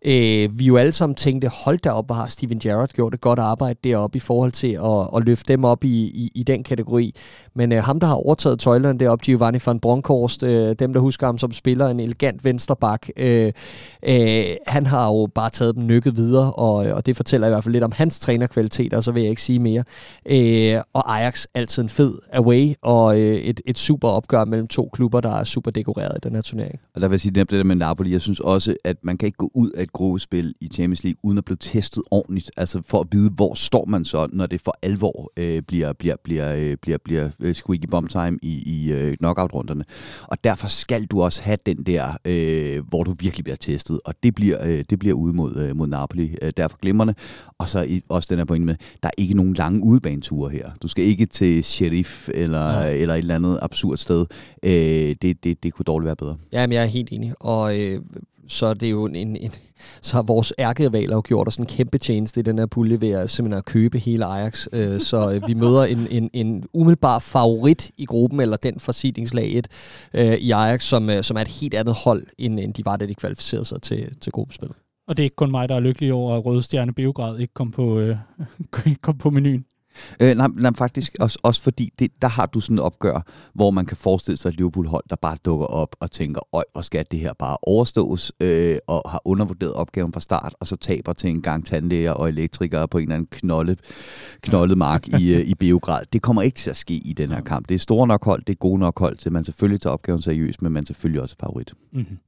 Øh, 0.05 0.59
vi 0.59 0.65
jo 0.65 0.77
alle 0.77 0.93
sammen 0.93 1.15
tænkte, 1.15 1.49
hold 1.49 1.79
da 1.79 1.91
op, 1.91 2.07
hvor 2.07 2.15
har 2.15 2.27
Steven 2.27 2.59
Gerrard 2.59 2.89
gjort 2.89 3.15
et 3.15 3.21
godt 3.21 3.39
arbejde 3.39 3.79
deroppe 3.85 4.17
i 4.17 4.21
forhold 4.21 4.53
til 4.53 4.73
at, 4.85 5.17
at 5.17 5.25
løfte 5.25 5.53
dem 5.53 5.65
op 5.65 5.85
i, 5.85 5.89
i, 5.89 6.31
i 6.35 6.43
den 6.43 6.63
kategori. 6.63 7.15
Men 7.55 7.73
øh, 7.73 7.85
ham, 7.85 8.01
der 8.01 8.07
har 8.07 8.15
overtaget 8.15 8.59
tøjlerne 8.59 8.99
deroppe, 8.99 9.25
Giovanni 9.25 9.59
van 9.67 9.81
Bronckhorst, 9.81 10.43
øh, 10.43 10.75
dem 10.79 10.93
der 10.93 11.01
husker 11.01 11.27
ham 11.27 11.39
som 11.39 11.53
spiller, 11.53 11.89
en 11.89 12.01
elegant 12.01 12.45
vensterbak, 12.45 13.09
øh, 13.17 13.53
øh, 14.07 14.45
han 14.67 14.87
har 14.87 15.07
jo 15.07 15.29
bare 15.35 15.51
taget 15.51 15.75
dem 15.75 15.87
nykket 15.87 16.17
videre, 16.17 16.53
og, 16.53 16.75
og 16.75 17.07
det 17.07 17.17
fortæller 17.17 17.47
i 17.47 17.51
hvert 17.51 17.65
fald 17.65 17.73
lidt 17.73 17.85
om 17.85 17.93
hans 17.93 18.21
trænerkvaliteter, 18.21 18.97
og 18.97 19.05
så 19.05 19.13
vil 19.13 19.23
jeg 19.23 19.31
ikke 19.31 19.43
sige 19.43 19.59
mere. 19.59 19.85
Øh, 20.31 20.83
og 20.93 21.19
Ajax, 21.19 21.45
altid 21.55 21.83
en 21.83 21.89
fed 21.89 22.15
away, 22.33 22.73
og 22.83 23.21
øh, 23.21 23.37
et, 23.37 23.61
et 23.67 23.79
super 23.79 24.09
opgør 24.09 24.45
mellem 24.45 24.69
to 24.69 24.91
klubber, 24.93 25.21
der 25.21 25.37
er 25.37 25.45
super 25.45 25.71
dekoreret 25.71 26.17
i 26.17 26.29
den 26.29 26.35
her 26.35 26.43
turnering. 26.43 26.81
Og 26.95 27.01
der 27.01 27.09
vil 27.09 27.15
jeg 27.15 27.21
sige 27.21 27.33
det 27.33 27.51
der 27.51 27.65
med 27.65 27.77
Napoli, 27.77 28.13
jeg 28.13 28.21
synes 28.21 28.41
også, 28.41 28.77
at 28.85 28.97
man 29.03 29.19
kan 29.19 29.27
ikke 29.27 29.39
gå 29.39 29.51
ud 29.55 29.71
af 29.71 29.87
et 29.91 29.93
gruppespil 29.93 30.55
i 30.61 30.69
Champions 30.69 31.05
League, 31.05 31.19
uden 31.23 31.39
at 31.39 31.45
blive 31.45 31.57
testet 31.61 32.03
ordentligt, 32.11 32.51
altså 32.57 32.83
for 32.87 33.01
at 33.01 33.07
vide, 33.13 33.31
hvor 33.31 33.55
står 33.55 33.85
man 33.85 34.05
så, 34.05 34.29
når 34.33 34.47
det 34.47 34.61
for 34.61 34.79
alvor 34.83 35.33
øh, 35.37 35.63
bliver, 35.63 35.93
bliver, 35.93 36.17
bliver, 36.25 36.57
øh, 36.57 36.77
bliver, 36.83 36.99
bliver 37.05 37.29
øh, 37.41 37.55
squeaky 37.55 37.87
bomb 37.91 38.11
time 38.11 38.39
i, 38.43 38.63
i 38.67 38.93
øh, 38.93 39.17
knockout-runderne. 39.17 39.85
Og 40.23 40.45
derfor 40.45 40.69
skal 40.69 41.05
du 41.05 41.23
også 41.23 41.43
have 41.43 41.59
den 41.67 41.83
der, 41.83 42.17
øh, 42.25 42.87
hvor 42.89 43.05
du 43.05 43.15
virkelig 43.21 43.45
bliver 43.45 43.57
testet, 43.57 44.01
og 44.05 44.15
det 44.23 44.35
bliver, 44.35 44.67
øh, 44.67 44.85
det 44.91 44.99
bliver 44.99 45.15
ude 45.15 45.33
mod, 45.33 45.57
øh, 45.57 45.77
mod 45.77 45.87
Napoli. 45.87 46.37
Øh, 46.43 46.53
derfor 46.57 46.79
glimrende. 46.79 47.15
Og 47.59 47.69
så 47.69 47.83
i, 47.83 48.03
også 48.09 48.27
den 48.31 48.39
her 48.39 48.45
pointe 48.45 48.67
med, 48.67 48.75
der 49.03 49.09
er 49.09 49.13
ikke 49.19 49.35
nogen 49.35 49.55
lange 49.55 49.83
udebaneture 49.85 50.51
her. 50.51 50.71
Du 50.83 50.89
skal 50.89 51.05
ikke 51.05 51.27
til 51.27 51.65
Sheriff 51.65 52.29
eller, 52.35 52.81
ja. 52.81 52.91
eller 52.91 53.15
et 53.15 53.19
eller 53.19 53.35
andet 53.35 53.59
absurd 53.63 53.97
sted. 53.97 54.27
Øh, 54.65 54.73
det, 55.23 55.45
det, 55.45 55.63
det 55.63 55.73
kunne 55.73 55.85
dårligt 55.85 56.07
være 56.07 56.17
bedre. 56.17 56.37
Jamen, 56.53 56.73
jeg 56.73 56.83
er 56.83 56.87
helt 56.87 57.09
enig. 57.13 57.33
Og 57.41 57.81
øh, 57.81 58.01
så 58.51 58.75
det 58.75 58.87
er 58.87 58.91
jo 58.91 59.07
en, 59.07 59.37
en, 59.37 59.53
så 60.03 60.15
har 60.17 60.23
vores 60.23 60.53
ærkerivaler 60.59 61.17
jo 61.17 61.23
gjort 61.27 61.49
os 61.49 61.57
en 61.57 61.67
kæmpe 61.67 61.99
tjeneste 61.99 62.41
i 62.41 62.43
den 62.43 62.59
her 62.59 62.67
pulje 62.67 63.01
ved 63.01 63.11
at 63.11 63.31
simpelthen 63.31 63.59
at 63.59 63.65
købe 63.65 63.99
hele 63.99 64.25
Ajax. 64.25 64.67
Øh, 64.73 65.01
så 65.01 65.33
øh, 65.33 65.49
vi 65.49 65.55
møder 65.55 65.85
en, 65.85 66.07
en, 66.11 66.31
en 66.33 66.65
umiddelbar 66.73 67.19
favorit 67.19 67.91
i 67.97 68.05
gruppen, 68.05 68.41
eller 68.41 68.57
den 68.57 68.81
fra 68.81 68.93
seedingslag 68.93 69.53
1 69.53 69.69
øh, 70.15 70.35
i 70.35 70.51
Ajax, 70.51 70.83
som, 70.83 71.11
øh, 71.11 71.25
som 71.25 71.37
er 71.37 71.41
et 71.41 71.49
helt 71.49 71.75
andet 71.75 71.95
hold, 72.05 72.27
end, 72.39 72.61
end 72.61 72.75
de 72.75 72.85
var, 72.85 72.97
da 72.97 73.07
de 73.07 73.15
kvalificerede 73.15 73.65
sig 73.65 73.83
til, 73.83 74.17
til 74.21 74.33
gruppespillet. 74.33 74.77
Og 75.09 75.17
det 75.17 75.23
er 75.23 75.25
ikke 75.25 75.37
kun 75.37 75.51
mig, 75.51 75.69
der 75.69 75.75
er 75.75 75.81
lykkelig 75.81 76.13
over, 76.13 76.37
at 76.37 76.47
Røde 76.47 76.63
Stjerne 76.63 76.93
Beograd 76.93 77.39
ikke 77.39 77.55
kom 77.55 77.71
på, 77.71 77.99
øh, 77.99 78.17
kom 79.03 79.19
på 79.19 79.31
menuen. 79.31 79.65
Øh, 80.21 80.37
nej, 80.37 80.49
nej, 80.57 80.73
faktisk 80.75 81.17
også, 81.21 81.39
også 81.43 81.63
fordi, 81.63 81.93
det, 81.99 82.23
der 82.23 82.29
har 82.29 82.47
du 82.47 82.61
sådan 82.61 82.79
et 82.79 82.83
opgør, 82.83 83.27
hvor 83.55 83.71
man 83.71 83.87
kan 83.87 83.97
forestille 83.97 84.37
sig 84.37 84.49
et 84.49 84.57
Liverpool-hold, 84.57 85.05
der 85.11 85.17
bare 85.17 85.37
dukker 85.45 85.67
op 85.67 85.97
og 86.01 86.11
tænker, 86.11 86.41
øj, 86.53 86.63
hvor 86.73 86.83
skal 86.83 87.05
det 87.11 87.19
her 87.19 87.33
bare 87.39 87.57
overstås, 87.63 88.33
øh, 88.41 88.77
og 88.87 89.11
har 89.11 89.23
undervurderet 89.25 89.73
opgaven 89.73 90.13
fra 90.13 90.21
start, 90.21 90.55
og 90.61 90.67
så 90.67 90.77
taber 90.77 91.13
til 91.13 91.31
en 91.31 91.43
gang 91.43 91.67
tandlæger 91.67 92.13
og 92.13 92.29
elektrikere 92.29 92.89
på 92.89 92.99
en 92.99 93.03
eller 93.03 93.15
anden 93.15 93.29
knolde, 93.31 93.77
knoldet 94.41 94.79
mark 94.79 95.09
i, 95.09 95.35
øh, 95.35 95.41
i 95.41 95.55
Beograd. 95.55 96.05
Det 96.13 96.23
kommer 96.23 96.43
ikke 96.43 96.57
til 96.57 96.71
at 96.71 96.77
ske 96.77 96.95
i 96.95 97.13
den 97.13 97.31
her 97.33 97.41
kamp. 97.41 97.69
Det 97.69 97.75
er 97.75 97.79
store 97.79 98.07
nok 98.07 98.25
hold, 98.25 98.43
det 98.47 98.53
er 98.53 98.57
gode 98.57 98.79
nok 98.79 98.99
hold 98.99 99.17
til, 99.17 99.33
man 99.33 99.45
selvfølgelig 99.45 99.81
tager 99.81 99.95
opgaven 99.95 100.23
seriøst, 100.23 100.63
men 100.63 100.73
man 100.73 100.87
selvfølgelig 100.87 101.23
også 101.23 101.37
er 101.41 101.47
favorit. 101.47 101.73
Mm-hmm. 101.93 102.19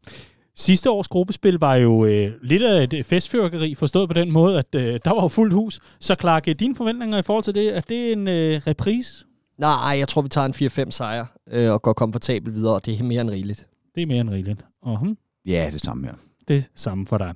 Sidste 0.56 0.90
års 0.90 1.08
gruppespil 1.08 1.54
var 1.54 1.74
jo 1.74 2.04
øh, 2.04 2.30
lidt 2.42 2.62
af 2.62 2.88
et 2.92 3.06
festfyrkeri, 3.06 3.74
forstået 3.74 4.08
på 4.08 4.14
den 4.14 4.30
måde, 4.32 4.58
at 4.58 4.74
øh, 4.74 5.00
der 5.04 5.14
var 5.14 5.22
jo 5.22 5.28
fuldt 5.28 5.54
hus. 5.54 5.80
Så 6.00 6.16
Clark, 6.20 6.46
dine 6.60 6.76
forventninger 6.76 7.18
i 7.18 7.22
forhold 7.22 7.44
til 7.44 7.54
det, 7.54 7.76
er 7.76 7.80
det 7.80 8.12
en 8.12 8.28
øh, 8.28 8.60
reprise? 8.66 9.24
Nej, 9.58 9.98
jeg 9.98 10.08
tror, 10.08 10.22
vi 10.22 10.28
tager 10.28 10.46
en 10.46 10.86
4-5 10.88 10.90
sejr 10.90 11.26
øh, 11.52 11.72
og 11.72 11.82
går 11.82 11.92
komfortabelt 11.92 12.54
videre, 12.54 12.74
og 12.74 12.86
det 12.86 13.00
er 13.00 13.04
mere 13.04 13.20
end 13.20 13.30
rigeligt. 13.30 13.66
Det 13.94 14.02
er 14.02 14.06
mere 14.06 14.20
end 14.20 14.30
rigeligt. 14.30 14.64
Uh-huh. 14.86 15.42
Ja, 15.46 15.68
det 15.72 15.80
samme 15.80 16.06
her. 16.06 16.14
Det 16.48 16.70
samme 16.74 17.06
for 17.06 17.18
dig. 17.18 17.34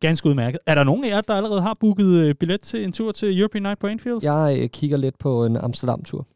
Ganske 0.00 0.28
udmærket. 0.28 0.60
Er 0.66 0.74
der 0.74 0.84
nogen 0.84 1.04
af 1.04 1.08
jer, 1.08 1.20
der 1.20 1.34
allerede 1.34 1.62
har 1.62 1.76
booket 1.80 2.06
øh, 2.06 2.34
billet 2.34 2.60
til 2.60 2.84
en 2.84 2.92
tur 2.92 3.12
til 3.12 3.38
European 3.38 3.62
Night 3.62 3.78
på 3.78 3.86
Anfield? 3.86 4.18
Jeg 4.22 4.58
øh, 4.60 4.68
kigger 4.68 4.96
lidt 4.96 5.18
på 5.18 5.44
en 5.46 5.56
Amsterdam-tur. 5.56 6.26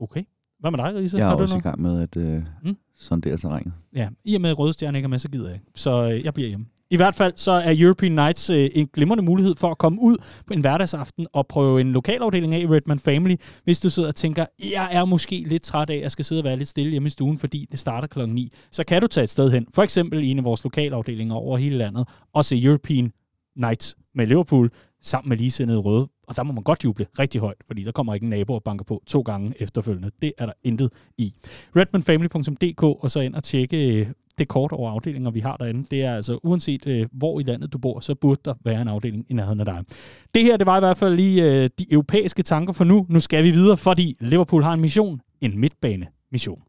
Okay. 0.00 0.22
Hvad 0.60 0.70
med 0.70 0.78
dig, 0.78 0.94
Risa? 0.94 1.16
Jeg 1.18 1.24
er 1.24 1.28
har 1.28 1.36
også 1.36 1.58
i 1.58 1.60
gang 1.60 1.82
med 1.82 2.02
at 2.02 2.16
øh, 2.16 2.42
mm? 2.62 2.76
Sondere 2.98 3.36
terrænet. 3.36 3.72
Ja, 3.94 4.08
i 4.24 4.34
og 4.34 4.40
med 4.40 4.50
at 4.50 4.58
Røde 4.58 4.72
ikke 4.80 5.04
er 5.04 5.08
med, 5.08 5.18
så 5.18 5.30
gider 5.30 5.46
jeg 5.46 5.54
ikke. 5.54 5.66
Så 5.74 6.10
øh, 6.10 6.24
jeg 6.24 6.34
bliver 6.34 6.48
hjemme. 6.48 6.66
I 6.90 6.96
hvert 6.96 7.14
fald 7.14 7.32
så 7.36 7.50
er 7.52 7.74
European 7.78 8.12
Nights 8.12 8.50
øh, 8.50 8.70
en 8.72 8.86
glimrende 8.86 9.24
mulighed 9.24 9.56
for 9.56 9.70
at 9.70 9.78
komme 9.78 10.00
ud 10.00 10.16
på 10.46 10.54
en 10.54 10.60
hverdagsaften 10.60 11.26
og 11.32 11.46
prøve 11.46 11.80
en 11.80 11.92
lokalafdeling 11.92 12.54
af 12.54 12.60
i 12.60 12.66
Redman 12.66 12.98
Family, 12.98 13.34
hvis 13.64 13.80
du 13.80 13.90
sidder 13.90 14.08
og 14.08 14.14
tænker, 14.14 14.46
jeg 14.72 14.88
er 14.92 15.04
måske 15.04 15.44
lidt 15.46 15.62
træt 15.62 15.90
af, 15.90 15.94
at 15.94 16.00
jeg 16.00 16.10
skal 16.10 16.24
sidde 16.24 16.40
og 16.40 16.44
være 16.44 16.56
lidt 16.56 16.68
stille 16.68 16.90
hjemme 16.90 17.06
i 17.06 17.10
stuen, 17.10 17.38
fordi 17.38 17.66
det 17.70 17.78
starter 17.78 18.08
klokken 18.08 18.34
9. 18.34 18.52
Så 18.70 18.84
kan 18.84 19.02
du 19.02 19.06
tage 19.06 19.24
et 19.24 19.30
sted 19.30 19.50
hen, 19.50 19.66
for 19.74 19.82
eksempel 19.82 20.24
i 20.24 20.26
en 20.30 20.38
af 20.38 20.44
vores 20.44 20.64
lokalafdelinger 20.64 21.34
over 21.34 21.56
hele 21.56 21.78
landet, 21.78 22.08
og 22.34 22.44
se 22.44 22.62
European 22.62 23.12
Nights 23.56 23.96
med 24.14 24.26
Liverpool 24.26 24.70
sammen 25.02 25.28
med 25.28 25.36
ligesindede 25.36 25.78
røde. 25.78 26.08
Og 26.26 26.36
der 26.36 26.42
må 26.42 26.52
man 26.52 26.62
godt 26.62 26.84
juble 26.84 27.06
rigtig 27.18 27.40
højt, 27.40 27.56
fordi 27.66 27.82
der 27.84 27.92
kommer 27.92 28.14
ikke 28.14 28.24
en 28.24 28.30
nabo 28.30 28.54
og 28.54 28.62
banker 28.62 28.84
på 28.84 29.02
to 29.06 29.20
gange 29.20 29.54
efterfølgende. 29.58 30.10
Det 30.22 30.32
er 30.38 30.46
der 30.46 30.52
intet 30.64 30.90
i. 31.18 31.34
redmanfamily.dk 31.76 32.82
og 32.82 33.10
så 33.10 33.20
ind 33.20 33.34
og 33.34 33.44
tjekke 33.44 34.00
øh, 34.00 34.06
det 34.38 34.48
kort 34.48 34.72
over 34.72 34.90
afdelinger, 34.90 35.30
vi 35.30 35.40
har 35.40 35.56
derinde. 35.56 35.86
Det 35.90 36.02
er 36.02 36.14
altså, 36.14 36.38
uanset 36.42 36.86
øh, 36.86 37.06
hvor 37.12 37.40
i 37.40 37.42
landet 37.42 37.72
du 37.72 37.78
bor, 37.78 38.00
så 38.00 38.14
burde 38.14 38.40
der 38.44 38.54
være 38.64 38.82
en 38.82 38.88
afdeling 38.88 39.26
i 39.28 39.34
nærheden 39.34 39.60
af 39.60 39.66
dig. 39.66 39.84
Det 40.34 40.42
her, 40.42 40.56
det 40.56 40.66
var 40.66 40.76
i 40.76 40.80
hvert 40.80 40.98
fald 40.98 41.14
lige 41.14 41.62
øh, 41.62 41.70
de 41.78 41.92
europæiske 41.92 42.42
tanker 42.42 42.72
for 42.72 42.84
nu. 42.84 43.06
Nu 43.08 43.20
skal 43.20 43.44
vi 43.44 43.50
videre, 43.50 43.76
fordi 43.76 44.16
Liverpool 44.20 44.62
har 44.62 44.72
en 44.72 44.80
mission. 44.80 45.20
En 45.40 45.58
midtbane-mission. 45.58 46.62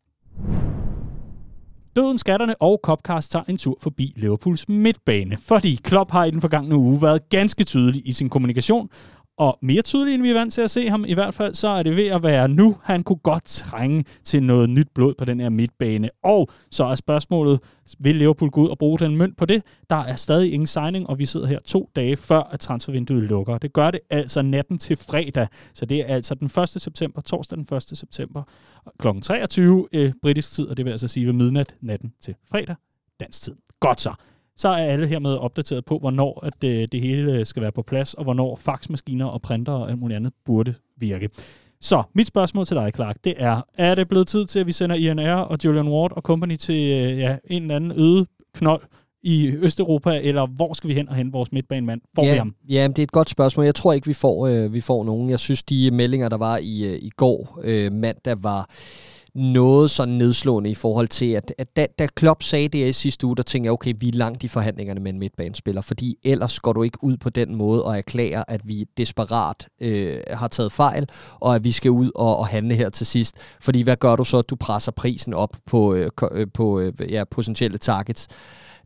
Døden, 1.97 2.17
skatterne 2.17 2.61
og 2.61 2.79
Copcast 2.83 3.31
tager 3.31 3.43
en 3.47 3.57
tur 3.57 3.77
forbi 3.81 4.13
Liverpools 4.15 4.69
midtbane, 4.69 5.37
fordi 5.41 5.79
Klopp 5.83 6.11
har 6.11 6.25
i 6.25 6.31
den 6.31 6.41
forgangne 6.41 6.75
uge 6.75 7.01
været 7.01 7.29
ganske 7.29 7.63
tydelig 7.63 8.07
i 8.07 8.11
sin 8.11 8.29
kommunikation, 8.29 8.89
og 9.37 9.57
mere 9.61 9.81
tydelig, 9.81 10.13
end 10.13 10.23
vi 10.23 10.29
er 10.29 10.33
vant 10.33 10.53
til 10.53 10.61
at 10.61 10.71
se 10.71 10.89
ham. 10.89 11.05
I 11.07 11.13
hvert 11.13 11.33
fald 11.33 11.53
så 11.53 11.67
er 11.67 11.83
det 11.83 11.95
ved 11.95 12.07
at 12.07 12.23
være 12.23 12.47
nu. 12.47 12.77
Han 12.83 13.03
kunne 13.03 13.17
godt 13.17 13.43
trænge 13.43 14.05
til 14.23 14.43
noget 14.43 14.69
nyt 14.69 14.87
blod 14.95 15.13
på 15.17 15.25
den 15.25 15.39
her 15.39 15.49
midtbane. 15.49 16.09
Og 16.23 16.49
så 16.71 16.83
er 16.83 16.95
spørgsmålet, 16.95 17.59
vil 17.99 18.15
Liverpool 18.15 18.51
gå 18.51 18.61
ud 18.61 18.69
og 18.69 18.77
bruge 18.77 18.99
den 18.99 19.17
mønt 19.17 19.37
på 19.37 19.45
det? 19.45 19.63
Der 19.89 19.95
er 19.95 20.15
stadig 20.15 20.53
ingen 20.53 20.67
signing, 20.67 21.09
og 21.09 21.19
vi 21.19 21.25
sidder 21.25 21.47
her 21.47 21.59
to 21.65 21.89
dage 21.95 22.17
før, 22.17 22.39
at 22.39 22.59
transfervinduet 22.59 23.23
lukker. 23.23 23.57
Det 23.57 23.73
gør 23.73 23.91
det 23.91 23.99
altså 24.09 24.41
natten 24.41 24.77
til 24.77 24.97
fredag. 24.97 25.47
Så 25.73 25.85
det 25.85 25.99
er 25.99 26.15
altså 26.15 26.35
den 26.35 26.45
1. 26.63 26.69
september, 26.69 27.21
torsdag 27.21 27.57
den 27.57 27.75
1. 27.77 27.83
september, 27.83 28.43
kl. 28.99 29.07
23 29.21 29.87
øh, 29.93 30.13
britisk 30.21 30.51
tid, 30.51 30.67
og 30.67 30.77
det 30.77 30.85
vil 30.85 30.91
altså 30.91 31.07
sige 31.07 31.25
ved 31.25 31.33
midnat 31.33 31.73
natten 31.81 32.13
til 32.21 32.35
fredag, 32.51 32.75
dansk 33.19 33.41
tid. 33.41 33.55
Godt 33.79 34.01
så 34.01 34.13
så 34.57 34.69
er 34.69 34.73
alle 34.73 35.07
hermed 35.07 35.33
opdateret 35.35 35.85
på, 35.85 35.97
hvornår 35.97 36.45
at 36.45 36.53
det, 36.61 36.81
øh, 36.81 36.87
det 36.91 37.01
hele 37.01 37.45
skal 37.45 37.61
være 37.61 37.71
på 37.71 37.81
plads, 37.81 38.13
og 38.13 38.23
hvornår 38.23 38.55
faxmaskiner 38.55 39.25
og 39.25 39.41
printer 39.41 39.73
og 39.73 39.89
alt 39.89 39.99
muligt 39.99 40.15
andet 40.15 40.33
burde 40.45 40.73
virke. 40.97 41.29
Så 41.81 42.03
mit 42.13 42.27
spørgsmål 42.27 42.65
til 42.65 42.75
dig, 42.75 42.91
Clark, 42.95 43.15
det 43.23 43.33
er, 43.37 43.61
er 43.77 43.95
det 43.95 44.07
blevet 44.07 44.27
tid 44.27 44.45
til, 44.45 44.59
at 44.59 44.67
vi 44.67 44.71
sender 44.71 44.95
INR 44.95 45.35
og 45.35 45.57
Julian 45.65 45.87
Ward 45.87 46.11
og 46.11 46.21
company 46.21 46.55
til 46.55 46.91
øh, 46.91 47.17
ja, 47.17 47.37
en 47.49 47.61
eller 47.61 47.75
anden 47.75 47.91
øde 47.91 48.25
knold 48.53 48.81
i 49.23 49.51
Østeuropa, 49.51 50.19
eller 50.23 50.47
hvor 50.47 50.73
skal 50.73 50.87
vi 50.87 50.93
hen 50.93 51.09
og 51.09 51.15
hente 51.15 51.31
vores 51.31 51.51
midtbanemand? 51.51 52.01
Får 52.15 52.23
ja, 52.23 52.31
vi 52.31 52.37
ham? 52.37 52.55
Ja, 52.69 52.87
det 52.87 52.99
er 52.99 53.03
et 53.03 53.11
godt 53.11 53.29
spørgsmål. 53.29 53.65
Jeg 53.65 53.75
tror 53.75 53.93
ikke, 53.93 54.07
vi 54.07 54.13
får, 54.13 54.47
øh, 54.47 54.73
vi 54.73 54.81
får 54.81 55.03
nogen. 55.03 55.29
Jeg 55.29 55.39
synes, 55.39 55.63
de 55.63 55.91
meldinger, 55.91 56.29
der 56.29 56.37
var 56.37 56.57
i, 56.57 56.85
øh, 56.85 56.99
i 57.01 57.09
går 57.09 57.59
øh, 57.63 57.91
mandag, 57.91 58.43
var 58.43 58.69
noget 59.35 59.91
sådan 59.91 60.13
nedslående 60.13 60.69
i 60.69 60.75
forhold 60.75 61.07
til, 61.07 61.25
at, 61.25 61.53
at 61.57 61.75
da, 61.75 61.87
da 61.99 62.07
Klopp 62.15 62.43
sagde 62.43 62.67
det 62.67 62.89
i 62.89 62.93
sidste 62.93 63.27
uge, 63.27 63.35
der 63.35 63.43
tænkte 63.43 63.65
jeg, 63.65 63.73
okay, 63.73 63.93
vi 63.99 64.07
er 64.07 64.13
langt 64.13 64.43
i 64.43 64.47
forhandlingerne 64.47 64.99
med 64.99 65.13
en 65.13 65.19
midtbanespiller, 65.19 65.81
fordi 65.81 66.15
ellers 66.23 66.59
går 66.59 66.73
du 66.73 66.83
ikke 66.83 67.03
ud 67.03 67.17
på 67.17 67.29
den 67.29 67.55
måde 67.55 67.83
og 67.83 67.97
erklærer, 67.97 68.43
at 68.47 68.61
vi 68.67 68.85
desperat 68.97 69.67
øh, 69.81 70.19
har 70.31 70.47
taget 70.47 70.71
fejl, 70.71 71.09
og 71.39 71.55
at 71.55 71.63
vi 71.63 71.71
skal 71.71 71.91
ud 71.91 72.11
og, 72.15 72.37
og 72.37 72.47
handle 72.47 72.75
her 72.75 72.89
til 72.89 73.05
sidst. 73.05 73.35
Fordi 73.61 73.81
hvad 73.81 73.95
gør 73.95 74.15
du 74.15 74.23
så? 74.23 74.41
Du 74.41 74.55
presser 74.55 74.91
prisen 74.91 75.33
op 75.33 75.57
på, 75.65 75.93
øh, 75.93 76.09
øh 76.31 76.47
på 76.53 76.79
øh, 76.79 76.93
ja, 77.09 77.23
potentielle 77.31 77.77
targets. 77.77 78.27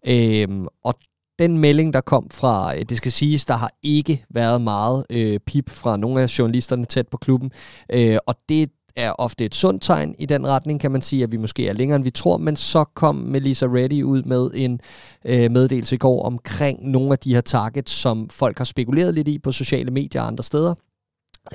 Øhm, 0.08 0.68
og 0.84 0.96
den 1.40 1.58
melding, 1.58 1.94
der 1.94 2.02
kom 2.02 2.28
fra, 2.32 2.76
øh, 2.76 2.82
det 2.90 2.98
skal 2.98 3.12
siges, 3.12 3.46
der 3.46 3.54
har 3.54 3.72
ikke 3.84 4.26
været 4.30 4.62
meget 4.62 5.06
øh, 5.10 5.40
pip 5.40 5.70
fra 5.70 5.98
nogle 5.98 6.22
af 6.22 6.40
journalisterne 6.40 6.86
tæt 6.86 7.08
på 7.08 7.18
klubben, 7.18 7.52
øh, 7.94 8.18
og 8.28 8.36
det 8.50 8.70
er 8.96 9.12
ofte 9.12 9.46
et 9.46 9.56
sundt 9.56 9.84
tegn 9.84 10.16
i 10.20 10.26
den 10.26 10.48
retning, 10.48 10.80
kan 10.80 10.92
man 10.92 11.02
sige, 11.02 11.24
at 11.24 11.32
vi 11.32 11.38
måske 11.38 11.68
er 11.68 11.74
længere, 11.74 11.96
end 11.96 12.04
vi 12.04 12.10
tror, 12.10 12.38
men 12.38 12.56
så 12.56 12.84
kom 12.84 13.16
Melissa 13.16 13.66
Reddy 13.66 14.04
ud 14.04 14.24
med 14.24 14.52
en 14.54 14.80
øh, 15.26 15.52
meddelelse 15.52 15.96
i 15.96 15.98
går 15.98 16.26
omkring 16.26 16.90
nogle 16.90 17.12
af 17.12 17.20
de 17.20 17.34
her 17.34 17.42
targets, 17.42 17.92
som 17.92 18.30
folk 18.30 18.58
har 18.58 18.66
spekuleret 18.66 19.14
lidt 19.14 19.28
i 19.28 19.40
på 19.40 19.52
sociale 19.52 19.92
medier 19.92 20.22
og 20.22 20.28
andre 20.28 20.44
steder. 20.44 20.74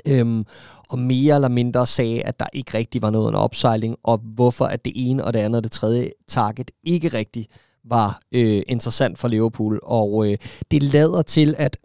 Øhm, 0.07 0.45
og 0.89 0.99
mere 0.99 1.35
eller 1.35 1.47
mindre 1.47 1.87
sagde, 1.87 2.21
at 2.21 2.39
der 2.39 2.45
ikke 2.53 2.77
rigtig 2.77 3.01
var 3.01 3.09
noget 3.09 3.27
under 3.27 3.39
opsejling, 3.39 3.95
og 4.03 4.21
hvorfor 4.23 4.65
at 4.65 4.85
det 4.85 4.93
ene 4.95 5.25
og 5.25 5.33
det 5.33 5.39
andet 5.39 5.57
og 5.57 5.63
det 5.63 5.71
tredje 5.71 6.09
target 6.27 6.71
ikke 6.83 7.07
rigtig 7.07 7.47
var 7.89 8.19
øh, 8.31 8.61
interessant 8.67 9.19
for 9.19 9.27
Liverpool, 9.27 9.79
og 9.83 10.31
øh, 10.31 10.37
det 10.71 10.83
lader 10.83 11.21
til, 11.21 11.55
at 11.57 11.77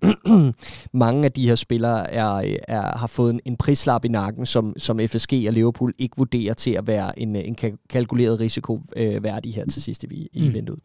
mange 0.93 1.25
af 1.25 1.33
de 1.33 1.49
her 1.49 1.55
spillere 1.55 2.11
er, 2.11 2.57
er, 2.69 2.99
har 2.99 3.07
fået 3.07 3.35
en, 3.35 3.41
en 3.45 3.57
prislap 3.57 4.05
i 4.05 4.09
nakken, 4.09 4.47
som, 4.47 4.75
som 4.79 5.01
FSG 5.09 5.33
og 5.47 5.53
Liverpool 5.53 5.95
ikke 5.99 6.17
vurderer 6.17 6.55
til 6.55 6.71
at 6.71 6.87
være 6.87 7.19
en, 7.19 7.37
en 7.37 7.57
kalkuleret 7.91 8.41
risiko 8.41 8.81
øh, 8.97 9.25
værdig 9.25 9.55
her 9.55 9.67
til 9.67 9.83
sidst 9.83 10.05
i, 10.05 10.29
i 10.33 10.49
mm. 10.49 10.55
vinduet. 10.55 10.79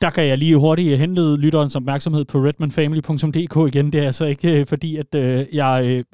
Der 0.00 0.10
kan 0.10 0.26
jeg 0.26 0.38
lige 0.38 0.56
hurtigt 0.56 0.98
henlede 0.98 1.36
lytterens 1.36 1.76
opmærksomhed 1.76 2.24
på 2.24 2.38
redmanfamily.dk 2.38 3.74
igen. 3.74 3.92
Det 3.92 4.00
er 4.00 4.06
altså 4.06 4.24
ikke 4.24 4.60
øh, 4.60 4.66
fordi, 4.66 4.96
at 4.96 5.14
øh, 5.14 5.46
jeg 5.52 5.82
øh, 5.84 6.04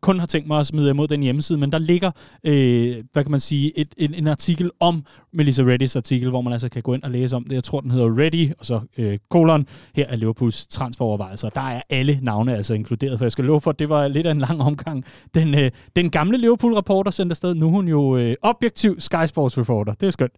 kun 0.00 0.18
har 0.18 0.26
tænkt 0.26 0.48
mig 0.48 0.60
at 0.60 0.66
smide 0.66 0.90
imod 0.90 1.08
den 1.08 1.22
hjemmeside, 1.22 1.58
men 1.58 1.72
der 1.72 1.78
ligger, 1.78 2.10
øh, 2.44 3.04
hvad 3.12 3.24
kan 3.24 3.30
man 3.30 3.40
sige, 3.40 3.78
et, 3.78 3.94
en, 3.96 4.14
en 4.14 4.26
artikel 4.26 4.70
om 4.80 5.04
Melissa 5.32 5.62
Reddys 5.62 5.96
artikel, 5.96 6.30
hvor 6.30 6.40
man 6.40 6.52
altså 6.52 6.68
kan 6.68 6.82
gå 6.82 6.94
ind 6.94 7.02
og 7.02 7.10
læse 7.10 7.36
om 7.36 7.44
det. 7.44 7.54
Jeg 7.54 7.64
tror, 7.64 7.80
den 7.80 7.90
hedder 7.90 8.18
Reddy, 8.18 8.52
og 8.58 8.66
så 8.66 8.80
øh, 8.98 9.18
kolon. 9.30 9.66
Her 9.94 10.06
er 10.06 10.16
Liverpools 10.16 10.66
transferovervejelser. 10.66 11.48
Der 11.48 11.60
er 11.60 11.82
alle 11.90 12.18
navne 12.22 12.56
altså 12.56 12.74
inkluderet, 12.74 13.18
for 13.18 13.24
jeg 13.24 13.32
skal 13.32 13.44
love 13.44 13.60
for, 13.60 13.70
at 13.70 13.78
det 13.78 13.88
var 13.88 14.08
lidt 14.08 14.26
af 14.26 14.30
en 14.30 14.38
lang 14.38 14.60
omgang. 14.62 15.04
Den, 15.34 15.54
øh, 15.54 15.70
den 15.96 16.10
gamle 16.10 16.38
Liverpool-reporter 16.38 17.10
sendte 17.10 17.32
afsted, 17.32 17.54
nu 17.54 17.66
er 17.66 17.70
hun 17.70 17.88
jo 17.88 18.16
øh, 18.16 18.34
objektiv 18.42 19.00
Sky 19.00 19.26
Sports 19.26 19.58
reporter. 19.58 19.94
Det 19.94 20.06
er 20.06 20.10
skønt. 20.10 20.32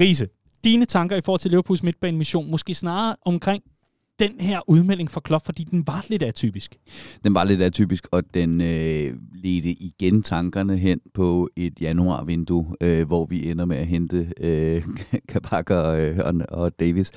Riese, 0.00 0.28
dine 0.64 0.84
tanker 0.84 1.16
i 1.16 1.20
forhold 1.24 1.40
til 1.40 1.50
Liverpools 1.50 1.82
midtbanemission, 1.82 2.50
måske 2.50 2.74
snarere 2.74 3.16
omkring 3.24 3.62
den 4.18 4.40
her 4.40 4.70
udmelding 4.70 5.10
fra 5.10 5.20
Klopp, 5.20 5.44
fordi 5.44 5.64
den 5.64 5.86
var 5.86 6.04
lidt 6.08 6.22
atypisk. 6.22 6.76
Den 7.24 7.34
var 7.34 7.44
lidt 7.44 7.62
atypisk, 7.62 8.06
og 8.12 8.22
den 8.34 8.60
øh, 8.60 9.14
ledte 9.34 9.70
igen 9.70 10.22
tankerne 10.22 10.76
hen 10.76 11.00
på 11.14 11.48
et 11.56 11.80
januarvindue, 11.80 12.76
øh, 12.82 13.06
hvor 13.06 13.26
vi 13.26 13.50
ender 13.50 13.64
med 13.64 13.76
at 13.76 13.86
hente 13.86 14.32
øh, 14.40 14.82
Kabak 15.28 15.70
og, 15.70 16.00
øh, 16.00 16.18
og, 16.24 16.34
og 16.48 16.80
Davis. 16.80 17.10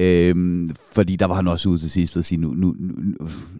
Øh, 0.00 0.68
fordi 0.92 1.16
der 1.16 1.26
var 1.26 1.34
han 1.34 1.48
også 1.48 1.68
ude 1.68 1.78
til 1.78 1.90
sidst 1.90 2.16
og 2.16 2.24
sige, 2.24 2.38
nu, 2.38 2.48
nu, 2.48 2.74
nu, 2.78 3.02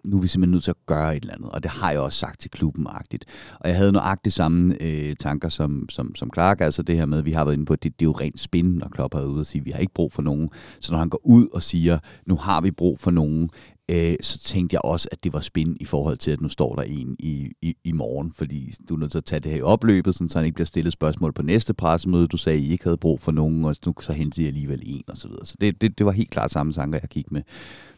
nu 0.05 0.17
er 0.17 0.21
vi 0.21 0.27
simpelthen 0.27 0.51
nødt 0.51 0.63
til 0.63 0.71
at 0.71 0.85
gøre 0.85 1.17
et 1.17 1.21
eller 1.21 1.33
andet, 1.33 1.49
og 1.49 1.63
det 1.63 1.71
har 1.71 1.91
jeg 1.91 1.99
også 1.99 2.19
sagt 2.19 2.39
til 2.39 2.49
klubben-agtigt. 2.49 3.25
Og 3.59 3.69
jeg 3.69 3.77
havde 3.77 3.91
nøjagtigt 3.91 4.35
samme 4.35 4.75
øh, 4.81 5.15
tanker 5.19 5.49
som, 5.49 5.89
som, 5.89 6.15
som 6.15 6.29
Clark, 6.33 6.61
altså 6.61 6.83
det 6.83 6.97
her 6.97 7.05
med, 7.05 7.17
at 7.17 7.25
vi 7.25 7.31
har 7.31 7.45
været 7.45 7.55
inde 7.55 7.65
på, 7.65 7.73
at 7.73 7.83
det, 7.83 7.99
det 7.99 8.05
er 8.05 8.09
jo 8.09 8.11
rent 8.11 8.39
spin, 8.39 8.65
når 8.65 8.87
Klopp 8.87 9.13
er 9.13 9.25
ude 9.25 9.39
og 9.39 9.45
sige, 9.45 9.59
at 9.59 9.65
vi 9.65 9.71
har 9.71 9.79
ikke 9.79 9.93
brug 9.93 10.13
for 10.13 10.21
nogen. 10.21 10.49
Så 10.79 10.91
når 10.91 10.99
han 10.99 11.09
går 11.09 11.21
ud 11.23 11.47
og 11.53 11.63
siger, 11.63 11.99
nu 12.25 12.35
har 12.35 12.61
vi 12.63 12.71
brug 12.71 12.99
for 12.99 13.11
nogen, 13.11 13.49
øh, 13.91 14.15
så 14.21 14.39
tænkte 14.39 14.73
jeg 14.73 14.81
også, 14.83 15.09
at 15.11 15.23
det 15.23 15.33
var 15.33 15.39
spændende 15.39 15.77
i 15.81 15.85
forhold 15.85 16.17
til, 16.17 16.31
at 16.31 16.41
nu 16.41 16.49
står 16.49 16.75
der 16.75 16.83
en 16.83 17.15
i, 17.19 17.51
i, 17.61 17.75
i 17.83 17.91
morgen, 17.91 18.33
fordi 18.35 18.73
du 18.89 18.95
er 18.95 18.99
nødt 18.99 19.11
til 19.11 19.17
at 19.17 19.25
tage 19.25 19.39
det 19.39 19.51
her 19.51 19.57
i 19.57 19.61
opløbet, 19.61 20.15
så 20.15 20.31
han 20.35 20.45
ikke 20.45 20.55
bliver 20.55 20.65
stillet 20.65 20.93
spørgsmål 20.93 21.33
på 21.33 21.41
næste 21.41 21.73
pressemøde. 21.73 22.27
Du 22.27 22.37
sagde, 22.37 22.57
at 22.57 22.63
I 22.63 22.71
ikke 22.71 22.83
havde 22.83 22.97
brug 22.97 23.21
for 23.21 23.31
nogen, 23.31 23.63
og 23.63 23.75
nu 23.85 23.93
så 23.99 24.13
hentede 24.13 24.41
jeg 24.41 24.47
alligevel 24.47 24.81
en, 24.85 25.03
og 25.07 25.17
så 25.17 25.27
videre. 25.27 25.45
Så 25.45 25.55
det, 25.61 25.81
det, 25.81 25.97
det 25.97 26.05
var 26.05 26.11
helt 26.11 26.29
klart 26.29 26.51
samme 26.51 26.73
tanker, 26.73 26.99
jeg 27.01 27.09
gik 27.09 27.31
med. 27.31 27.41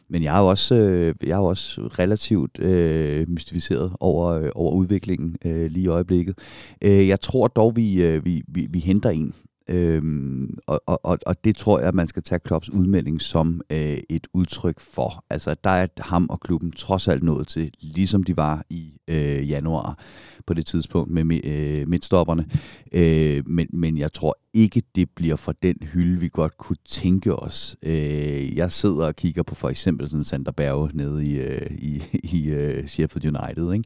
Men 0.09 0.23
jeg 0.23 0.35
er 0.35 0.41
jo 0.41 0.47
også, 0.47 0.75
øh, 0.75 1.15
jeg 1.23 1.31
er 1.31 1.37
jo 1.37 1.45
også 1.45 1.81
relativt 1.81 2.59
øh, 2.59 3.29
mystificeret 3.29 3.93
over, 3.99 4.31
øh, 4.31 4.49
over 4.55 4.73
udviklingen 4.73 5.35
øh, 5.45 5.71
lige 5.71 5.83
i 5.83 5.87
øjeblikket. 5.87 6.37
Øh, 6.83 7.07
jeg 7.07 7.21
tror 7.21 7.47
dog, 7.47 7.75
vi, 7.75 8.03
øh, 8.03 8.25
vi, 8.25 8.43
vi, 8.47 8.67
vi 8.69 8.79
henter 8.79 9.09
en. 9.09 9.33
Øhm, 9.69 10.57
og, 10.67 10.81
og, 10.85 11.19
og 11.25 11.43
det 11.43 11.55
tror 11.55 11.79
jeg, 11.79 11.87
at 11.87 11.95
man 11.95 12.07
skal 12.07 12.23
tage 12.23 12.39
Klopps 12.39 12.69
udmelding 12.69 13.21
som 13.21 13.61
øh, 13.69 13.97
et 14.09 14.27
udtryk 14.33 14.79
for. 14.79 15.25
Altså, 15.29 15.55
der 15.63 15.69
er 15.69 15.87
ham 15.99 16.27
og 16.29 16.39
klubben 16.39 16.71
trods 16.71 17.07
alt 17.07 17.23
nået 17.23 17.47
til, 17.47 17.71
ligesom 17.79 18.23
de 18.23 18.37
var 18.37 18.65
i 18.69 18.93
øh, 19.07 19.49
januar 19.49 19.99
på 20.47 20.53
det 20.53 20.65
tidspunkt 20.65 21.11
med 21.11 21.45
øh, 21.45 21.87
midtstopperne. 21.87 22.45
Øh, 22.93 23.43
men, 23.47 23.67
men 23.73 23.97
jeg 23.97 24.13
tror 24.13 24.37
ikke, 24.55 24.83
det 24.95 25.09
bliver 25.09 25.35
for 25.35 25.51
den 25.51 25.75
hylde, 25.93 26.19
vi 26.19 26.29
godt 26.29 26.57
kunne 26.57 26.77
tænke 26.85 27.35
os. 27.35 27.77
Øh, 27.83 28.57
jeg 28.57 28.71
sidder 28.71 29.05
og 29.05 29.15
kigger 29.15 29.43
på 29.43 29.55
for 29.55 29.69
eksempel 29.69 30.09
sådan 30.09 30.23
Sander 30.23 30.51
Berge 30.51 30.89
nede 30.93 31.25
i, 31.25 31.39
øh, 31.39 31.71
i, 31.71 32.01
i 32.37 32.49
øh, 32.49 32.87
Sheffield 32.87 33.37
United. 33.37 33.73
Ikke? 33.73 33.85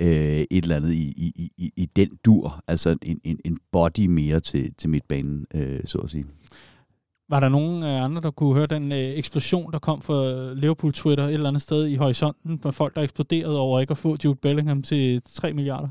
Øh, 0.00 0.44
et 0.50 0.62
eller 0.62 0.76
andet 0.76 0.92
i, 0.92 1.14
i, 1.16 1.52
i, 1.56 1.72
i 1.76 1.86
den 1.96 2.10
dur. 2.24 2.62
Altså 2.66 2.96
en, 3.02 3.20
en, 3.24 3.38
en 3.44 3.58
body 3.72 4.06
mere 4.06 4.40
til, 4.40 4.74
til 4.74 4.90
midtbanen, 4.90 5.46
øh, 5.54 5.80
så 5.84 5.98
at 5.98 6.10
sige. 6.10 6.24
Var 7.28 7.40
der 7.40 7.48
nogen 7.48 7.84
andre, 7.84 8.22
der 8.22 8.30
kunne 8.30 8.54
høre 8.54 8.66
den 8.66 8.92
øh, 8.92 8.98
eksplosion, 8.98 9.72
der 9.72 9.78
kom 9.78 10.02
fra 10.02 10.52
Liverpool 10.54 10.92
Twitter 10.92 11.24
et 11.24 11.34
eller 11.34 11.48
andet 11.48 11.62
sted 11.62 11.86
i 11.86 11.94
horisonten, 11.94 12.60
med 12.64 12.72
folk, 12.72 12.96
der 12.96 13.02
eksploderede 13.02 13.58
over 13.58 13.80
ikke 13.80 13.90
at 13.90 13.98
få 13.98 14.16
Jude 14.24 14.36
Bellingham 14.42 14.82
til 14.82 15.22
3 15.34 15.52
milliarder? 15.52 15.88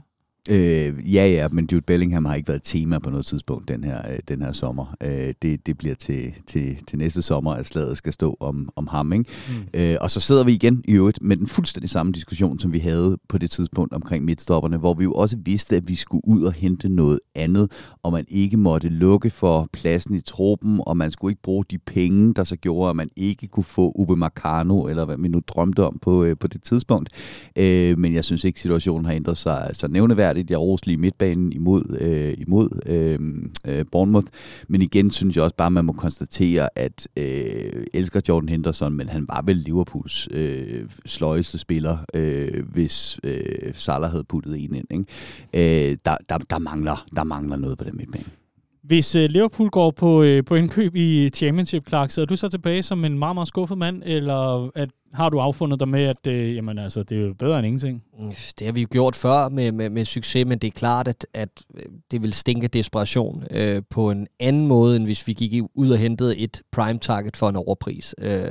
Øh, 0.50 1.14
ja, 1.16 1.28
ja, 1.28 1.48
men 1.52 1.68
Jude 1.72 1.82
Bellingham 1.82 2.26
har 2.26 2.36
ikke 2.36 2.48
været 2.48 2.62
tema 2.64 3.00
på 3.00 3.10
noget 3.10 3.26
tidspunkt 3.26 3.68
den 3.68 3.84
her, 3.84 4.12
øh, 4.12 4.20
den 4.28 4.42
her 4.42 4.52
sommer. 4.52 4.96
Øh, 5.04 5.34
det, 5.42 5.66
det 5.66 5.78
bliver 5.78 5.96
til, 5.96 6.34
til, 6.48 6.78
til 6.88 6.98
næste 6.98 7.22
sommer, 7.22 7.52
at 7.52 7.66
slaget 7.66 7.98
skal 7.98 8.14
stå 8.14 8.38
om, 8.40 8.70
om 8.76 8.88
ham. 8.88 9.14
Ikke? 9.14 9.26
Mm. 9.50 9.80
Øh, 9.80 9.96
og 10.02 10.12
så 10.12 10.20
sidder 10.20 10.44
vi 10.44 10.54
igen 10.54 10.84
i 10.88 10.94
øvrigt 10.94 11.22
med 11.22 11.38
den 11.38 11.48
fuldstændig 11.48 11.90
samme 11.90 12.12
diskussion, 12.12 12.60
som 12.60 12.74
vi 12.74 12.80
havde 12.80 13.18
på 13.30 13.38
det 13.38 13.52
tidspunkt 13.52 13.94
omkring 13.94 14.26
midtstopperne, 14.26 14.78
hvor 14.78 14.94
vi 14.94 15.04
jo 15.04 15.14
også 15.14 15.38
vidste, 15.46 15.76
at 15.76 15.88
vi 15.88 15.96
skulle 15.96 16.28
ud 16.28 16.44
og 16.44 16.54
hente 16.54 16.90
noget 16.90 17.20
andet, 17.36 17.72
og 18.04 18.12
man 18.12 18.26
ikke 18.28 18.58
måtte 18.58 18.90
lukke 18.90 19.30
for 19.30 19.70
pladsen 19.74 20.16
i 20.16 20.22
truppen, 20.22 20.82
og 20.86 20.98
man 20.98 21.12
skulle 21.12 21.32
ikke 21.32 21.42
bruge 21.42 21.66
de 21.72 21.78
penge, 21.78 22.34
der 22.34 22.44
så 22.44 22.56
gjorde, 22.56 22.90
at 22.90 22.96
man 22.96 23.10
ikke 23.16 23.48
kunne 23.48 23.64
få 23.64 23.92
Ube 23.96 24.16
Marcano, 24.16 24.88
eller 24.88 25.06
hvad 25.06 25.18
vi 25.18 25.28
nu 25.28 25.42
drømte 25.48 25.84
om 25.84 26.00
på, 26.02 26.24
øh, 26.24 26.36
på 26.40 26.48
det 26.48 26.64
tidspunkt. 26.64 27.10
Øh, 27.56 28.00
men 28.00 28.14
jeg 28.14 28.24
synes 28.24 28.44
ikke, 28.44 28.62
situationen 28.62 29.06
har 29.06 29.14
ændret 29.14 29.38
sig 29.38 29.70
så 29.74 29.88
nævneværdigt 29.88 30.29
retfærdigt. 30.30 30.52
Jeg 30.52 30.60
roste 30.60 30.88
lige 30.88 30.98
midtbanen 30.98 31.54
imod, 31.54 31.98
øh, 32.00 32.34
imod 32.38 32.70
øh, 32.86 33.20
øh, 33.66 33.86
Bournemouth. 33.92 34.28
Men 34.68 34.82
igen 34.82 35.12
synes 35.12 35.36
jeg 35.36 35.44
også 35.44 35.56
bare, 35.56 35.66
at 35.66 35.72
man 35.74 35.86
må 35.86 35.94
konstatere, 35.94 36.70
at 36.76 37.08
øh, 37.18 37.84
elsker 37.94 38.22
Jordan 38.30 38.50
Henderson, 38.50 38.94
men 38.94 39.10
han 39.10 39.28
var 39.28 39.42
vel 39.46 39.56
Liverpools 39.56 40.28
øh, 40.32 40.90
sløjeste 41.06 41.58
spiller, 41.58 41.98
øh, 42.14 42.64
hvis 42.74 43.20
øh, 43.24 43.74
Salah 43.74 44.12
havde 44.12 44.24
puttet 44.24 44.64
en 44.64 44.76
ind. 44.76 44.88
Ikke? 44.92 45.92
Øh, 45.92 45.98
der, 46.06 46.16
der, 46.30 46.38
der, 46.38 46.60
mangler, 46.60 47.06
der 47.16 47.24
mangler 47.24 47.58
noget 47.58 47.78
på 47.78 47.84
den 47.84 47.98
midtbane. 47.98 48.26
Hvis 48.90 49.16
øh, 49.16 49.30
Liverpool 49.30 49.70
går 49.70 49.92
på, 49.92 50.24
øh, 50.24 50.46
på 50.46 50.56
indkøb 50.56 50.96
i 50.96 51.30
Championship, 51.30 51.88
Clark, 51.88 52.12
så 52.12 52.22
er 52.22 52.26
du 52.26 52.36
så 52.36 52.50
tilbage 52.50 52.84
som 52.84 53.06
en 53.06 53.20
meget, 53.20 53.36
meget 53.36 53.48
skuffet 53.48 53.78
mand, 53.78 54.04
eller 54.06 54.70
at, 54.76 54.90
har 55.14 55.30
du 55.30 55.40
affundet 55.40 55.80
dig 55.80 55.88
med, 55.88 56.04
at 56.04 56.28
øh, 56.28 56.56
jamen, 56.56 56.78
altså, 56.78 57.04
det 57.04 57.18
er 57.18 57.22
jo 57.22 57.34
bedre 57.34 57.60
end 57.60 57.68
ingenting? 57.68 58.04
Mm, 58.20 58.32
det 58.60 58.68
har 58.68 58.72
vi 58.72 58.82
jo 58.82 58.88
gjort 58.92 59.16
før 59.16 59.50
med, 59.50 59.72
med, 59.72 59.90
med 59.90 60.06
succes, 60.06 60.46
men 60.46 60.58
det 60.58 60.68
er 60.68 60.72
klart, 60.72 61.08
at, 61.08 61.28
at 61.34 61.50
øh, 61.76 61.86
det 62.12 62.22
vil 62.22 62.34
stinke 62.34 62.68
desperation 62.68 63.44
øh, 63.52 63.82
på 63.90 64.12
en 64.12 64.28
anden 64.40 64.68
måde, 64.68 64.96
end 64.96 65.06
hvis 65.06 65.28
vi 65.28 65.34
gik 65.34 65.64
ud 65.76 65.90
og 65.90 65.98
hentede 65.98 66.38
et 66.38 66.62
prime 66.72 67.00
target 67.00 67.38
for 67.38 67.50
en 67.50 67.56
overpris. 67.56 68.16
Øh, 68.18 68.50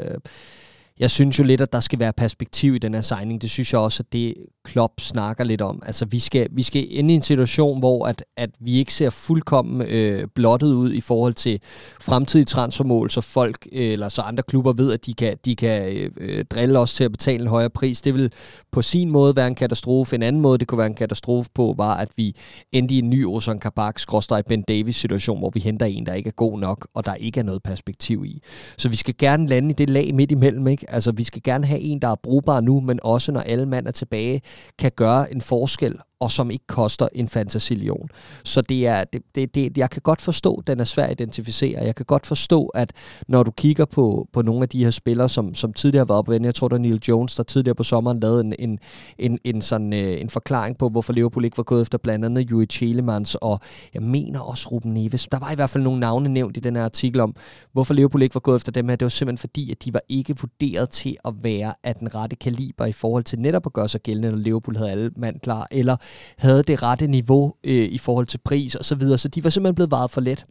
jeg 1.01 1.11
synes 1.11 1.39
jo 1.39 1.45
lidt, 1.45 1.61
at 1.61 1.73
der 1.73 1.81
skal 1.81 1.99
være 1.99 2.13
perspektiv 2.13 2.75
i 2.75 2.79
den 2.79 2.95
her 2.95 3.01
signing. 3.01 3.43
Det 3.43 3.51
synes 3.51 3.73
jeg 3.73 3.81
også, 3.81 4.03
at 4.03 4.13
det 4.13 4.35
Klopp 4.65 5.01
snakker 5.01 5.45
lidt 5.45 5.63
om. 5.63 5.83
Altså, 5.87 6.05
vi 6.05 6.19
skal, 6.19 6.49
vi 6.53 6.63
skal 6.63 6.87
ind 6.91 7.11
i 7.11 7.15
en 7.15 7.23
situation, 7.23 7.79
hvor 7.79 8.07
at, 8.07 8.25
at 8.37 8.51
vi 8.61 8.73
ikke 8.77 8.95
ser 8.95 9.11
fuldkommen 9.11 9.87
øh, 9.89 10.29
blottet 10.35 10.73
ud 10.73 10.93
i 10.93 11.01
forhold 11.01 11.35
til 11.35 11.61
fremtidige 12.01 12.45
transfermål, 12.45 13.11
så 13.11 13.21
folk 13.21 13.69
øh, 13.73 13.93
eller 13.93 14.09
så 14.09 14.23
andre 14.23 14.43
klubber 14.43 14.73
ved, 14.73 14.93
at 14.93 15.07
de 15.07 15.15
kan, 15.15 15.37
de 15.45 15.57
kan 15.57 16.11
øh, 16.17 16.45
drille 16.45 16.79
os 16.79 16.95
til 16.95 17.05
at 17.05 17.13
betale 17.13 17.43
en 17.43 17.49
højere 17.49 17.71
pris. 17.71 18.03
Det 18.03 18.15
vil 18.15 18.33
på 18.73 18.83
sin 18.83 19.11
måde 19.11 19.37
være 19.37 19.47
en 19.47 19.55
katastrofe. 19.55 20.17
En 20.17 20.23
anden 20.23 20.43
måde, 20.43 20.59
det 20.59 20.69
kunne 20.69 20.79
være 20.79 20.87
en 20.87 20.95
katastrofe 20.95 21.51
på, 21.55 21.75
var, 21.77 21.97
at 21.97 22.09
vi 22.17 22.37
endte 22.73 22.95
i 22.95 22.99
en 22.99 23.11
ny 23.11 23.27
Ozan 23.27 23.59
Kabak, 23.59 24.01
Ben 24.49 24.63
Davis 24.63 24.97
situation, 24.97 25.39
hvor 25.39 25.51
vi 25.55 25.61
henter 25.61 25.87
en, 25.87 26.07
der 26.07 26.15
ikke 26.15 26.29
er 26.29 26.33
god 26.33 26.59
nok, 26.59 26.89
og 26.95 27.07
der 27.07 27.15
ikke 27.15 27.41
er 27.41 27.45
noget 27.45 27.63
perspektiv 27.63 28.25
i. 28.25 28.43
Så 28.79 28.89
vi 28.89 28.97
skal 28.97 29.15
gerne 29.19 29.47
lande 29.47 29.71
i 29.71 29.73
det 29.73 29.91
lag 29.91 30.15
midt 30.15 30.33
imellem, 30.33 30.67
ikke? 30.67 30.88
Altså, 30.91 31.13
vi 31.13 31.25
skal 31.25 31.43
gerne 31.43 31.67
have 31.67 31.81
en, 31.81 32.03
der 32.03 32.09
er 32.09 32.17
brugbar 32.23 32.61
nu, 32.61 32.81
men 32.81 33.01
også 33.03 33.33
når 33.33 33.41
alle 33.41 33.67
mand 33.67 33.87
er 33.87 33.91
tilbage, 33.91 34.41
kan 34.79 34.93
gøre 34.97 35.33
en 35.33 35.41
forskel 35.41 35.95
og 36.21 36.31
som 36.31 36.51
ikke 36.51 36.67
koster 36.67 37.09
en 37.13 37.29
fantasilion. 37.29 38.09
Så 38.45 38.61
det 38.61 38.87
er, 38.87 39.05
det, 39.05 39.23
det, 39.35 39.55
det, 39.55 39.79
jeg 39.79 39.91
kan 39.91 40.03
godt 40.03 40.23
forstå, 40.23 40.55
at 40.55 40.67
den 40.67 40.81
er 40.81 40.85
svær 40.85 41.05
at 41.05 41.11
identificere. 41.11 41.85
Jeg 41.85 41.95
kan 41.95 42.07
godt 42.07 42.27
forstå, 42.27 42.67
at 42.67 42.93
når 43.29 43.43
du 43.43 43.51
kigger 43.51 43.85
på, 43.85 44.29
på 44.33 44.43
nogle 44.43 44.63
af 44.63 44.69
de 44.69 44.85
her 44.85 44.91
spillere, 44.91 45.29
som, 45.29 45.55
som 45.55 45.73
tidligere 45.73 46.01
har 46.01 46.07
været 46.07 46.19
oppe 46.19 46.39
jeg 46.43 46.55
tror, 46.55 46.69
der 46.69 46.79
Neil 46.79 47.01
Jones, 47.09 47.35
der 47.35 47.43
tidligere 47.43 47.75
på 47.75 47.83
sommeren 47.83 48.21
lavede 48.21 48.41
en, 48.41 48.55
en, 48.59 48.79
en, 49.19 49.39
en, 49.45 49.63
sådan, 49.63 49.93
øh, 49.93 50.21
en 50.21 50.31
forklaring 50.31 50.79
på, 50.79 50.89
hvorfor 50.89 51.13
Liverpool 51.13 51.45
ikke 51.45 51.57
var 51.57 51.65
gået 51.65 51.83
efter 51.83 51.99
blandt 51.99 52.25
andet 52.25 52.51
Juri 52.51 52.67
Chelemans, 52.67 53.35
og 53.35 53.61
jeg 53.95 54.03
mener 54.03 54.41
også 54.41 54.69
Ruben 54.69 54.95
Neves. 54.95 55.29
Der 55.33 55.39
var 55.39 55.53
i 55.53 55.55
hvert 55.55 55.71
fald 55.71 55.85
nogle 55.85 56.01
navne 56.01 56.29
nævnt 56.29 56.57
i 56.57 56.61
den 56.61 56.77
her 56.77 56.85
artikel 56.85 57.21
om, 57.21 57.37
hvorfor 57.73 57.95
Liverpool 57.95 58.23
ikke 58.23 58.35
var 58.35 58.41
gået 58.41 58.57
efter 58.57 58.73
dem 58.73 58.89
her. 58.89 58.97
Det 58.97 59.05
var 59.05 59.11
simpelthen 59.11 59.39
fordi, 59.39 59.71
at 59.71 59.85
de 59.85 59.95
var 59.95 60.01
ikke 60.09 60.35
vurderet 60.41 60.91
til 60.91 61.17
at 61.25 61.35
være 61.43 61.75
af 61.85 61.95
den 61.95 62.15
rette 62.15 62.37
kaliber 62.37 62.87
i 62.87 62.93
forhold 62.93 63.25
til 63.25 63.39
netop 63.39 63.67
at 63.67 63.73
gøre 63.73 63.89
sig 63.89 64.01
gældende, 64.01 64.31
når 64.31 64.39
Liverpool 64.39 64.77
havde 64.77 64.91
alle 64.91 65.11
mand 65.17 65.41
klar, 65.41 65.69
eller 65.71 65.97
havde 66.39 66.63
det 66.63 66.83
rette 66.83 67.07
niveau 67.07 67.55
øh, 67.65 67.89
i 67.89 67.99
forhold 67.99 68.27
til 68.27 68.39
pris 68.39 68.75
og 68.75 68.85
så 68.85 68.95
videre. 68.95 69.19
Så 69.19 69.29
de 69.29 69.45
var 69.45 69.51
simpelthen 69.51 69.75
blevet 69.75 69.91
varet 69.91 70.11
for 70.11 70.21
let. 70.21 70.47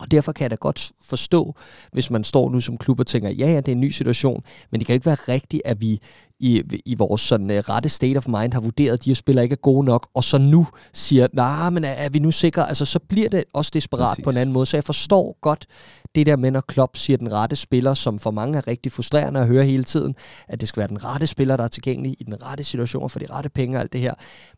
Og 0.00 0.10
derfor 0.10 0.32
kan 0.32 0.42
jeg 0.42 0.50
da 0.50 0.56
godt 0.56 0.92
forstå, 1.02 1.54
hvis 1.92 2.10
man 2.10 2.24
står 2.24 2.50
nu 2.50 2.60
som 2.60 2.78
klub 2.78 3.00
og 3.00 3.06
tænker, 3.06 3.30
ja, 3.30 3.46
ja, 3.46 3.56
det 3.56 3.68
er 3.68 3.72
en 3.72 3.80
ny 3.80 3.90
situation, 3.90 4.42
men 4.70 4.80
det 4.80 4.86
kan 4.86 4.94
ikke 4.94 5.06
være 5.06 5.16
rigtigt, 5.28 5.62
at 5.64 5.80
vi 5.80 6.00
i, 6.40 6.62
i 6.86 6.94
vores 6.94 7.20
sådan, 7.20 7.50
uh, 7.50 7.56
rette 7.56 7.88
state 7.88 8.16
of 8.16 8.28
mind 8.28 8.52
har 8.52 8.60
vurderet, 8.60 8.92
at 8.92 9.04
de 9.04 9.10
her 9.10 9.14
spillere 9.14 9.44
ikke 9.44 9.52
er 9.52 9.62
gode 9.62 9.84
nok, 9.84 10.08
og 10.14 10.24
så 10.24 10.38
nu 10.38 10.66
siger, 10.92 11.28
nej, 11.32 11.62
nah, 11.62 11.72
men 11.72 11.84
er, 11.84 11.88
er 11.88 12.08
vi 12.08 12.18
nu 12.18 12.30
sikre? 12.30 12.68
Altså, 12.68 12.84
så 12.84 12.98
bliver 12.98 13.28
det 13.28 13.44
også 13.52 13.70
desperat 13.74 14.08
Præcis. 14.08 14.24
på 14.24 14.30
en 14.30 14.36
anden 14.36 14.52
måde. 14.52 14.66
Så 14.66 14.76
jeg 14.76 14.84
forstår 14.84 15.38
godt 15.40 15.66
det 16.14 16.26
der 16.26 16.36
med, 16.36 16.50
når 16.50 16.60
Klopp 16.60 16.96
siger 16.96 17.16
den 17.16 17.32
rette 17.32 17.56
spiller, 17.56 17.94
som 17.94 18.18
for 18.18 18.30
mange 18.30 18.58
er 18.58 18.68
rigtig 18.68 18.92
frustrerende 18.92 19.40
at 19.40 19.46
høre 19.46 19.64
hele 19.64 19.84
tiden, 19.84 20.14
at 20.48 20.60
det 20.60 20.68
skal 20.68 20.80
være 20.80 20.88
den 20.88 21.04
rette 21.04 21.26
spiller, 21.26 21.56
der 21.56 21.64
er 21.64 21.68
tilgængelig 21.68 22.16
i 22.20 22.24
den 22.24 22.42
rette 22.42 22.64
situation 22.64 23.10
for 23.10 23.18
de 23.18 23.26
rette 23.30 23.48
penge 23.48 23.76
og 23.76 23.80
alt 23.80 23.92
det 23.92 24.00
her. 24.00 24.14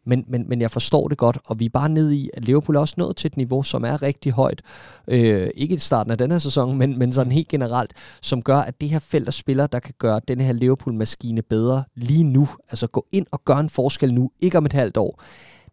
Men, 0.07 0.25
men, 0.29 0.49
men 0.49 0.61
jeg 0.61 0.71
forstår 0.71 1.09
det 1.09 1.19
godt, 1.19 1.39
og 1.45 1.61
vi 1.61 1.65
er 1.65 1.71
bare 1.71 1.89
nede 1.89 2.17
i, 2.17 2.31
at 2.35 2.45
Liverpool 2.45 2.77
er 2.77 2.81
også 2.81 2.95
nået 2.99 3.17
til 3.17 3.29
et 3.29 3.37
niveau, 3.37 3.63
som 3.63 3.85
er 3.85 4.03
rigtig 4.03 4.33
højt. 4.33 4.63
Øh, 5.09 5.49
ikke 5.57 5.75
i 5.75 5.79
starten 5.79 6.13
af 6.13 6.19
den 6.19 6.31
her 6.31 6.39
sæson, 6.39 6.79
men, 6.79 6.99
men 6.99 7.13
sådan 7.13 7.33
helt 7.33 7.49
generelt, 7.49 7.93
som 8.23 8.43
gør, 8.43 8.59
at 8.59 8.81
det 8.81 8.89
her 8.89 8.99
felt 8.99 9.29
af 9.29 9.35
spillere, 9.35 9.69
der 9.73 9.79
kan 9.79 9.95
gøre 9.99 10.21
den 10.29 10.41
her 10.41 10.53
Liverpool-maskine 10.53 11.43
bedre 11.43 11.66
lige 11.95 12.25
nu, 12.25 12.49
altså 12.71 12.87
gå 12.87 13.07
ind 13.13 13.27
og 13.33 13.45
gør 13.45 13.57
en 13.57 13.71
forskel 13.71 14.15
nu, 14.15 14.31
ikke 14.41 14.59
om 14.59 14.67
et 14.67 14.73
halvt 14.73 14.97
år, 14.97 15.23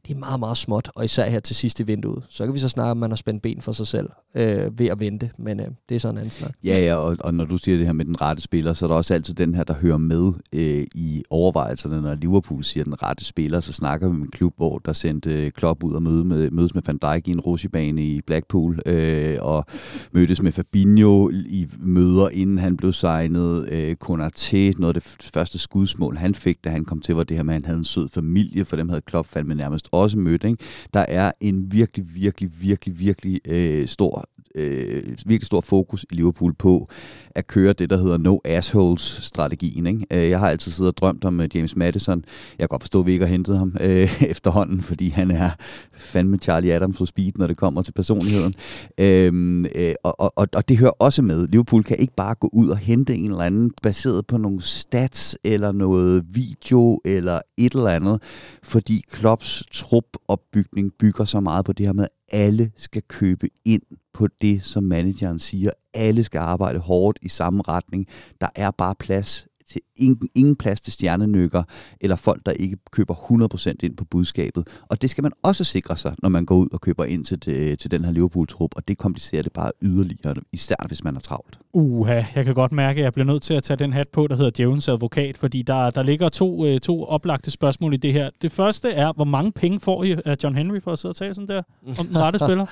det 0.08 0.16
er 0.16 0.20
meget, 0.20 0.39
meget 0.39 0.58
småt, 0.58 0.91
og 0.95 1.06
især 1.06 1.30
her 1.30 1.39
til 1.39 1.56
sidste 1.56 1.88
vinduet. 1.88 2.24
Så 2.30 2.45
kan 2.45 2.54
vi 2.54 2.60
så 2.60 2.70
snakke 2.70 2.91
om, 2.91 2.97
at 2.97 2.99
man 2.99 3.12
har 3.12 3.16
spændt 3.16 3.41
ben 3.41 3.62
for 3.62 3.72
sig 3.72 3.88
selv 3.88 4.10
øh, 4.36 4.80
ved 4.80 4.88
at 4.88 4.99
vente, 4.99 5.32
men 5.38 5.60
øh, 5.60 5.68
det 5.89 5.95
er 5.95 5.99
sådan 5.99 6.16
en 6.16 6.18
anden 6.18 6.32
snak. 6.32 6.51
Ja, 6.64 6.80
ja, 6.80 6.95
og, 6.95 7.18
og 7.20 7.34
når 7.34 7.45
du 7.45 7.58
siger 7.58 7.78
det 7.78 7.86
her 7.86 7.93
med 7.93 8.06
den 8.06 8.22
rette 8.22 8.41
spiller, 8.41 8.74
så 8.74 8.86
er 8.86 8.88
der 8.88 8.95
også 8.95 9.14
altid 9.14 9.34
den 9.34 9.56
her, 9.56 9.64
der 9.64 9.74
hører 9.74 9.97
med 9.97 10.34
øh, 10.54 10.86
i 10.95 11.24
overvejelserne. 11.30 12.01
Når 12.01 12.16
Liverpool 12.16 12.64
siger 12.64 12.84
den 12.84 13.04
rette 13.04 13.26
spiller, 13.26 13.60
så 13.60 13.74
snakker 13.74 14.10
vi 14.10 14.16
med 14.16 14.26
en 14.26 14.32
klub, 14.32 14.54
hvor 14.58 14.78
der 14.78 14.93
sendte 14.93 15.45
øh, 15.45 15.51
Klopp 15.51 15.84
ud 15.84 15.93
og 15.93 16.01
møde 16.01 16.26
med, 16.26 16.51
mødes 16.51 16.74
med 16.74 16.82
Van 16.86 16.97
Dijk 16.97 17.28
i 17.28 17.32
en 17.32 17.39
rusjebane 17.39 18.04
i 18.06 18.22
Blackpool, 18.22 18.80
øh, 18.86 19.38
og 19.41 19.66
mødtes 20.12 20.41
med 20.41 20.51
Fabinho 20.51 21.30
i 21.30 21.68
møder, 21.80 22.30
inden 22.30 22.58
han 22.58 22.78
blev 22.78 22.93
signet. 22.93 23.70
Øh, 23.72 23.95
Konaté, 24.04 24.80
noget 24.80 24.95
af 24.95 25.01
det 25.01 25.30
første 25.34 25.60
skudsmål, 25.60 26.18
han 26.18 26.36
fik, 26.36 26.64
da 26.64 26.70
han 26.70 26.86
kom 26.86 27.01
til, 27.01 27.16
var 27.16 27.24
det 27.24 27.38
her 27.38 27.43
med, 27.43 27.54
at 27.54 27.56
han 27.56 27.66
havde 27.66 27.78
en 27.78 27.84
sød 27.84 28.10
familie, 28.10 28.66
for 28.66 28.76
dem 28.76 28.89
havde 28.89 29.01
Klopp 29.01 29.28
fandme 29.28 29.56
nærmest 29.56 29.93
også 29.94 30.18
mødt. 30.18 30.44
Ikke? 30.44 30.58
Der 30.94 31.06
er 31.08 31.32
en 31.41 31.72
virkelig, 31.72 32.06
virkelig, 32.16 32.52
virkelig, 32.62 33.00
virkelig 33.00 33.39
øh, 33.48 33.88
stor 33.88 34.30
øh, 34.56 35.04
virkelig 35.26 35.46
stor 35.46 35.62
fokus 35.62 36.06
i 36.12 36.16
Liverpool 36.16 36.54
på 36.54 36.88
at 37.36 37.48
køre 37.48 37.74
det, 37.74 37.89
der 37.89 37.98
hedder 37.98 38.18
no 38.18 38.38
assholes-strategien. 38.46 39.88
Ikke? 39.88 40.06
Øh, 40.12 40.30
jeg 40.30 40.39
har 40.39 40.50
altid 40.50 40.72
siddet 40.72 40.94
og 40.94 40.98
drømt 40.98 41.26
om 41.26 41.41
øh, 41.41 41.50
James 41.56 41.76
Madison. 41.76 42.24
Jeg 42.60 42.60
kan 42.60 42.68
godt 42.68 42.84
forstå, 42.84 43.00
at 43.00 43.06
vi 43.06 43.12
ikke 43.12 43.26
har 43.26 43.32
hentet 43.32 43.58
ham 43.58 43.76
øh, 43.82 44.24
efterhånden, 44.32 44.82
fordi 44.82 45.10
han 45.10 45.32
er 45.32 45.50
fandme 45.94 46.38
Charlie 46.38 46.74
Adams 46.74 46.98
på 46.98 47.06
speed, 47.06 47.32
når 47.36 47.48
det 47.48 47.58
kommer 47.58 47.82
til 47.82 47.91
personligheden. 47.91 48.56
Øhm, 49.00 49.66
øh, 49.66 49.94
og, 50.04 50.38
og, 50.38 50.48
og 50.54 50.70
det 50.70 50.78
hører 50.78 50.91
også 51.00 51.22
med. 51.22 51.48
Liverpool 51.48 51.84
kan 51.84 51.98
ikke 51.98 52.16
bare 52.16 52.36
gå 52.36 52.50
ud 52.54 52.68
og 52.68 52.78
hente 52.78 53.16
en 53.16 53.32
eller 53.32 53.44
anden 53.44 53.72
baseret 53.82 54.28
på 54.28 54.38
nogle 54.38 54.62
stats 54.62 55.38
eller 55.44 55.72
noget 55.72 56.24
video 56.30 57.00
eller 57.06 57.39
et 57.58 57.74
eller 57.74 57.89
andet, 57.89 58.22
fordi 58.64 59.04
Klopps 59.12 59.64
trupopbygning 59.84 60.94
bygger 61.00 61.26
så 61.26 61.40
meget 61.40 61.66
på 61.66 61.74
det 61.74 61.86
her 61.86 61.94
med, 61.94 62.08
alle 62.32 62.72
skal 62.78 63.02
købe 63.08 63.48
ind 63.66 63.82
på 64.14 64.28
det, 64.42 64.64
som 64.64 64.84
manageren 64.84 65.40
siger. 65.40 65.72
Alle 65.94 66.24
skal 66.24 66.40
arbejde 66.40 66.80
hårdt 66.80 67.20
i 67.22 67.30
samme 67.30 67.64
retning. 67.68 68.08
Der 68.42 68.48
er 68.56 68.72
bare 68.72 68.96
plads 68.96 69.48
til 69.74 69.82
ingen, 69.95 70.30
ingen 70.36 70.55
plads 70.55 70.82
til 70.82 70.93
stjernenykker, 70.93 71.63
eller 72.01 72.15
folk, 72.15 72.45
der 72.45 72.51
ikke 72.51 72.78
køber 72.91 73.13
100% 73.13 73.74
ind 73.84 73.97
på 73.97 74.05
budskabet. 74.05 74.67
Og 74.89 75.01
det 75.01 75.09
skal 75.09 75.21
man 75.21 75.32
også 75.43 75.63
sikre 75.63 75.97
sig, 75.97 76.15
når 76.21 76.30
man 76.30 76.45
går 76.45 76.55
ud 76.55 76.67
og 76.74 76.82
køber 76.82 77.05
ind 77.05 77.26
til, 77.26 77.45
det, 77.45 77.80
til 77.80 77.91
den 77.91 78.05
her 78.05 78.11
Liverpool-trup, 78.11 78.71
og 78.76 78.88
det 78.88 78.97
komplicerer 78.97 79.41
det 79.41 79.51
bare 79.51 79.71
yderligere, 79.82 80.36
især 80.51 80.76
hvis 80.88 81.03
man 81.03 81.15
er 81.15 81.19
travlt. 81.19 81.59
Uha, 81.74 82.21
jeg 82.36 82.45
kan 82.45 82.53
godt 82.53 82.71
mærke, 82.71 82.99
at 82.99 83.03
jeg 83.03 83.13
bliver 83.13 83.26
nødt 83.26 83.43
til 83.43 83.53
at 83.53 83.63
tage 83.63 83.78
den 83.78 83.93
hat 83.93 84.07
på, 84.07 84.28
der 84.28 84.36
hedder 84.36 84.51
Djævelens 84.55 84.89
advokat, 84.89 85.38
fordi 85.38 85.61
der, 85.61 85.89
der 85.89 86.03
ligger 86.03 86.30
to, 86.30 86.65
øh, 86.65 86.80
to 86.80 87.05
oplagte 87.05 87.51
spørgsmål 87.51 87.93
i 87.93 87.97
det 87.97 88.13
her. 88.13 88.30
Det 88.41 88.51
første 88.51 88.89
er, 88.89 89.13
hvor 89.13 89.26
mange 89.26 89.51
penge 89.51 89.80
får 89.80 90.03
I 90.03 90.15
af 90.26 90.36
John 90.43 90.55
Henry 90.55 90.80
for 90.84 90.91
at 90.91 90.99
sidde 90.99 91.11
og 91.11 91.15
tale 91.15 91.34
sådan 91.34 91.47
der 91.47 91.61
om 91.99 92.07
den 92.07 92.17
rette 92.17 92.39
spiller? 92.39 92.65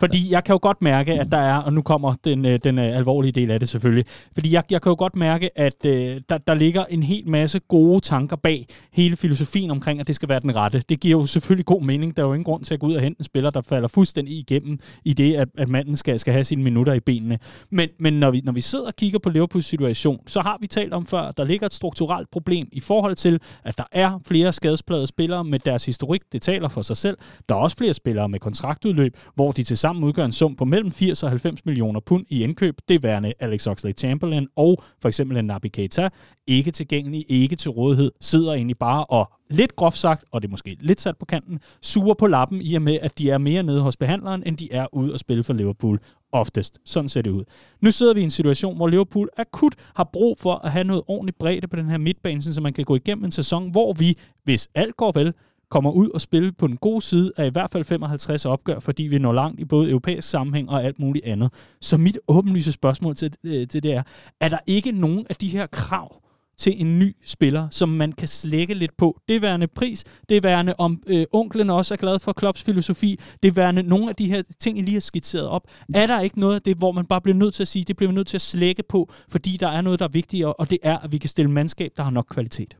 Fordi 0.00 0.32
jeg 0.32 0.44
kan 0.44 0.52
jo 0.52 0.58
godt 0.62 0.82
mærke, 0.82 1.20
at 1.20 1.32
der 1.32 1.38
er, 1.38 1.56
og 1.56 1.72
nu 1.72 1.82
kommer 1.82 2.14
den, 2.24 2.44
øh, 2.44 2.58
den 2.64 2.78
øh, 2.78 2.96
alvorlige 2.96 3.32
del 3.32 3.50
af 3.50 3.60
det 3.60 3.68
selvfølgelig, 3.68 4.04
fordi 4.34 4.52
jeg, 4.52 4.64
jeg 4.70 4.82
kan 4.82 4.90
jo 4.90 4.96
godt 4.98 5.16
mærke, 5.16 5.58
at 5.58 5.86
øh, 5.86 6.20
der, 6.28 6.38
der 6.48 6.54
ligger 6.54 6.84
en 6.84 7.02
hel 7.02 7.28
masse 7.28 7.58
gode 7.58 8.00
tanker 8.00 8.36
bag 8.36 8.66
hele 8.92 9.16
filosofien 9.16 9.70
omkring, 9.70 10.00
at 10.00 10.06
det 10.06 10.16
skal 10.16 10.28
være 10.28 10.40
den 10.40 10.56
rette. 10.56 10.82
Det 10.88 11.00
giver 11.00 11.20
jo 11.20 11.26
selvfølgelig 11.26 11.66
god 11.66 11.82
mening. 11.82 12.16
Der 12.16 12.22
er 12.22 12.26
jo 12.26 12.32
ingen 12.32 12.44
grund 12.44 12.64
til 12.64 12.74
at 12.74 12.80
gå 12.80 12.86
ud 12.86 12.94
og 12.94 13.00
hente 13.00 13.20
en 13.20 13.24
spiller, 13.24 13.50
der 13.50 13.60
falder 13.60 13.88
fuldstændig 13.88 14.34
igennem 14.34 14.78
i 15.04 15.12
det, 15.12 15.34
at, 15.36 15.48
at 15.58 15.68
manden 15.68 15.96
skal, 15.96 16.18
skal 16.18 16.32
have 16.32 16.44
sine 16.44 16.62
minutter 16.62 16.92
i 16.92 17.00
benene. 17.00 17.38
Men, 17.70 17.88
men 17.98 18.14
når, 18.14 18.30
vi, 18.30 18.40
når 18.44 18.52
vi 18.52 18.60
sidder 18.60 18.86
og 18.86 18.96
kigger 18.96 19.18
på 19.18 19.30
Liverpools 19.30 19.66
situation, 19.66 20.20
så 20.26 20.40
har 20.40 20.58
vi 20.60 20.66
talt 20.66 20.92
om 20.92 21.06
før, 21.06 21.30
der 21.30 21.44
ligger 21.44 21.66
et 21.66 21.74
strukturelt 21.74 22.30
problem 22.30 22.68
i 22.72 22.80
forhold 22.80 23.16
til, 23.16 23.40
at 23.64 23.78
der 23.78 23.84
er 23.92 24.20
flere 24.26 24.52
skadesplade 24.52 25.06
spillere 25.06 25.44
med 25.44 25.58
deres 25.58 25.84
historik. 25.84 26.20
Det 26.32 26.42
taler 26.42 26.68
for 26.68 26.82
sig 26.82 26.96
selv. 26.96 27.18
Der 27.48 27.54
er 27.54 27.58
også 27.58 27.76
flere 27.76 27.94
spillere 27.94 28.28
med 28.28 28.40
kontraktudløb, 28.40 29.16
hvor 29.34 29.52
de 29.52 29.62
til 29.62 29.78
sammen 29.78 30.04
udgør 30.04 30.24
en 30.24 30.32
sum 30.32 30.56
på 30.56 30.64
mellem 30.64 30.90
80 30.90 31.22
og 31.22 31.30
90 31.30 31.64
millioner 31.64 32.00
pund 32.00 32.26
i 32.28 32.42
indkøb. 32.42 32.74
Det 32.88 33.02
værende 33.02 33.32
Alex 33.40 33.66
Oxlade-Chamberlain 33.66 34.46
og 34.56 34.82
for 35.02 35.08
eksempel 35.08 35.36
en 35.36 35.44
Naby 35.44 35.66
Keita. 35.66 36.08
Ikke 36.46 36.70
tilgængelig, 36.70 37.24
ikke 37.28 37.56
til 37.56 37.70
rådighed, 37.70 38.12
sidder 38.20 38.52
egentlig 38.52 38.78
bare 38.78 39.04
og 39.04 39.32
lidt 39.50 39.76
groft 39.76 39.98
sagt, 39.98 40.24
og 40.32 40.42
det 40.42 40.48
er 40.48 40.50
måske 40.50 40.76
lidt 40.80 41.00
sat 41.00 41.16
på 41.16 41.24
kanten, 41.24 41.60
suger 41.82 42.14
på 42.14 42.26
lappen 42.26 42.62
i 42.62 42.74
og 42.74 42.82
med, 42.82 42.98
at 43.02 43.18
de 43.18 43.30
er 43.30 43.38
mere 43.38 43.62
nede 43.62 43.80
hos 43.80 43.96
behandleren, 43.96 44.42
end 44.46 44.56
de 44.56 44.72
er 44.72 44.94
ude 44.94 45.12
og 45.12 45.18
spille 45.18 45.44
for 45.44 45.52
Liverpool 45.52 46.00
oftest. 46.32 46.78
Sådan 46.84 47.08
ser 47.08 47.22
det 47.22 47.30
ud. 47.30 47.44
Nu 47.80 47.90
sidder 47.90 48.14
vi 48.14 48.20
i 48.20 48.24
en 48.24 48.30
situation, 48.30 48.76
hvor 48.76 48.88
Liverpool 48.88 49.28
akut 49.36 49.74
har 49.94 50.04
brug 50.12 50.38
for 50.38 50.54
at 50.54 50.72
have 50.72 50.84
noget 50.84 51.02
ordentligt 51.06 51.38
bredde 51.38 51.68
på 51.68 51.76
den 51.76 51.90
her 51.90 51.98
midtbane, 51.98 52.42
så 52.42 52.60
man 52.60 52.72
kan 52.72 52.84
gå 52.84 52.94
igennem 52.94 53.24
en 53.24 53.30
sæson, 53.30 53.70
hvor 53.70 53.92
vi, 53.92 54.18
hvis 54.44 54.68
alt 54.74 54.96
går 54.96 55.12
vel, 55.12 55.34
kommer 55.70 55.90
ud 55.90 56.08
og 56.08 56.20
spille 56.20 56.52
på 56.52 56.66
den 56.66 56.76
gode 56.76 57.02
side 57.02 57.32
af 57.36 57.46
i 57.46 57.50
hvert 57.50 57.70
fald 57.70 57.84
55 57.84 58.46
opgør, 58.46 58.78
fordi 58.78 59.02
vi 59.02 59.18
når 59.18 59.32
langt 59.32 59.60
i 59.60 59.64
både 59.64 59.90
europæisk 59.90 60.28
sammenhæng 60.28 60.70
og 60.70 60.84
alt 60.84 60.98
muligt 60.98 61.24
andet. 61.24 61.52
Så 61.80 61.96
mit 61.96 62.18
åbenlyse 62.28 62.72
spørgsmål 62.72 63.16
til, 63.16 63.34
øh, 63.44 63.68
til 63.68 63.82
det 63.82 63.92
er, 63.92 64.02
er 64.40 64.48
der 64.48 64.58
ikke 64.66 64.92
nogen 64.92 65.26
af 65.30 65.36
de 65.36 65.48
her 65.48 65.66
krav, 65.66 66.22
til 66.58 66.80
en 66.80 66.98
ny 66.98 67.16
spiller, 67.24 67.68
som 67.70 67.88
man 67.88 68.12
kan 68.12 68.28
slække 68.28 68.74
lidt 68.74 68.96
på. 68.96 69.20
Det 69.28 69.42
værende 69.42 69.66
pris, 69.66 70.04
det 70.28 70.42
værende 70.42 70.74
om 70.78 71.02
øh, 71.06 71.26
onklen 71.32 71.70
også 71.70 71.94
er 71.94 71.98
glad 71.98 72.18
for 72.18 72.32
Klopps 72.32 72.62
filosofi, 72.62 73.20
det 73.42 73.56
værende 73.56 73.82
nogle 73.82 74.08
af 74.08 74.16
de 74.16 74.26
her 74.26 74.42
ting, 74.60 74.78
I 74.78 74.82
lige 74.82 74.94
har 74.94 75.00
skitseret 75.00 75.48
op. 75.48 75.62
Er 75.94 76.06
der 76.06 76.20
ikke 76.20 76.40
noget 76.40 76.54
af 76.54 76.62
det, 76.62 76.76
hvor 76.76 76.92
man 76.92 77.06
bare 77.06 77.20
bliver 77.20 77.36
nødt 77.36 77.54
til 77.54 77.62
at 77.62 77.68
sige, 77.68 77.84
det 77.84 77.96
bliver 77.96 78.10
vi 78.10 78.14
nødt 78.14 78.26
til 78.26 78.36
at 78.36 78.42
slække 78.42 78.82
på, 78.88 79.10
fordi 79.28 79.56
der 79.56 79.68
er 79.68 79.80
noget, 79.80 79.98
der 79.98 80.04
er 80.04 80.10
vigtigere, 80.10 80.52
og 80.52 80.70
det 80.70 80.78
er, 80.82 80.98
at 80.98 81.12
vi 81.12 81.18
kan 81.18 81.30
stille 81.30 81.50
mandskab, 81.50 81.92
der 81.96 82.02
har 82.02 82.10
nok 82.10 82.26
kvalitet? 82.30 82.76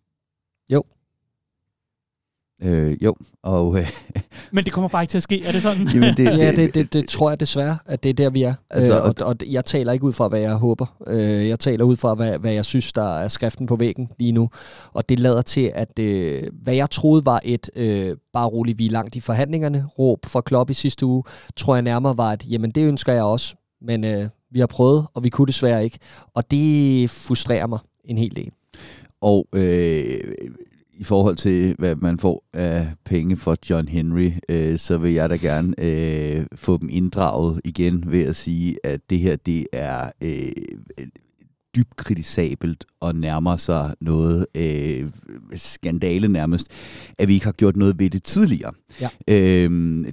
Jo, 0.72 0.82
Øh, 2.62 3.02
jo, 3.02 3.14
og... 3.42 3.78
Øh, 3.78 3.90
Men 4.52 4.64
det 4.64 4.72
kommer 4.72 4.88
bare 4.88 5.02
ikke 5.02 5.10
til 5.10 5.16
at 5.16 5.22
ske, 5.22 5.44
er 5.44 5.52
det 5.52 5.62
sådan? 5.62 5.88
Jamen 5.88 6.16
det, 6.16 6.24
ja, 6.24 6.52
det, 6.52 6.74
det, 6.74 6.92
det 6.92 7.08
tror 7.08 7.30
jeg 7.30 7.40
desværre, 7.40 7.78
at 7.86 8.02
det 8.02 8.08
er 8.08 8.14
der, 8.14 8.30
vi 8.30 8.42
er. 8.42 8.54
Altså, 8.70 8.98
øh, 8.98 9.04
og, 9.04 9.14
og 9.20 9.36
jeg 9.46 9.64
taler 9.64 9.92
ikke 9.92 10.04
ud 10.04 10.12
fra, 10.12 10.28
hvad 10.28 10.40
jeg 10.40 10.54
håber. 10.54 10.86
Øh, 11.06 11.48
jeg 11.48 11.58
taler 11.58 11.84
ud 11.84 11.96
fra, 11.96 12.14
hvad, 12.14 12.38
hvad 12.38 12.52
jeg 12.52 12.64
synes, 12.64 12.92
der 12.92 13.18
er 13.18 13.28
skriften 13.28 13.66
på 13.66 13.76
væggen 13.76 14.08
lige 14.18 14.32
nu. 14.32 14.50
Og 14.92 15.08
det 15.08 15.18
lader 15.18 15.42
til, 15.42 15.70
at 15.74 15.98
øh, 15.98 16.42
hvad 16.62 16.74
jeg 16.74 16.90
troede 16.90 17.26
var 17.26 17.40
et, 17.44 17.70
øh, 17.76 18.16
bare 18.32 18.46
roligt, 18.46 18.78
vi 18.78 18.86
er 18.86 18.90
langt 18.90 19.16
i 19.16 19.20
forhandlingerne, 19.20 19.86
råb 19.98 20.26
fra 20.26 20.40
Klopp 20.40 20.70
i 20.70 20.74
sidste 20.74 21.06
uge, 21.06 21.22
tror 21.56 21.74
jeg 21.74 21.82
nærmere 21.82 22.16
var, 22.16 22.30
at 22.30 22.46
jamen 22.50 22.70
det 22.70 22.88
ønsker 22.88 23.12
jeg 23.12 23.22
også. 23.22 23.54
Men 23.82 24.04
øh, 24.04 24.28
vi 24.50 24.60
har 24.60 24.66
prøvet, 24.66 25.06
og 25.14 25.24
vi 25.24 25.28
kunne 25.28 25.46
desværre 25.46 25.84
ikke. 25.84 25.98
Og 26.34 26.50
det 26.50 27.10
frustrerer 27.10 27.66
mig 27.66 27.78
en 28.04 28.18
hel 28.18 28.36
del. 28.36 28.50
Og 29.20 29.48
øh, 29.54 30.20
i 30.98 31.04
forhold 31.04 31.36
til, 31.36 31.74
hvad 31.78 31.96
man 31.96 32.18
får 32.18 32.44
af 32.52 32.88
penge 33.04 33.36
for 33.36 33.56
John 33.70 33.88
Henry, 33.88 34.32
øh, 34.48 34.78
så 34.78 34.98
vil 34.98 35.12
jeg 35.12 35.30
da 35.30 35.36
gerne 35.36 35.74
øh, 35.78 36.46
få 36.54 36.78
dem 36.78 36.88
inddraget 36.92 37.60
igen 37.64 38.04
ved 38.06 38.24
at 38.24 38.36
sige, 38.36 38.76
at 38.84 39.00
det 39.10 39.18
her, 39.18 39.36
det 39.36 39.66
er 39.72 40.10
øh, 40.24 40.52
dybt 41.76 41.96
kritisabelt 41.96 42.84
og 43.00 43.14
nærmer 43.14 43.56
sig 43.56 43.94
noget 44.00 44.46
øh, 44.56 45.10
skandale 45.54 46.28
nærmest, 46.28 46.68
at 47.18 47.28
vi 47.28 47.34
ikke 47.34 47.46
har 47.46 47.52
gjort 47.52 47.76
noget 47.76 47.98
ved 47.98 48.10
det 48.10 48.22
tidligere. 48.22 48.72
Ja. 49.00 49.08
Øh, 49.28 49.70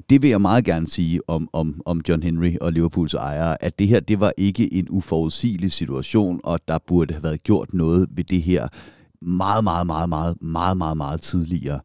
det 0.09 0.21
vil 0.21 0.29
jeg 0.29 0.41
meget 0.41 0.65
gerne 0.65 0.87
sige 0.87 1.29
om, 1.29 1.49
om, 1.53 1.81
om 1.85 2.01
John 2.09 2.23
Henry 2.23 2.55
og 2.61 2.73
Liverpools 2.73 3.13
ejere, 3.13 3.63
at 3.63 3.79
det 3.79 3.87
her 3.87 3.99
det 3.99 4.19
var 4.19 4.33
ikke 4.37 4.73
en 4.73 4.87
uforudsigelig 4.89 5.71
situation, 5.71 6.39
og 6.43 6.59
der 6.67 6.77
burde 6.87 7.13
have 7.13 7.23
været 7.23 7.43
gjort 7.43 7.73
noget 7.73 8.07
ved 8.11 8.23
det 8.23 8.41
her 8.41 8.67
meget, 9.21 9.63
meget, 9.63 9.87
meget, 9.87 10.09
meget, 10.09 10.41
meget, 10.41 10.77
meget, 10.77 10.97
meget 10.97 11.21
tidligere. 11.21 11.79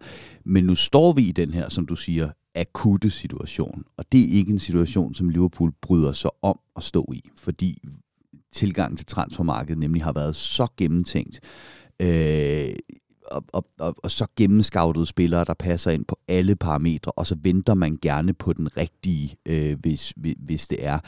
Men 0.44 0.64
nu 0.64 0.74
står 0.74 1.12
vi 1.12 1.22
i 1.22 1.32
den 1.32 1.50
her, 1.50 1.68
som 1.68 1.86
du 1.86 1.96
siger, 1.96 2.30
akutte 2.54 3.10
situation. 3.10 3.84
Og 3.96 4.04
det 4.12 4.20
er 4.20 4.38
ikke 4.38 4.52
en 4.52 4.58
situation, 4.58 5.14
som 5.14 5.28
Liverpool 5.28 5.72
bryder 5.82 6.12
sig 6.12 6.30
om 6.42 6.58
at 6.76 6.82
stå 6.82 7.06
i, 7.14 7.22
fordi 7.36 7.78
tilgangen 8.52 8.96
til 8.96 9.06
transfermarkedet 9.06 9.78
nemlig 9.78 10.04
har 10.04 10.12
været 10.12 10.36
så 10.36 10.66
gennemtænkt. 10.76 11.40
Øh, 12.00 12.74
og, 13.30 13.44
og, 13.52 13.66
og, 13.78 13.94
og 14.02 14.10
så 14.10 14.26
gennemscoutede 14.36 15.06
spillere, 15.06 15.44
der 15.44 15.54
passer 15.54 15.90
ind 15.90 16.04
på 16.04 16.18
alle 16.28 16.56
parametre, 16.56 17.12
og 17.12 17.26
så 17.26 17.36
venter 17.42 17.74
man 17.74 17.98
gerne 18.02 18.32
på 18.32 18.52
den 18.52 18.76
rigtige, 18.76 19.36
øh, 19.46 19.78
hvis, 19.80 20.12
hvis 20.38 20.68
det 20.68 20.84
er. 20.86 20.98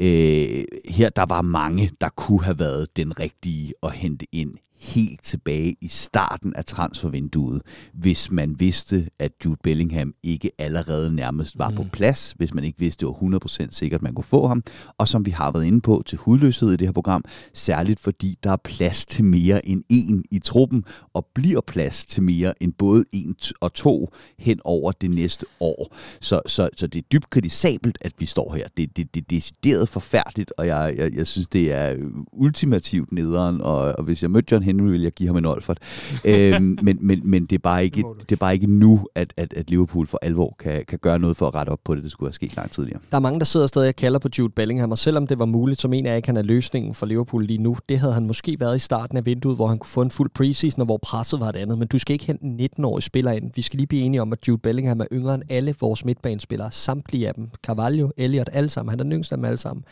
Øh, 0.00 0.64
her 0.88 1.08
der 1.16 1.26
var 1.28 1.42
mange, 1.42 1.90
der 2.00 2.08
kunne 2.08 2.44
have 2.44 2.58
været 2.58 2.96
den 2.96 3.20
rigtige 3.20 3.72
at 3.82 3.92
hente 3.92 4.26
ind 4.32 4.54
helt 4.80 5.22
tilbage 5.22 5.74
i 5.80 5.88
starten 5.88 6.52
af 6.56 6.64
transfervinduet, 6.64 7.62
hvis 7.94 8.30
man 8.30 8.60
vidste, 8.60 9.08
at 9.18 9.32
Jude 9.44 9.56
Bellingham 9.62 10.14
ikke 10.22 10.50
allerede 10.58 11.14
nærmest 11.14 11.58
var 11.58 11.70
mm. 11.70 11.76
på 11.76 11.84
plads, 11.92 12.34
hvis 12.36 12.54
man 12.54 12.64
ikke 12.64 12.78
vidste, 12.78 13.06
det 13.06 13.14
var 13.20 13.38
100% 13.64 13.66
sikkert, 13.70 13.98
at 13.98 14.02
man 14.02 14.14
kunne 14.14 14.24
få 14.24 14.46
ham, 14.46 14.62
og 14.98 15.08
som 15.08 15.26
vi 15.26 15.30
har 15.30 15.50
været 15.50 15.64
inde 15.64 15.80
på 15.80 16.02
til 16.06 16.18
hudløshed 16.18 16.72
i 16.72 16.76
det 16.76 16.86
her 16.86 16.92
program, 16.92 17.24
særligt 17.54 18.00
fordi 18.00 18.38
der 18.42 18.50
er 18.52 18.56
plads 18.56 19.06
til 19.06 19.24
mere 19.24 19.66
end 19.68 19.82
en 19.88 20.24
i 20.30 20.38
truppen, 20.38 20.84
og 21.14 21.26
bliver 21.34 21.60
plads 21.60 22.06
til 22.06 22.22
mere 22.22 22.62
end 22.62 22.72
både 22.72 23.04
en 23.12 23.36
og 23.60 23.74
to 23.74 24.08
hen 24.38 24.60
over 24.64 24.92
det 24.92 25.10
næste 25.10 25.46
år. 25.60 25.96
Så, 26.20 26.40
så, 26.46 26.68
så 26.76 26.86
det 26.86 26.98
er 26.98 27.08
dybt 27.12 27.30
kritisabelt, 27.30 27.98
at 28.00 28.12
vi 28.18 28.26
står 28.26 28.54
her. 28.54 28.66
Det, 28.76 28.96
det, 28.96 29.14
det 29.14 29.20
er 29.20 29.26
decideret 29.30 29.88
forfærdeligt, 29.88 30.52
og 30.58 30.66
jeg, 30.66 30.94
jeg, 30.98 31.14
jeg 31.16 31.26
synes, 31.26 31.48
det 31.48 31.72
er 31.72 31.96
ultimativt 32.32 33.12
nederen, 33.12 33.60
og, 33.60 33.78
og 33.78 34.04
hvis 34.04 34.22
jeg 34.22 34.30
mødte 34.30 34.52
John 34.52 34.64
Henry, 34.68 34.90
vil 34.90 35.02
jeg 35.02 35.12
give 35.12 35.26
ham 35.26 35.36
en 35.36 35.44
Olfert. 35.44 35.78
øhm, 36.24 36.78
men, 36.86 36.98
men, 37.00 37.20
men 37.24 37.46
det, 37.46 37.54
er 37.56 37.62
bare 37.62 37.84
ikke, 37.84 38.04
det 38.20 38.32
er 38.32 38.36
bare 38.36 38.54
ikke 38.54 38.66
nu, 38.66 39.06
at, 39.14 39.32
at, 39.36 39.52
at 39.52 39.70
Liverpool 39.70 40.06
for 40.06 40.18
alvor 40.22 40.56
kan, 40.58 40.84
kan 40.88 40.98
gøre 40.98 41.18
noget 41.18 41.36
for 41.36 41.46
at 41.46 41.54
rette 41.54 41.70
op 41.70 41.80
på 41.84 41.94
det. 41.94 42.02
Det 42.04 42.12
skulle 42.12 42.28
have 42.28 42.34
sket 42.34 42.56
langt 42.56 42.72
tidligere. 42.72 43.00
Der 43.10 43.16
er 43.16 43.20
mange, 43.20 43.38
der 43.38 43.44
sidder 43.44 43.66
stadig 43.66 43.88
og 43.88 43.96
kalder 43.96 44.18
på 44.18 44.28
Jude 44.38 44.52
Bellingham, 44.56 44.90
og 44.90 44.98
selvom 44.98 45.26
det 45.26 45.38
var 45.38 45.44
muligt, 45.44 45.80
så 45.80 45.88
mener 45.88 46.10
jeg 46.10 46.16
ikke, 46.16 46.28
han 46.28 46.36
er 46.36 46.42
løsningen 46.42 46.94
for 46.94 47.06
Liverpool 47.06 47.44
lige 47.44 47.62
nu. 47.62 47.76
Det 47.88 47.98
havde 47.98 48.14
han 48.14 48.26
måske 48.26 48.56
været 48.60 48.76
i 48.76 48.78
starten 48.78 49.16
af 49.16 49.26
vinduet, 49.26 49.56
hvor 49.56 49.66
han 49.66 49.78
kunne 49.78 49.88
få 49.88 50.02
en 50.02 50.10
fuld 50.10 50.30
preseason, 50.34 50.80
og 50.80 50.86
hvor 50.86 50.98
presset 51.02 51.40
var 51.40 51.48
et 51.48 51.56
andet. 51.56 51.78
Men 51.78 51.88
du 51.88 51.98
skal 51.98 52.12
ikke 52.12 52.24
hente 52.24 52.44
en 52.44 52.60
19-årig 52.60 53.02
spiller 53.02 53.32
ind. 53.32 53.50
Vi 53.54 53.62
skal 53.62 53.76
lige 53.76 53.86
blive 53.86 54.02
enige 54.02 54.22
om, 54.22 54.32
at 54.32 54.48
Jude 54.48 54.58
Bellingham 54.58 55.00
er 55.00 55.06
yngre 55.12 55.34
end 55.34 55.42
alle 55.48 55.74
vores 55.80 56.04
midtbanespillere. 56.04 56.72
Samtlige 56.72 57.28
af 57.28 57.34
dem. 57.34 57.50
Carvalho, 57.66 58.10
Elliot, 58.16 58.48
alle 58.52 58.68
sammen. 58.68 58.90
Han 58.90 59.00
er 59.00 59.04
den 59.04 59.12
yngste 59.12 59.32
af 59.32 59.36
dem 59.36 59.44
alle 59.44 59.58
sammen. 59.58 59.84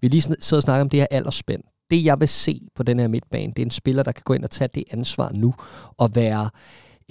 Vi 0.00 0.08
lige 0.08 0.20
sidder 0.20 0.56
og 0.56 0.62
snakker 0.62 0.80
om 0.80 0.88
det 0.88 1.00
her 1.00 1.06
aldersspænd 1.10 1.62
det, 1.90 2.04
jeg 2.04 2.20
vil 2.20 2.28
se 2.28 2.60
på 2.74 2.82
den 2.82 2.98
her 2.98 3.08
midtbane, 3.08 3.52
det 3.56 3.58
er 3.62 3.66
en 3.66 3.70
spiller, 3.70 4.02
der 4.02 4.12
kan 4.12 4.22
gå 4.24 4.32
ind 4.34 4.44
og 4.44 4.50
tage 4.50 4.68
det 4.74 4.84
ansvar 4.90 5.32
nu 5.34 5.54
og 5.98 6.16
være 6.16 6.50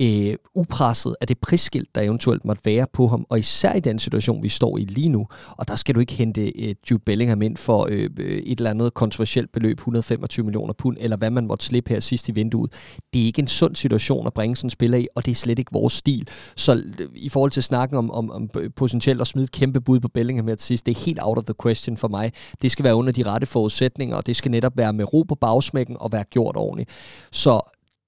øh, 0.01 0.35
upresset 0.55 1.15
af 1.21 1.27
det 1.27 1.39
prisskilt, 1.39 1.95
der 1.95 2.01
eventuelt 2.01 2.45
måtte 2.45 2.61
være 2.65 2.85
på 2.93 3.07
ham, 3.07 3.25
og 3.29 3.39
især 3.39 3.73
i 3.73 3.79
den 3.79 3.99
situation, 3.99 4.43
vi 4.43 4.49
står 4.49 4.77
i 4.77 4.81
lige 4.81 5.09
nu. 5.09 5.27
Og 5.49 5.67
der 5.67 5.75
skal 5.75 5.95
du 5.95 5.99
ikke 5.99 6.13
hente 6.13 6.61
øh, 6.61 6.75
Jude 6.91 7.03
Bellingham 7.05 7.41
ind 7.41 7.57
for 7.57 7.87
øh, 7.89 8.09
øh 8.19 8.37
et 8.37 8.57
eller 8.57 8.69
andet 8.69 8.93
kontroversielt 8.93 9.51
beløb, 9.51 9.77
125 9.77 10.43
millioner 10.45 10.73
pund, 10.73 10.97
eller 10.99 11.17
hvad 11.17 11.31
man 11.31 11.47
måtte 11.47 11.65
slippe 11.65 11.89
her 11.89 11.99
sidst 11.99 12.29
i 12.29 12.31
vinduet. 12.31 12.73
Det 13.13 13.21
er 13.21 13.25
ikke 13.25 13.41
en 13.41 13.47
sund 13.47 13.75
situation 13.75 14.27
at 14.27 14.33
bringe 14.33 14.55
sådan 14.55 14.65
en 14.65 14.69
spiller 14.69 14.97
i, 14.97 15.07
og 15.15 15.25
det 15.25 15.31
er 15.31 15.35
slet 15.35 15.59
ikke 15.59 15.71
vores 15.73 15.93
stil. 15.93 16.27
Så 16.55 16.75
øh, 16.99 17.09
i 17.15 17.29
forhold 17.29 17.51
til 17.51 17.63
snakken 17.63 17.97
om, 17.97 18.11
om, 18.11 18.31
om 18.31 18.49
potentielt 18.75 19.21
at 19.21 19.27
smide 19.27 19.43
et 19.43 19.51
kæmpe 19.51 19.81
bud 19.81 19.99
på 19.99 20.07
Bellingham 20.07 20.47
her 20.47 20.55
til 20.55 20.67
sidst, 20.67 20.85
det 20.85 20.97
er 20.97 21.05
helt 21.05 21.19
out 21.21 21.37
of 21.37 21.43
the 21.43 21.55
question 21.63 21.97
for 21.97 22.07
mig. 22.07 22.31
Det 22.61 22.71
skal 22.71 22.85
være 22.85 22.95
under 22.95 23.11
de 23.11 23.23
rette 23.23 23.47
forudsætninger, 23.47 24.15
og 24.15 24.27
det 24.27 24.35
skal 24.35 24.51
netop 24.51 24.77
være 24.77 24.93
med 24.93 25.13
ro 25.13 25.23
på 25.23 25.35
bagsmækken 25.35 25.97
og 25.99 26.11
være 26.11 26.23
gjort 26.23 26.55
ordentligt. 26.57 26.89
Så 27.31 27.61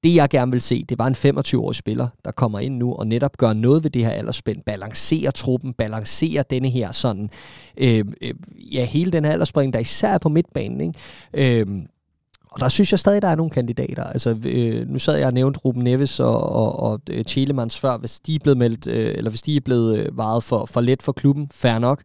det 0.05 0.15
jeg 0.15 0.29
gerne 0.29 0.51
vil 0.51 0.61
se, 0.61 0.85
det 0.89 0.99
var 0.99 1.07
en 1.07 1.37
25-årig 1.37 1.75
spiller, 1.75 2.07
der 2.25 2.31
kommer 2.31 2.59
ind 2.59 2.77
nu 2.77 2.93
og 2.93 3.07
netop 3.07 3.37
gør 3.37 3.53
noget 3.53 3.83
ved 3.83 3.91
det 3.91 4.05
her 4.05 4.11
aldersspænd, 4.11 4.61
balancerer 4.65 5.31
truppen, 5.31 5.73
balancerer 5.73 6.43
denne 6.43 6.69
her 6.69 6.91
sådan, 6.91 7.29
øh, 7.77 8.05
øh, 8.21 8.33
ja, 8.71 8.85
hele 8.85 9.11
den 9.11 9.25
her 9.25 9.31
aldersspring, 9.31 9.73
der 9.73 9.79
især 9.79 10.09
er 10.09 10.17
på 10.17 10.29
midtbanen, 10.29 10.81
ikke? 10.81 11.59
Øh, 11.61 11.67
og 12.51 12.61
der 12.61 12.69
synes 12.69 12.91
jeg 12.91 12.99
stadig, 12.99 13.21
der 13.21 13.27
er 13.27 13.35
nogle 13.35 13.49
kandidater. 13.49 14.03
Altså, 14.03 14.37
øh, 14.45 14.89
nu 14.89 14.99
sad 14.99 15.17
jeg 15.17 15.27
og 15.27 15.33
nævnte 15.33 15.59
Ruben 15.59 15.83
Neves 15.83 16.19
og, 16.19 16.49
og, 16.49 16.79
og 16.79 16.93
øh, 17.09 17.15
Telemans 17.15 17.29
Chelemans 17.31 17.79
før. 17.79 17.97
Hvis 17.97 18.19
de 18.19 18.35
er 18.35 18.39
blevet 18.39 18.57
meldt, 18.57 18.87
øh, 18.87 19.13
eller 19.17 19.29
hvis 19.29 19.41
de 19.41 19.55
er 19.55 19.61
blevet 19.61 19.97
øh, 19.97 20.17
varet 20.17 20.43
for, 20.43 20.65
for 20.65 20.81
let 20.81 21.01
for 21.01 21.11
klubben, 21.11 21.47
fair 21.51 21.79
nok. 21.79 22.01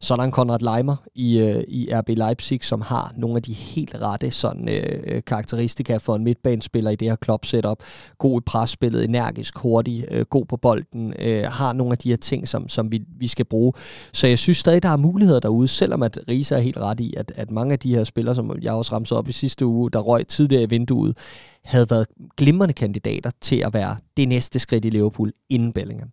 Så 0.00 0.14
er 0.14 0.16
der 0.16 0.24
en 0.24 0.30
Konrad 0.30 0.58
Leimer 0.60 0.96
i, 1.14 1.38
øh, 1.38 1.64
i 1.68 1.88
RB 1.92 2.08
Leipzig, 2.08 2.64
som 2.64 2.80
har 2.80 3.12
nogle 3.16 3.36
af 3.36 3.42
de 3.42 3.52
helt 3.52 3.94
rette 3.94 4.30
sådan, 4.30 4.68
øh, 4.68 5.02
øh 5.06 5.22
karakteristika 5.26 5.96
for 5.96 6.16
en 6.16 6.24
midtbanespiller 6.24 6.90
i 6.90 6.96
det 6.96 7.08
her 7.08 7.16
klub 7.16 7.44
setup. 7.44 7.82
God 8.18 8.40
i 8.40 8.44
presspillet, 8.46 9.04
energisk, 9.04 9.58
hurtig, 9.58 10.04
øh, 10.10 10.24
god 10.30 10.44
på 10.44 10.56
bolden, 10.56 11.14
øh, 11.18 11.44
har 11.44 11.72
nogle 11.72 11.92
af 11.92 11.98
de 11.98 12.08
her 12.08 12.16
ting, 12.16 12.48
som, 12.48 12.68
som 12.68 12.92
vi, 12.92 13.00
vi 13.18 13.28
skal 13.28 13.44
bruge. 13.44 13.72
Så 14.12 14.26
jeg 14.26 14.38
synes 14.38 14.58
stadig, 14.58 14.82
der 14.82 14.88
er 14.88 14.96
muligheder 14.96 15.40
derude, 15.40 15.68
selvom 15.68 16.02
at 16.02 16.18
Risa 16.28 16.56
er 16.56 16.60
helt 16.60 16.76
ret 16.76 17.00
i, 17.00 17.14
at, 17.16 17.32
at 17.36 17.50
mange 17.50 17.72
af 17.72 17.78
de 17.78 17.94
her 17.94 18.04
spillere, 18.04 18.34
som 18.34 18.58
jeg 18.62 18.72
også 18.72 18.92
ramte 18.92 19.12
op 19.12 19.28
i 19.28 19.32
sidste 19.32 19.66
uge, 19.66 19.90
der 19.90 19.98
røg 19.98 20.26
tidligere 20.26 20.62
i 20.62 20.68
vinduet, 20.68 21.16
havde 21.64 21.90
været 21.90 22.06
glimrende 22.36 22.74
kandidater 22.74 23.30
til 23.40 23.56
at 23.56 23.74
være 23.74 23.96
det 24.16 24.28
næste 24.28 24.58
skridt 24.58 24.84
i 24.84 24.90
Liverpool 24.90 25.32
inden 25.48 25.72
Bellingham 25.72 26.10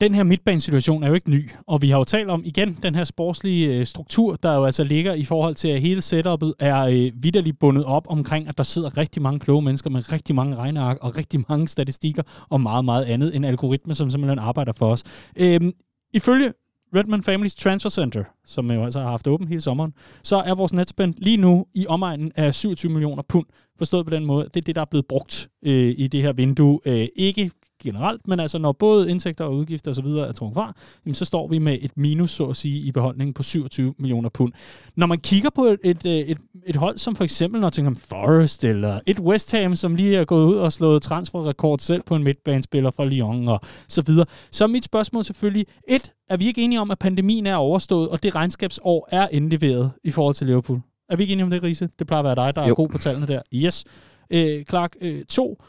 den 0.00 0.14
her 0.14 0.22
midtbanesituation 0.22 1.02
er 1.02 1.08
jo 1.08 1.14
ikke 1.14 1.30
ny, 1.30 1.50
og 1.66 1.82
vi 1.82 1.90
har 1.90 1.98
jo 1.98 2.04
talt 2.04 2.30
om 2.30 2.42
igen 2.44 2.78
den 2.82 2.94
her 2.94 3.04
sportslige 3.04 3.80
øh, 3.80 3.86
struktur, 3.86 4.36
der 4.42 4.54
jo 4.54 4.64
altså 4.64 4.84
ligger 4.84 5.14
i 5.14 5.24
forhold 5.24 5.54
til, 5.54 5.68
at 5.68 5.80
hele 5.80 6.02
setupet 6.02 6.54
er 6.58 6.82
øh, 6.82 7.12
vidderligt 7.14 7.58
bundet 7.58 7.84
op 7.84 8.06
omkring, 8.08 8.48
at 8.48 8.58
der 8.58 8.64
sidder 8.64 8.96
rigtig 8.96 9.22
mange 9.22 9.40
kloge 9.40 9.62
mennesker 9.62 9.90
med 9.90 10.12
rigtig 10.12 10.34
mange 10.34 10.56
regneark 10.56 10.98
og 11.00 11.16
rigtig 11.16 11.44
mange 11.48 11.68
statistikker 11.68 12.22
og 12.48 12.60
meget, 12.60 12.84
meget 12.84 13.04
andet 13.04 13.36
end 13.36 13.46
algoritme, 13.46 13.94
som 13.94 14.10
simpelthen 14.10 14.38
arbejder 14.38 14.72
for 14.72 14.86
os. 14.86 15.02
Øhm, 15.36 15.72
ifølge 16.12 16.52
Redman 16.96 17.22
Families 17.22 17.54
Transfer 17.54 17.90
Center, 17.90 18.24
som 18.44 18.70
jo 18.70 18.84
altså 18.84 19.00
har 19.00 19.10
haft 19.10 19.26
åben 19.26 19.48
hele 19.48 19.60
sommeren, 19.60 19.92
så 20.22 20.36
er 20.36 20.54
vores 20.54 20.72
netspend 20.72 21.14
lige 21.18 21.36
nu 21.36 21.66
i 21.74 21.86
omegnen 21.86 22.32
af 22.36 22.54
27 22.54 22.92
millioner 22.92 23.22
pund. 23.28 23.46
Forstået 23.78 24.06
på 24.06 24.10
den 24.10 24.24
måde, 24.24 24.44
det 24.44 24.56
er 24.56 24.64
det, 24.64 24.74
der 24.74 24.80
er 24.80 24.86
blevet 24.90 25.06
brugt 25.06 25.48
øh, 25.64 25.94
i 25.98 26.06
det 26.06 26.22
her 26.22 26.32
vindue. 26.32 26.80
Øh, 26.86 27.08
ikke 27.16 27.50
generelt, 27.82 28.28
men 28.28 28.40
altså 28.40 28.58
når 28.58 28.72
både 28.72 29.10
indtægter 29.10 29.44
og 29.44 29.54
udgifter 29.54 29.90
osv. 29.90 30.06
er 30.06 30.32
trukket 30.32 30.54
fra, 30.54 30.74
jamen, 31.06 31.14
så 31.14 31.24
står 31.24 31.48
vi 31.48 31.58
med 31.58 31.78
et 31.80 31.96
minus, 31.96 32.30
så 32.30 32.44
at 32.44 32.56
sige, 32.56 32.80
i 32.80 32.92
beholdningen 32.92 33.34
på 33.34 33.42
27 33.42 33.94
millioner 33.98 34.28
pund. 34.28 34.52
Når 34.96 35.06
man 35.06 35.18
kigger 35.18 35.50
på 35.50 35.64
et, 35.64 35.80
et, 35.84 36.06
et, 36.06 36.38
et 36.66 36.76
hold 36.76 36.98
som 36.98 37.16
for 37.16 37.24
eksempel 37.24 37.60
Nottingham 37.60 37.96
Forest, 37.96 38.64
eller 38.64 39.00
et 39.06 39.18
West 39.18 39.52
Ham, 39.52 39.76
som 39.76 39.94
lige 39.94 40.16
er 40.16 40.24
gået 40.24 40.46
ud 40.46 40.56
og 40.56 40.72
slået 40.72 41.02
transferrekord 41.02 41.78
selv 41.78 42.02
på 42.02 42.16
en 42.16 42.24
midtbanespiller 42.24 42.90
fra 42.90 43.04
Lyon 43.04 43.48
og 43.48 43.60
så 43.88 44.02
videre, 44.02 44.26
så 44.50 44.64
er 44.64 44.68
mit 44.68 44.84
spørgsmål 44.84 45.24
selvfølgelig, 45.24 45.66
et, 45.88 46.12
er 46.30 46.36
vi 46.36 46.46
ikke 46.46 46.62
enige 46.62 46.80
om, 46.80 46.90
at 46.90 46.98
pandemien 46.98 47.46
er 47.46 47.56
overstået, 47.56 48.08
og 48.08 48.22
det 48.22 48.34
regnskabsår 48.34 49.08
er 49.12 49.28
indleveret 49.32 49.90
i 50.04 50.10
forhold 50.10 50.34
til 50.34 50.46
Liverpool? 50.46 50.80
Er 51.08 51.16
vi 51.16 51.22
ikke 51.22 51.32
enige 51.32 51.44
om 51.44 51.50
det, 51.50 51.62
Riese? 51.62 51.88
Det 51.98 52.06
plejer 52.06 52.22
at 52.22 52.36
være 52.36 52.46
dig, 52.46 52.56
der 52.56 52.62
jo. 52.62 52.70
er 52.70 52.74
god 52.74 52.88
på 52.88 52.98
tallene 52.98 53.26
der. 53.26 53.40
Yes. 53.54 53.84
Øh, 54.30 54.64
Clark, 54.64 54.96
øh, 55.00 55.24
to, 55.24 55.62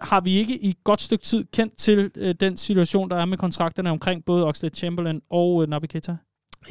har 0.00 0.20
vi 0.20 0.34
ikke 0.34 0.58
i 0.58 0.68
et 0.68 0.84
godt 0.84 1.00
stykke 1.00 1.24
tid 1.24 1.44
kendt 1.52 1.76
til 1.76 2.10
øh, 2.16 2.34
den 2.40 2.56
situation, 2.56 3.10
der 3.10 3.16
er 3.16 3.24
med 3.24 3.38
kontrakterne 3.38 3.90
omkring 3.90 4.24
både 4.24 4.46
Oxlade 4.46 4.74
Chamberlain 4.74 5.20
og 5.30 5.62
øh, 5.62 5.68
Naby 5.68 5.84
Keita? 5.84 6.16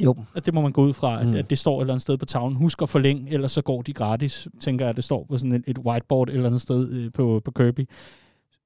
Jo. 0.00 0.16
At 0.34 0.46
det 0.46 0.54
må 0.54 0.60
man 0.60 0.72
gå 0.72 0.82
ud 0.84 0.92
fra, 0.92 1.20
at, 1.20 1.26
mm. 1.26 1.34
at 1.34 1.50
det 1.50 1.58
står 1.58 1.78
et 1.78 1.82
eller 1.82 1.94
andet 1.94 2.02
sted 2.02 2.16
på 2.16 2.24
tavlen. 2.24 2.56
Husk 2.56 2.82
at 2.82 2.88
forlænge, 2.88 3.32
ellers 3.32 3.52
så 3.52 3.62
går 3.62 3.82
de 3.82 3.92
gratis, 3.92 4.48
tænker 4.60 4.84
jeg, 4.84 4.90
at 4.90 4.96
det 4.96 5.04
står 5.04 5.26
på 5.30 5.38
sådan 5.38 5.52
et, 5.52 5.64
et 5.66 5.78
whiteboard 5.78 6.28
et 6.28 6.34
eller 6.34 6.46
andet 6.46 6.60
sted 6.60 6.90
øh, 6.92 7.12
på, 7.12 7.40
på 7.44 7.50
Kirby. 7.50 7.88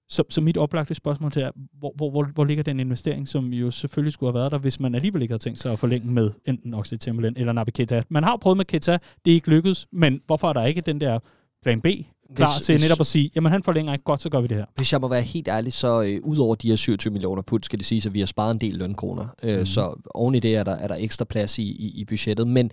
Så, 0.08 0.24
så 0.30 0.40
mit 0.40 0.56
oplagte 0.56 0.94
spørgsmål 0.94 1.30
til 1.30 1.42
er, 1.42 1.50
hvor, 1.78 1.92
hvor, 1.96 2.10
hvor, 2.10 2.24
hvor 2.34 2.44
ligger 2.44 2.64
den 2.64 2.80
investering, 2.80 3.28
som 3.28 3.52
jo 3.52 3.70
selvfølgelig 3.70 4.12
skulle 4.12 4.32
have 4.32 4.40
været 4.40 4.52
der, 4.52 4.58
hvis 4.58 4.80
man 4.80 4.94
alligevel 4.94 5.22
ikke 5.22 5.32
havde 5.32 5.42
tænkt 5.42 5.58
sig 5.58 5.72
at 5.72 5.78
forlænge 5.78 6.10
med 6.10 6.30
enten 6.44 6.74
Oxlade 6.74 7.02
Chamberlain 7.02 7.34
eller 7.36 7.52
Naby 7.52 7.70
Keita? 7.70 8.02
Man 8.08 8.24
har 8.24 8.36
prøvet 8.36 8.56
med 8.56 8.64
Keita, 8.64 8.98
det 9.24 9.30
er 9.30 9.34
ikke 9.34 9.50
lykkedes, 9.50 9.86
men 9.92 10.20
hvorfor 10.26 10.48
er 10.48 10.52
der 10.52 10.64
ikke 10.64 10.80
den 10.80 11.00
der 11.00 11.18
plan 11.62 11.80
B 11.80 11.86
klar 12.34 12.58
hvis, 12.58 12.66
til 12.66 12.80
netop 12.80 13.00
at 13.00 13.06
sige, 13.06 13.30
jamen 13.34 13.52
han 13.52 13.62
forlænger 13.62 13.92
ikke 13.92 14.04
godt, 14.04 14.22
så 14.22 14.28
gør 14.28 14.40
vi 14.40 14.46
det 14.46 14.56
her. 14.56 14.64
Hvis 14.76 14.92
jeg 14.92 15.00
må 15.00 15.08
være 15.08 15.22
helt 15.22 15.48
ærlig, 15.48 15.72
så 15.72 16.02
øh, 16.02 16.20
ud 16.22 16.38
over 16.38 16.54
de 16.54 16.68
her 16.68 16.76
27 16.76 17.12
millioner 17.12 17.42
pund, 17.42 17.62
skal 17.62 17.78
det 17.78 17.86
sige, 17.86 18.02
at 18.06 18.14
vi 18.14 18.18
har 18.18 18.26
sparet 18.26 18.50
en 18.50 18.60
del 18.60 18.74
lønkroner. 18.74 19.26
Øh, 19.42 19.58
mm. 19.58 19.66
Så 19.66 20.00
oven 20.14 20.34
i 20.34 20.40
det 20.40 20.56
er 20.56 20.64
der, 20.64 20.74
er 20.74 20.88
der 20.88 20.96
ekstra 20.98 21.24
plads 21.24 21.58
i, 21.58 21.62
i, 21.62 22.00
i 22.00 22.04
budgettet. 22.04 22.48
Men 22.48 22.70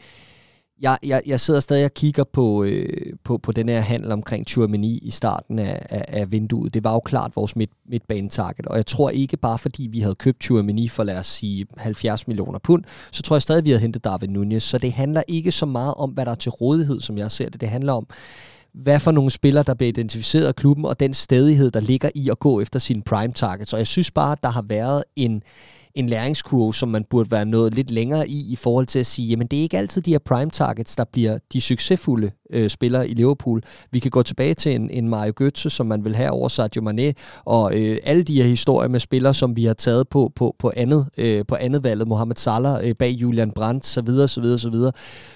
jeg, 0.82 0.98
jeg, 1.04 1.22
jeg 1.26 1.40
sidder 1.40 1.60
stadig 1.60 1.86
og 1.86 1.94
kigger 1.94 2.24
på, 2.24 2.64
øh, 2.64 3.14
på, 3.24 3.38
på 3.38 3.52
den 3.52 3.70
her 3.70 3.80
handel 3.80 4.12
omkring 4.12 4.48
Tchouameni 4.48 4.98
i 4.98 5.10
starten 5.10 5.60
af, 5.60 5.86
af, 5.90 6.06
af 6.08 6.32
vinduet. 6.32 6.74
Det 6.74 6.84
var 6.84 6.94
jo 6.94 7.00
klart 7.00 7.36
vores 7.36 7.56
midt, 7.56 7.72
midtbane-target, 7.90 8.66
og 8.66 8.78
jeg 8.78 8.86
tror 8.86 9.10
ikke 9.10 9.38
bare 9.38 9.58
fordi 9.58 9.88
vi 9.92 10.00
havde 10.00 10.16
købt 10.16 10.40
Tchouameni 10.40 10.88
for 10.88 11.04
lad 11.04 11.20
os 11.20 11.28
sige 11.28 11.66
70 11.78 12.28
millioner 12.28 12.60
pund, 12.60 12.84
så 13.12 13.22
tror 13.22 13.36
jeg 13.36 13.42
stadig, 13.42 13.64
vi 13.64 13.70
havde 13.70 13.82
hentet 13.82 14.04
David 14.04 14.28
Nunez. 14.28 14.64
Så 14.64 14.78
det 14.78 14.94
handler 14.94 15.24
ikke 15.28 15.52
så 15.52 15.66
meget 15.66 15.94
om, 15.94 16.10
hvad 16.10 16.26
der 16.26 16.32
er 16.32 16.36
til 16.36 16.52
rådighed, 16.52 17.02
som 17.02 17.18
jeg 17.18 17.32
ser 17.32 17.50
det. 17.50 17.62
Det 17.62 17.70
handler 17.70 17.94
om, 17.94 18.08
hvad 18.74 19.00
for 19.00 19.12
nogle 19.12 19.32
spillere, 19.32 19.64
der 19.68 19.74
bliver 19.74 19.88
identificeret 19.88 20.48
af 20.48 20.56
klubben, 20.56 20.86
og 20.86 21.00
den 21.00 21.14
stedighed, 21.14 21.72
der 21.72 21.80
ligger 21.80 22.10
i 22.16 22.30
at 22.30 22.40
gå 22.40 22.62
efter 22.62 22.80
sine 22.80 23.02
prime 23.02 23.34
targets. 23.34 23.74
Og 23.74 23.80
jeg 23.80 23.88
synes 23.88 24.12
bare, 24.12 24.32
at 24.32 24.44
der 24.44 24.50
har 24.50 24.62
været 24.62 25.04
en, 25.16 25.44
en 25.96 26.10
læringskurve, 26.10 26.74
som 26.74 26.90
man 26.90 27.04
burde 27.10 27.32
være 27.32 27.46
nået 27.46 27.74
lidt 27.74 27.92
længere 27.92 28.30
i, 28.30 28.52
i 28.52 28.56
forhold 28.56 28.86
til 28.86 29.00
at 29.00 29.06
sige, 29.06 29.28
jamen 29.28 29.48
det 29.48 29.60
er 29.60 29.64
ikke 29.64 29.78
altid 29.78 30.02
de 30.02 30.12
her 30.12 30.20
prime 30.20 30.52
targets, 30.52 30.96
der 30.96 31.04
bliver 31.04 31.38
de 31.54 31.62
succesfulde 31.62 32.32
øh, 32.54 32.70
spillere 32.70 33.10
i 33.10 33.14
Liverpool. 33.14 33.62
Vi 33.92 34.00
kan 34.00 34.12
gå 34.12 34.24
tilbage 34.24 34.54
til 34.54 34.76
en, 34.76 34.90
en 34.90 35.10
Mario 35.10 35.34
Götze, 35.42 35.70
som 35.70 35.86
man 35.86 36.06
vil 36.06 36.16
have 36.16 36.32
over 36.32 36.48
Sadio 36.48 36.82
Mane, 36.82 37.14
og 37.46 37.72
øh, 37.80 37.98
alle 38.04 38.24
de 38.24 38.42
her 38.42 38.50
historier 38.50 38.90
med 38.90 39.00
spillere, 39.00 39.34
som 39.34 39.56
vi 39.56 39.66
har 39.66 39.74
taget 39.74 40.08
på, 40.10 40.32
på, 40.36 40.56
på, 40.60 40.72
andet, 40.78 41.10
øh, 41.18 41.46
på 41.48 41.56
andet 41.60 41.84
valget, 41.84 42.08
Mohamed 42.08 42.36
Salah 42.36 42.88
øh, 42.88 42.96
bag 42.96 43.12
Julian 43.12 43.52
Brandt, 43.52 43.86
så 43.86 44.02
videre, 44.02 44.28
så 44.28 44.42
videre, 44.42 44.60
så 44.60 44.70
videre. 44.70 44.92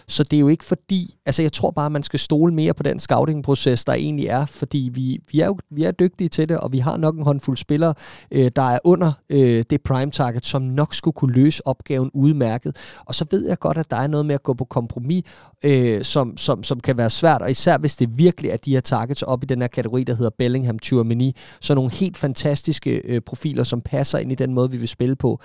Så 0.08 0.24
det 0.24 0.38
er 0.38 0.42
jo 0.42 0.48
ikke 0.48 0.66
fordi, 0.66 1.16
altså 1.26 1.42
jeg 1.42 1.52
tror 1.52 1.72
bare, 1.72 1.90
man 1.90 2.04
skal 2.04 2.20
stole 2.20 2.54
mere 2.54 2.74
på 2.74 2.84
den 2.84 3.00
scouting-proces, 3.00 3.86
der 3.86 3.94
egentlig 3.94 4.26
er, 4.26 4.46
fordi 4.46 4.90
vi, 4.94 5.20
vi 5.32 5.40
er 5.40 5.46
jo 5.46 5.58
vi 5.72 5.84
er 5.84 5.92
dygtige 5.92 6.28
til 6.28 6.50
det, 6.50 6.58
og 6.58 6.74
vi 6.74 6.78
har 6.78 6.98
nok 6.98 7.16
en 7.16 7.24
håndfuld 7.24 7.58
spillere, 7.58 7.94
øh, 8.32 8.52
der 8.56 8.62
er 8.62 8.80
under 8.84 9.12
øh, 9.30 9.64
det 9.70 9.82
prime 9.82 10.12
target, 10.12 10.44
som 10.48 10.62
nok 10.62 10.94
skulle 10.94 11.14
kunne 11.14 11.34
løse 11.34 11.68
opgaven 11.68 12.12
udmærket. 12.14 12.76
Og 13.06 13.16
så 13.16 13.26
ved 13.32 13.48
jeg 13.48 13.60
godt, 13.60 13.78
at 13.78 13.92
der 13.92 13.98
er 13.98 14.08
noget 14.08 14.26
med 14.26 14.36
at 14.36 14.44
gå 14.44 14.54
på 14.54 14.66
kompromis, 14.66 15.24
øh, 15.64 16.04
som, 16.04 16.38
som, 16.38 16.64
som 16.64 16.80
kan 16.80 16.98
være 16.98 17.10
svært, 17.10 17.42
og 17.42 17.52
især 17.52 17.78
hvis 17.78 17.98
det 17.98 18.18
virkelig 18.18 18.52
er 18.52 18.58
de 18.58 18.74
her 18.74 18.80
targets 18.80 19.22
op 19.22 19.44
i 19.44 19.46
den 19.46 19.62
her 19.62 19.68
kategori, 19.68 20.04
der 20.04 20.16
hedder 20.16 20.32
Bellingham, 20.38 20.80
Tchouameni, 20.80 21.36
så 21.62 21.76
nogle 21.76 21.92
helt 21.92 22.18
fantastiske 22.18 23.02
øh, 23.06 23.22
profiler, 23.22 23.64
som 23.64 23.82
passer 23.82 24.18
ind 24.18 24.32
i 24.32 24.36
den 24.36 24.54
måde, 24.54 24.72
vi 24.72 24.78
vil 24.78 24.88
spille 24.88 25.16
på. 25.16 25.40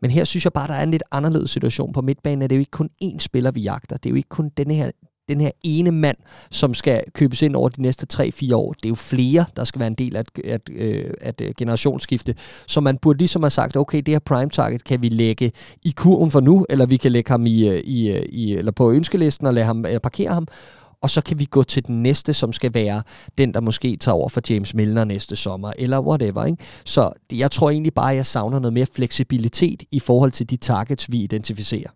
Men 0.00 0.10
her 0.10 0.24
synes 0.24 0.44
jeg 0.44 0.52
bare, 0.52 0.68
der 0.68 0.74
er 0.74 0.82
en 0.82 0.90
lidt 0.90 1.02
anderledes 1.10 1.50
situation 1.50 1.92
på 1.92 2.02
midtbanen, 2.02 2.42
at 2.42 2.50
det 2.50 2.56
er 2.56 2.58
jo 2.58 2.60
ikke 2.60 2.70
kun 2.70 2.90
én 3.04 3.18
spiller, 3.18 3.50
vi 3.50 3.60
jagter. 3.60 3.96
Det 3.96 4.06
er 4.06 4.10
jo 4.10 4.16
ikke 4.16 4.28
kun 4.28 4.50
denne 4.56 4.74
her 4.74 4.90
den 5.28 5.40
her 5.40 5.50
ene 5.62 5.90
mand, 5.90 6.16
som 6.50 6.74
skal 6.74 7.02
købes 7.14 7.42
ind 7.42 7.56
over 7.56 7.68
de 7.68 7.82
næste 7.82 8.06
3-4 8.12 8.54
år. 8.54 8.72
Det 8.72 8.84
er 8.84 8.88
jo 8.88 8.94
flere, 8.94 9.44
der 9.56 9.64
skal 9.64 9.78
være 9.78 9.86
en 9.86 9.94
del 9.94 10.16
af 10.16 10.20
et, 10.20 10.44
at, 10.44 10.70
øh, 10.72 11.10
at 11.20 11.40
øh, 11.40 11.54
generationsskifte. 11.58 12.34
Så 12.66 12.80
man 12.80 12.96
burde 12.96 13.18
ligesom 13.18 13.42
have 13.42 13.50
sagt, 13.50 13.76
okay, 13.76 13.98
det 13.98 14.14
her 14.14 14.18
prime 14.18 14.50
target 14.50 14.84
kan 14.84 15.02
vi 15.02 15.08
lægge 15.08 15.52
i 15.82 15.90
kurven 15.96 16.30
for 16.30 16.40
nu, 16.40 16.66
eller 16.68 16.86
vi 16.86 16.96
kan 16.96 17.12
lægge 17.12 17.30
ham 17.30 17.46
i, 17.46 17.68
øh, 17.68 17.80
i, 17.84 18.10
øh, 18.10 18.22
i, 18.28 18.54
eller 18.54 18.72
på 18.72 18.92
ønskelisten 18.92 19.46
og 19.46 19.54
lade 19.54 19.66
ham, 19.66 19.84
eller 19.84 19.98
parkere 19.98 20.34
ham, 20.34 20.46
og 21.02 21.10
så 21.10 21.20
kan 21.20 21.38
vi 21.38 21.44
gå 21.44 21.62
til 21.62 21.86
den 21.86 22.02
næste, 22.02 22.34
som 22.34 22.52
skal 22.52 22.74
være 22.74 23.02
den, 23.38 23.54
der 23.54 23.60
måske 23.60 23.96
tager 23.96 24.14
over 24.14 24.28
for 24.28 24.40
James 24.50 24.74
Milner 24.74 25.04
næste 25.04 25.36
sommer, 25.36 25.72
eller 25.78 26.00
whatever. 26.00 26.44
Ikke? 26.44 26.64
Så 26.84 27.12
jeg 27.32 27.50
tror 27.50 27.70
egentlig 27.70 27.94
bare, 27.94 28.10
at 28.10 28.16
jeg 28.16 28.26
savner 28.26 28.58
noget 28.58 28.72
mere 28.72 28.86
fleksibilitet 28.92 29.82
i 29.90 30.00
forhold 30.00 30.32
til 30.32 30.50
de 30.50 30.56
targets, 30.56 31.12
vi 31.12 31.22
identificerer. 31.22 31.90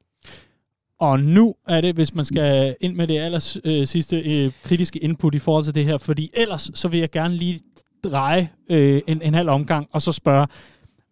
Og 1.03 1.20
nu 1.20 1.55
er 1.68 1.80
det, 1.80 1.94
hvis 1.94 2.14
man 2.14 2.24
skal 2.24 2.76
ind 2.80 2.94
med 2.94 3.07
det 3.07 3.18
allers 3.18 3.59
øh, 3.64 3.86
sidste 3.86 4.16
øh, 4.16 4.53
kritiske 4.62 4.98
input 4.98 5.34
i 5.34 5.38
forhold 5.38 5.64
til 5.64 5.74
det 5.74 5.84
her, 5.84 5.98
fordi 5.98 6.30
ellers 6.34 6.70
så 6.74 6.88
vil 6.88 7.00
jeg 7.00 7.11
gerne 7.11 7.34
lige 7.34 7.61
dreje 8.05 8.48
øh, 8.70 9.03
en, 9.07 9.22
en 9.22 9.34
halv 9.34 9.48
omgang 9.48 9.88
og 9.92 10.03
så 10.03 10.12
spørge, 10.12 10.46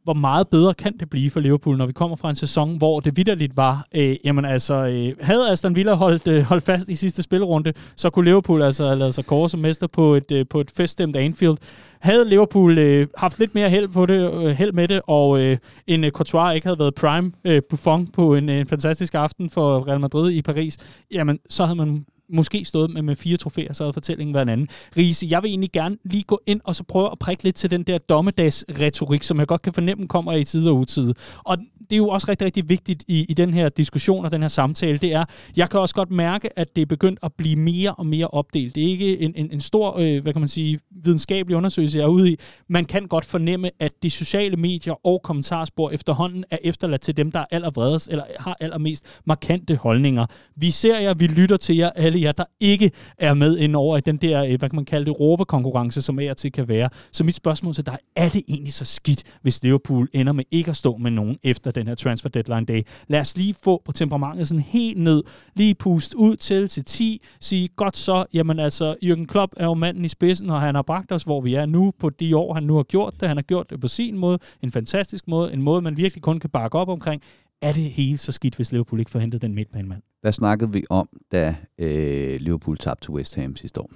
hvor 0.05 0.13
meget 0.13 0.49
bedre 0.49 0.75
kan 0.75 0.97
det 1.01 1.11
blive 1.11 1.31
for 1.31 1.41
Liverpool, 1.41 1.77
når 1.77 1.87
vi 1.87 1.93
kommer 1.93 2.17
fra 2.17 2.31
en 2.31 2.37
sæson, 2.37 2.77
hvor 2.79 3.01
det 3.01 3.17
vidderligt 3.17 3.57
var, 3.57 3.87
øh, 3.95 4.17
jamen 4.25 4.45
altså, 4.45 4.75
øh, 4.75 5.13
havde 5.21 5.51
Aston 5.51 5.75
Villa 5.75 5.95
holdt, 5.95 6.27
øh, 6.29 6.43
holdt 6.43 6.65
fast 6.65 6.89
i 6.89 6.95
sidste 6.95 7.23
spilrunde, 7.23 7.73
så 7.97 8.11
kunne 8.11 8.25
Liverpool 8.25 8.63
altså 8.63 8.87
have 8.87 8.99
lavet 8.99 9.15
sig 9.15 9.27
kåre 9.27 9.49
som 9.49 9.61
mester 9.61 9.87
på 9.87 10.15
et, 10.15 10.33
øh, 10.33 10.47
på 10.51 10.61
et 10.61 10.71
feststemt 10.71 11.17
Anfield. 11.17 11.57
Havde 12.01 12.29
Liverpool 12.29 12.79
øh, 12.79 13.07
haft 13.17 13.39
lidt 13.39 13.55
mere 13.55 13.71
held, 13.71 13.89
på 13.89 14.07
det, 14.07 14.35
øh, 14.35 14.47
held 14.47 14.73
med 14.73 14.89
det, 14.89 15.01
og 15.07 15.41
øh, 15.41 15.59
en 15.87 16.05
øh, 16.05 16.11
Courtois 16.11 16.55
ikke 16.55 16.67
havde 16.67 16.79
været 16.79 16.95
prime 16.95 17.33
øh, 17.45 17.63
Buffon 17.71 18.07
på 18.07 18.35
en, 18.35 18.49
øh, 18.49 18.57
en 18.57 18.69
fantastisk 18.69 19.15
aften 19.15 19.51
for 19.51 19.89
Real 19.89 20.01
Madrid 20.01 20.33
i 20.33 20.43
Paris, 20.43 20.77
jamen 21.13 21.39
så 21.49 21.65
havde 21.65 21.77
man 21.77 22.05
måske 22.33 22.65
stået 22.65 22.91
med, 22.91 23.03
med 23.03 23.17
fire 23.17 23.37
trofæer, 23.37 23.73
så 23.73 23.85
havde 23.85 23.93
fortællingen 23.93 24.35
været 24.35 24.43
en 24.43 24.49
anden. 24.49 24.69
Riese, 24.97 25.27
jeg 25.31 25.43
vil 25.43 25.49
egentlig 25.49 25.73
gerne 25.73 25.97
lige 26.05 26.23
gå 26.23 26.41
ind 26.47 26.61
og 26.65 26.77
så 26.77 26.85
prøve 26.85 27.09
at 27.13 27.19
prikke 27.19 27.45
lidt 27.45 27.57
til 27.57 27.71
den 27.71 27.83
der 27.83 27.99
dommedagsretorik, 27.99 29.23
som 29.23 29.39
jeg 29.39 29.47
godt 29.47 29.63
kan 29.63 29.73
fornemme 29.73 30.09
kommer 30.09 30.33
i 30.33 30.45
tid 30.45 30.69
og 30.69 30.77
utid. 30.77 31.15
Og 31.45 31.59
det 31.91 31.97
er 31.97 31.99
jo 31.99 32.09
også 32.09 32.27
rigtig, 32.29 32.45
rigtig 32.45 32.69
vigtigt 32.69 33.05
i, 33.09 33.27
i 33.29 33.35
den 33.35 33.55
her 33.55 33.69
diskussion 33.69 34.25
og 34.25 34.33
den 34.33 34.43
her 34.43 34.49
samtale, 34.49 34.99
det 34.99 35.13
er, 35.13 35.25
jeg 35.57 35.71
kan 35.71 35.81
også 35.81 35.95
godt 35.95 36.11
mærke, 36.11 36.59
at 36.59 36.77
det 36.77 36.83
er 36.83 36.87
begyndt 36.87 37.19
at 37.23 37.33
blive 37.33 37.57
mere 37.57 37.95
og 37.95 38.07
mere 38.07 38.27
opdelt. 38.27 38.75
Det 38.75 38.85
er 38.85 38.89
ikke 38.89 39.21
en, 39.21 39.33
en, 39.37 39.53
en 39.53 39.61
stor, 39.61 39.99
øh, 39.99 40.23
hvad 40.23 40.33
kan 40.33 40.41
man 40.41 40.49
sige, 40.49 40.81
videnskabelig 41.05 41.57
undersøgelse, 41.57 41.99
jeg 41.99 42.05
er 42.05 42.09
ude 42.09 42.33
i. 42.33 42.37
Man 42.69 42.85
kan 42.85 43.07
godt 43.07 43.25
fornemme, 43.25 43.71
at 43.81 43.93
de 44.03 44.11
sociale 44.11 44.57
medier 44.57 45.07
og 45.07 45.23
kommentarspor 45.23 45.91
efterhånden 45.91 46.45
er 46.51 46.59
efterladt 46.65 47.01
til 47.01 47.17
dem, 47.17 47.33
der 47.33 47.39
er 47.41 47.47
allervredest 47.51 48.09
eller 48.09 48.25
har 48.39 48.57
allermest 48.61 49.05
markante 49.25 49.77
holdninger. 49.77 50.27
Vi 50.57 50.71
ser 50.71 50.99
jer, 50.99 51.15
vi 51.15 51.27
lytter 51.27 51.57
til 51.57 51.77
jer, 51.77 51.91
alle 51.91 52.20
jer, 52.23 52.33
der 52.33 52.45
ikke 52.61 52.91
er 53.19 53.35
med 53.35 53.59
ind 53.59 53.77
over 53.77 53.97
i 53.97 54.01
den 54.01 54.17
der, 54.17 54.45
øh, 54.45 54.59
hvad 54.59 54.69
kan 54.69 54.77
man 54.77 54.85
kalde 54.85 55.07
det, 55.07 55.21
råbekonkurrence, 55.21 56.03
som 56.03 56.21
er 56.21 56.35
til 56.35 56.53
kan 56.53 56.69
være. 56.69 56.89
Så 57.13 57.25
mit 57.25 57.35
spørgsmål 57.35 57.75
til 57.75 57.87
dig, 57.87 57.99
er 58.17 58.29
det 58.29 58.43
egentlig 58.49 58.73
så 58.73 58.85
skidt, 58.85 59.23
hvis 59.43 59.63
Liverpool 59.63 60.09
ender 60.13 60.33
med 60.33 60.45
ikke 60.51 60.71
at 60.71 60.77
stå 60.77 60.97
med 60.97 61.11
nogen 61.11 61.39
efter 61.43 61.71
den 61.71 61.87
her 61.87 61.95
transfer 61.95 62.29
deadline 62.29 62.67
day? 62.67 62.83
Lad 63.09 63.21
os 63.21 63.37
lige 63.37 63.55
få 63.65 63.83
på 63.85 63.93
temperamentet 63.93 64.49
sådan 64.49 64.63
helt 64.63 64.99
ned, 64.99 65.23
lige 65.55 65.75
puste 65.75 66.17
ud 66.19 66.37
til 66.37 66.69
til 66.69 66.85
10, 66.85 67.23
sige 67.41 67.69
godt 67.69 67.97
så, 67.97 68.25
jamen 68.33 68.59
altså, 68.59 68.97
Jürgen 69.05 69.27
Klopp 69.27 69.53
er 69.57 69.65
jo 69.65 69.75
manden 69.75 70.05
i 70.05 70.09
spidsen, 70.09 70.51
og 70.51 70.61
han 70.61 70.75
har 70.75 70.83
bragt 70.83 71.13
os, 71.13 71.23
hvor 71.23 71.41
vi 71.41 71.55
er 71.55 71.67
nu, 71.67 71.93
på 71.99 72.11
de 72.11 72.37
år, 72.37 72.55
han 72.55 72.63
nu 72.63 72.77
har 72.77 72.83
gjort 72.83 73.15
det. 73.21 73.29
Han 73.29 73.37
har 73.37 73.43
gjort 73.43 73.71
det 73.71 73.81
på 73.81 73.89
sin 73.89 74.19
måde, 74.19 74.39
en 74.63 74.73
fantastisk 74.73 75.29
måde, 75.29 75.53
en 75.53 75.63
måde, 75.63 75.83
man 75.83 75.97
virkelig 75.97 76.23
kun 76.23 76.41
kan 76.41 76.51
bakke 76.51 76.79
op 76.79 76.89
omkring. 76.89 77.23
Er 77.63 77.73
det 77.73 77.91
helt 77.91 78.21
så 78.21 78.33
skidt, 78.33 78.57
hvis 78.57 78.73
Liverpool 78.73 79.01
ikke 79.01 79.11
får 79.11 79.19
hentet 79.19 79.43
den 79.43 79.55
midtbanemand? 79.55 80.03
Hvad 80.21 80.33
snakkede 80.33 80.73
vi 80.73 80.85
om, 80.91 81.09
da 81.33 81.57
øh, 81.79 82.41
Liverpool 82.41 82.77
tabte 82.79 83.05
til 83.05 83.11
West 83.11 83.35
Ham 83.35 83.57
sidste 83.57 83.81
år? 83.81 83.91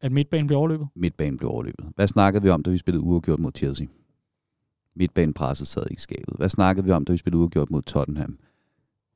At 0.00 0.12
midtbanen 0.12 0.46
blev 0.46 0.58
overløbet? 0.58 0.88
Midtbanen 0.94 1.36
blev 1.36 1.50
overløbet. 1.50 1.86
Hvad 1.96 2.08
snakkede 2.08 2.42
vi 2.42 2.48
om, 2.48 2.62
da 2.62 2.70
vi 2.70 2.78
spillede 2.78 3.04
uafgjort 3.04 3.38
mod 3.38 3.52
Chelsea? 3.56 3.86
Midtbanepresset 4.96 5.68
sad 5.68 5.82
ikke 5.90 6.02
skabet. 6.02 6.34
Hvad 6.36 6.48
snakkede 6.48 6.84
vi 6.84 6.90
om, 6.90 7.04
da 7.04 7.12
vi 7.12 7.18
spillede 7.18 7.40
uafgjort 7.40 7.70
mod 7.70 7.82
Tottenham? 7.82 8.38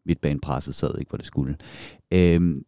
Midtbanepresset 0.06 0.74
sad 0.74 0.98
ikke, 0.98 1.08
hvor 1.08 1.16
det 1.16 1.26
skulle. 1.26 1.56
Øhm, 2.12 2.64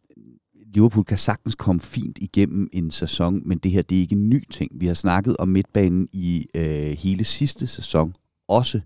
Liverpool 0.73 1.05
kan 1.05 1.17
sagtens 1.17 1.55
komme 1.55 1.81
fint 1.81 2.17
igennem 2.21 2.67
en 2.73 2.91
sæson, 2.91 3.41
men 3.45 3.57
det 3.57 3.71
her 3.71 3.81
det 3.81 3.97
er 3.97 4.01
ikke 4.01 4.15
en 4.15 4.29
ny 4.29 4.43
ting. 4.49 4.71
Vi 4.81 4.87
har 4.87 4.93
snakket 4.93 5.37
om 5.37 5.47
midtbanen 5.47 6.07
i 6.13 6.45
øh, 6.55 6.63
hele 6.97 7.23
sidste 7.23 7.67
sæson 7.67 8.13
også. 8.47 8.79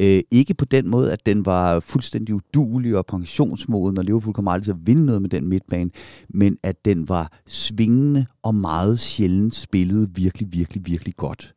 Øh, 0.00 0.20
ikke 0.30 0.54
på 0.54 0.64
den 0.64 0.88
måde, 0.88 1.12
at 1.12 1.26
den 1.26 1.46
var 1.46 1.80
fuldstændig 1.80 2.34
udulig 2.34 2.96
og 2.96 3.06
pensionsmoden, 3.06 3.98
og 3.98 4.04
Liverpool 4.04 4.34
kommer 4.34 4.50
aldrig 4.50 4.64
til 4.64 4.72
at 4.72 4.86
vinde 4.86 5.06
noget 5.06 5.22
med 5.22 5.30
den 5.30 5.48
midtbane, 5.48 5.90
men 6.28 6.58
at 6.62 6.84
den 6.84 7.08
var 7.08 7.40
svingende 7.46 8.26
og 8.42 8.54
meget 8.54 9.00
sjældent 9.00 9.54
spillet 9.54 10.10
virkelig, 10.14 10.48
virkelig, 10.52 10.86
virkelig 10.86 11.16
godt. 11.16 11.54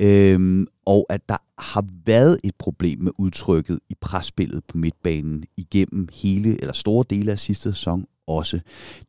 Øhm, 0.00 0.66
og 0.86 1.06
at 1.08 1.28
der 1.28 1.36
har 1.58 1.84
været 2.06 2.38
et 2.44 2.54
problem 2.58 2.98
med 2.98 3.12
udtrykket 3.18 3.78
i 3.90 3.94
presspillet 4.00 4.64
på 4.64 4.78
midtbanen 4.78 5.44
igennem 5.56 6.08
hele 6.12 6.60
eller 6.60 6.72
store 6.72 7.04
dele 7.10 7.32
af 7.32 7.38
sidste 7.38 7.72
sæson 7.72 8.06
også. 8.26 8.60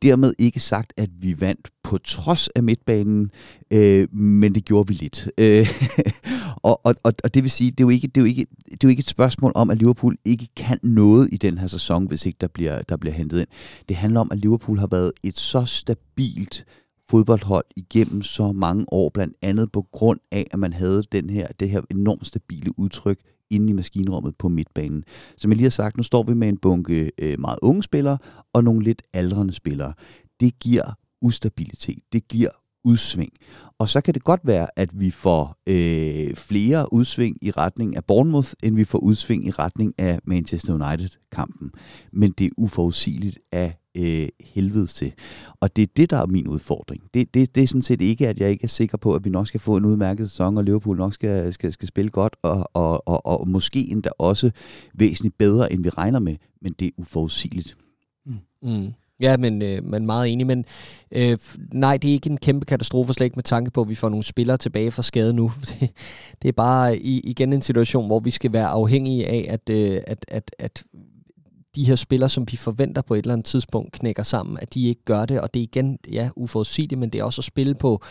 Dermed 0.02 0.34
ikke 0.40 0.60
sagt, 0.60 0.94
at 0.98 1.10
vi 1.20 1.42
vandt 1.42 1.70
på 1.86 1.98
trods 1.98 2.48
af 2.48 2.64
midtbanen, 2.64 3.32
øh, 3.72 4.16
men 4.16 4.56
det 4.56 4.66
gjorde 4.66 4.88
vi 4.88 4.94
lidt. 4.94 5.30
Øh, 5.38 5.68
og, 6.70 6.82
og, 6.86 6.96
og 7.24 7.34
det 7.34 7.44
vil 7.44 7.52
sige, 7.52 7.72
det 7.72 7.80
er, 7.80 7.84
jo 7.84 7.90
ikke, 7.90 8.08
det, 8.08 8.18
er 8.18 8.22
jo 8.22 8.28
ikke, 8.28 8.46
det 8.66 8.74
er 8.74 8.78
jo 8.84 8.90
ikke 8.90 9.00
et 9.00 9.10
spørgsmål 9.10 9.52
om, 9.56 9.70
at 9.70 9.78
Liverpool 9.78 10.18
ikke 10.26 10.48
kan 10.56 10.80
noget 10.84 11.30
i 11.32 11.38
den 11.38 11.58
her 11.58 11.68
sæson, 11.68 12.08
hvis 12.08 12.26
ikke 12.26 12.38
der 12.42 12.48
bliver, 12.48 12.82
der 12.82 12.98
bliver 12.98 13.14
hentet 13.14 13.40
ind. 13.40 13.48
Det 13.90 13.98
handler 13.98 14.20
om, 14.20 14.30
at 14.32 14.40
Liverpool 14.40 14.80
har 14.80 14.88
været 14.88 15.12
et 15.24 15.38
så 15.38 15.66
stabilt 15.66 16.66
fodboldhold 17.10 17.66
igennem 17.76 18.22
så 18.22 18.52
mange 18.52 18.86
år, 18.88 19.10
blandt 19.10 19.36
andet 19.42 19.72
på 19.72 19.82
grund 19.92 20.20
af, 20.32 20.48
at 20.52 20.60
man 20.60 20.74
havde 20.74 21.04
den 21.12 21.30
her, 21.30 21.48
det 21.60 21.70
her 21.70 21.82
enormt 21.92 22.28
stabile 22.28 22.80
udtryk 22.80 23.20
inde 23.50 23.70
i 23.70 23.74
maskinrummet 23.74 24.36
på 24.36 24.50
midtbanen. 24.50 25.04
Som 25.38 25.52
jeg 25.52 25.56
lige 25.56 25.66
har 25.66 25.70
sagt, 25.70 25.98
nu 25.98 26.04
står 26.04 26.24
vi 26.24 26.34
med 26.34 26.48
en 26.48 26.58
bunke 26.58 27.12
øh, 27.22 27.40
meget 27.40 27.60
unge 27.62 27.84
spillere 27.84 28.18
og 28.54 28.64
nogle 28.64 28.84
lidt 28.84 29.02
aldrende 29.14 29.54
spillere. 29.54 29.94
Det 30.40 30.60
giver 30.60 30.94
ustabilitet, 31.22 32.04
det 32.14 32.28
giver 32.28 32.50
udsving. 32.86 33.32
Og 33.80 33.90
så 33.90 34.02
kan 34.02 34.14
det 34.14 34.24
godt 34.24 34.42
være, 34.44 34.68
at 34.76 35.00
vi 35.00 35.12
får 35.12 35.58
øh, 35.68 36.36
flere 36.36 36.94
udsving 36.94 37.38
i 37.42 37.52
retning 37.52 37.96
af 37.96 38.06
Bournemouth, 38.06 38.54
end 38.64 38.76
vi 38.76 38.84
får 38.84 39.00
udsving 39.00 39.48
i 39.48 39.52
retning 39.52 39.94
af 39.98 40.20
Manchester 40.24 40.74
United-kampen. 40.74 41.72
Men 42.12 42.32
det 42.32 42.46
er 42.46 42.50
uforudsigeligt 42.58 43.40
af 43.52 43.78
øh, 43.96 44.28
helvede 44.40 44.88
til. 44.88 45.14
Og 45.60 45.76
det 45.76 45.82
er 45.82 45.88
det, 45.98 46.10
der 46.10 46.18
er 46.18 46.26
min 46.26 46.48
udfordring. 46.48 47.04
Det, 47.14 47.34
det, 47.34 47.56
det 47.56 47.64
er 47.64 47.68
sådan 47.68 47.82
set 47.82 48.02
ikke, 48.02 48.28
at 48.28 48.40
jeg 48.40 48.50
ikke 48.50 48.64
er 48.64 48.68
sikker 48.68 48.98
på, 48.98 49.16
at 49.16 49.26
vi 49.26 49.30
nok 49.30 49.48
skal 49.48 49.60
få 49.60 49.78
en 49.78 49.86
udmærket 49.86 50.30
sæson, 50.30 50.58
og 50.58 50.64
Liverpool 50.64 50.98
nok 50.98 51.14
skal, 51.14 51.54
skal, 51.54 51.74
skal 51.74 51.88
spille 51.88 52.12
godt, 52.12 52.36
og, 52.42 52.70
og, 52.74 53.08
og, 53.08 53.26
og 53.26 53.48
måske 53.48 53.90
endda 53.92 54.10
også 54.18 54.52
væsentligt 54.94 55.38
bedre, 55.38 55.74
end 55.74 55.84
vi 55.84 55.90
regner 55.90 56.20
med. 56.20 56.36
Men 56.62 56.74
det 56.80 56.86
er 56.86 56.92
uforudsigeligt. 56.98 57.78
Mm. 58.26 58.38
mm. 58.62 58.94
Ja, 59.20 59.38
men, 59.38 59.62
øh, 59.62 59.84
men 59.84 60.06
meget 60.06 60.34
enig. 60.34 60.48
Men 60.48 60.66
øh, 61.12 61.38
nej, 61.74 61.98
det 61.98 62.10
er 62.10 62.14
ikke 62.14 62.30
en 62.30 62.38
kæmpe 62.38 62.66
katastrofe, 62.66 63.14
slet 63.14 63.26
ikke 63.26 63.36
med 63.36 63.44
tanke 63.44 63.72
på, 63.72 63.82
at 63.82 63.90
vi 63.90 63.96
får 63.96 64.10
nogle 64.10 64.24
spillere 64.24 64.58
tilbage 64.58 64.92
fra 64.92 65.04
skade 65.04 65.34
nu. 65.34 65.52
Det, 65.70 65.92
det 66.42 66.48
er 66.48 66.54
bare 66.54 66.98
i, 66.98 67.20
igen 67.20 67.54
en 67.54 67.62
situation, 67.62 68.08
hvor 68.08 68.20
vi 68.20 68.32
skal 68.32 68.54
være 68.54 68.68
afhængige 68.68 69.28
af, 69.28 69.46
at, 69.50 69.70
øh, 69.70 70.02
at, 70.08 70.26
at, 70.28 70.56
at 70.60 70.84
de 71.76 71.84
her 71.84 71.96
spillere, 71.96 72.30
som 72.30 72.46
vi 72.52 72.58
forventer 72.58 73.02
på 73.02 73.14
et 73.14 73.18
eller 73.18 73.34
andet 73.34 73.46
tidspunkt 73.46 73.92
knækker 73.92 74.24
sammen, 74.24 74.58
at 74.62 74.74
de 74.74 74.88
ikke 74.88 75.06
gør 75.06 75.26
det, 75.26 75.42
og 75.42 75.54
det 75.54 75.60
er 75.60 75.64
igen, 75.64 75.98
ja, 76.12 76.30
uforudsigeligt, 76.36 77.00
men 77.00 77.10
det 77.10 77.20
er 77.20 77.24
også 77.24 77.42
at 77.42 77.46
spille 77.46 77.76
på, 77.76 78.02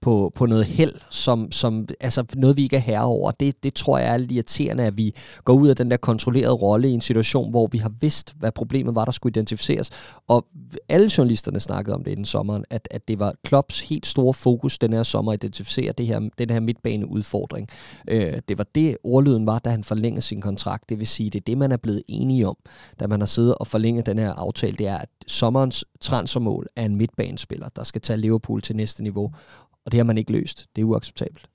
på, 0.00 0.32
på 0.34 0.46
noget 0.46 0.64
held, 0.64 0.94
som, 1.10 1.52
som, 1.52 1.88
altså 2.00 2.24
noget 2.36 2.56
vi 2.56 2.62
ikke 2.62 2.76
er 2.76 2.80
herre 2.80 3.04
over. 3.04 3.30
Det, 3.30 3.62
det 3.62 3.74
tror 3.74 3.98
jeg 3.98 4.12
er 4.12 4.16
lidt 4.16 4.32
irriterende, 4.32 4.84
at 4.84 4.96
vi 4.96 5.14
går 5.44 5.52
ud 5.54 5.68
af 5.68 5.76
den 5.76 5.90
der 5.90 5.96
kontrollerede 5.96 6.54
rolle 6.54 6.88
i 6.88 6.92
en 6.92 7.00
situation, 7.00 7.50
hvor 7.50 7.66
vi 7.66 7.78
har 7.78 7.92
vidst, 8.00 8.34
hvad 8.38 8.52
problemet 8.52 8.94
var, 8.94 9.04
der 9.04 9.12
skulle 9.12 9.30
identificeres. 9.30 9.90
Og 10.28 10.46
alle 10.88 11.10
journalisterne 11.18 11.60
snakkede 11.60 11.96
om 11.96 12.04
det 12.04 12.12
i 12.12 12.14
den 12.14 12.24
sommeren, 12.24 12.64
at, 12.70 12.88
at 12.90 13.08
det 13.08 13.18
var 13.18 13.34
Klopps 13.44 13.80
helt 13.80 14.06
store 14.06 14.34
fokus 14.34 14.78
den 14.78 14.92
her 14.92 15.02
sommer 15.02 15.32
at 15.32 15.44
identificere 15.44 15.92
det 15.92 16.06
her, 16.06 16.28
den 16.38 16.50
her 16.50 16.60
midtbaneudfordring. 16.60 17.68
Øh, 18.08 18.32
det 18.48 18.58
var 18.58 18.66
det, 18.74 18.96
ordlyden 19.04 19.46
var, 19.46 19.58
da 19.58 19.70
han 19.70 19.84
forlængede 19.84 20.22
sin 20.22 20.40
kontrakt. 20.40 20.88
Det 20.88 20.98
vil 20.98 21.06
sige, 21.06 21.30
det 21.30 21.40
er 21.40 21.44
det, 21.44 21.58
man 21.58 21.72
er 21.72 21.76
blevet 21.76 22.02
enige 22.08 22.48
om, 22.48 22.56
da 23.00 23.06
man 23.06 23.13
har 23.20 23.26
siddet 23.26 23.54
og 23.54 23.66
forlænget 23.66 24.06
den 24.06 24.18
her 24.18 24.32
aftale. 24.32 24.76
Det 24.76 24.86
er, 24.86 24.98
at 24.98 25.08
sommerens 25.26 25.84
transfermål 26.00 26.66
er 26.76 26.84
en 26.84 26.96
midtbanespiller, 26.96 27.68
der 27.68 27.84
skal 27.84 28.00
tage 28.00 28.16
Liverpool 28.16 28.62
til 28.62 28.76
næste 28.76 29.02
niveau. 29.02 29.32
Og 29.86 29.92
det 29.92 29.98
har 29.98 30.04
man 30.04 30.18
ikke 30.18 30.32
løst. 30.32 30.66
Det 30.76 30.82
er 30.82 30.86
uacceptabelt. 30.86 31.48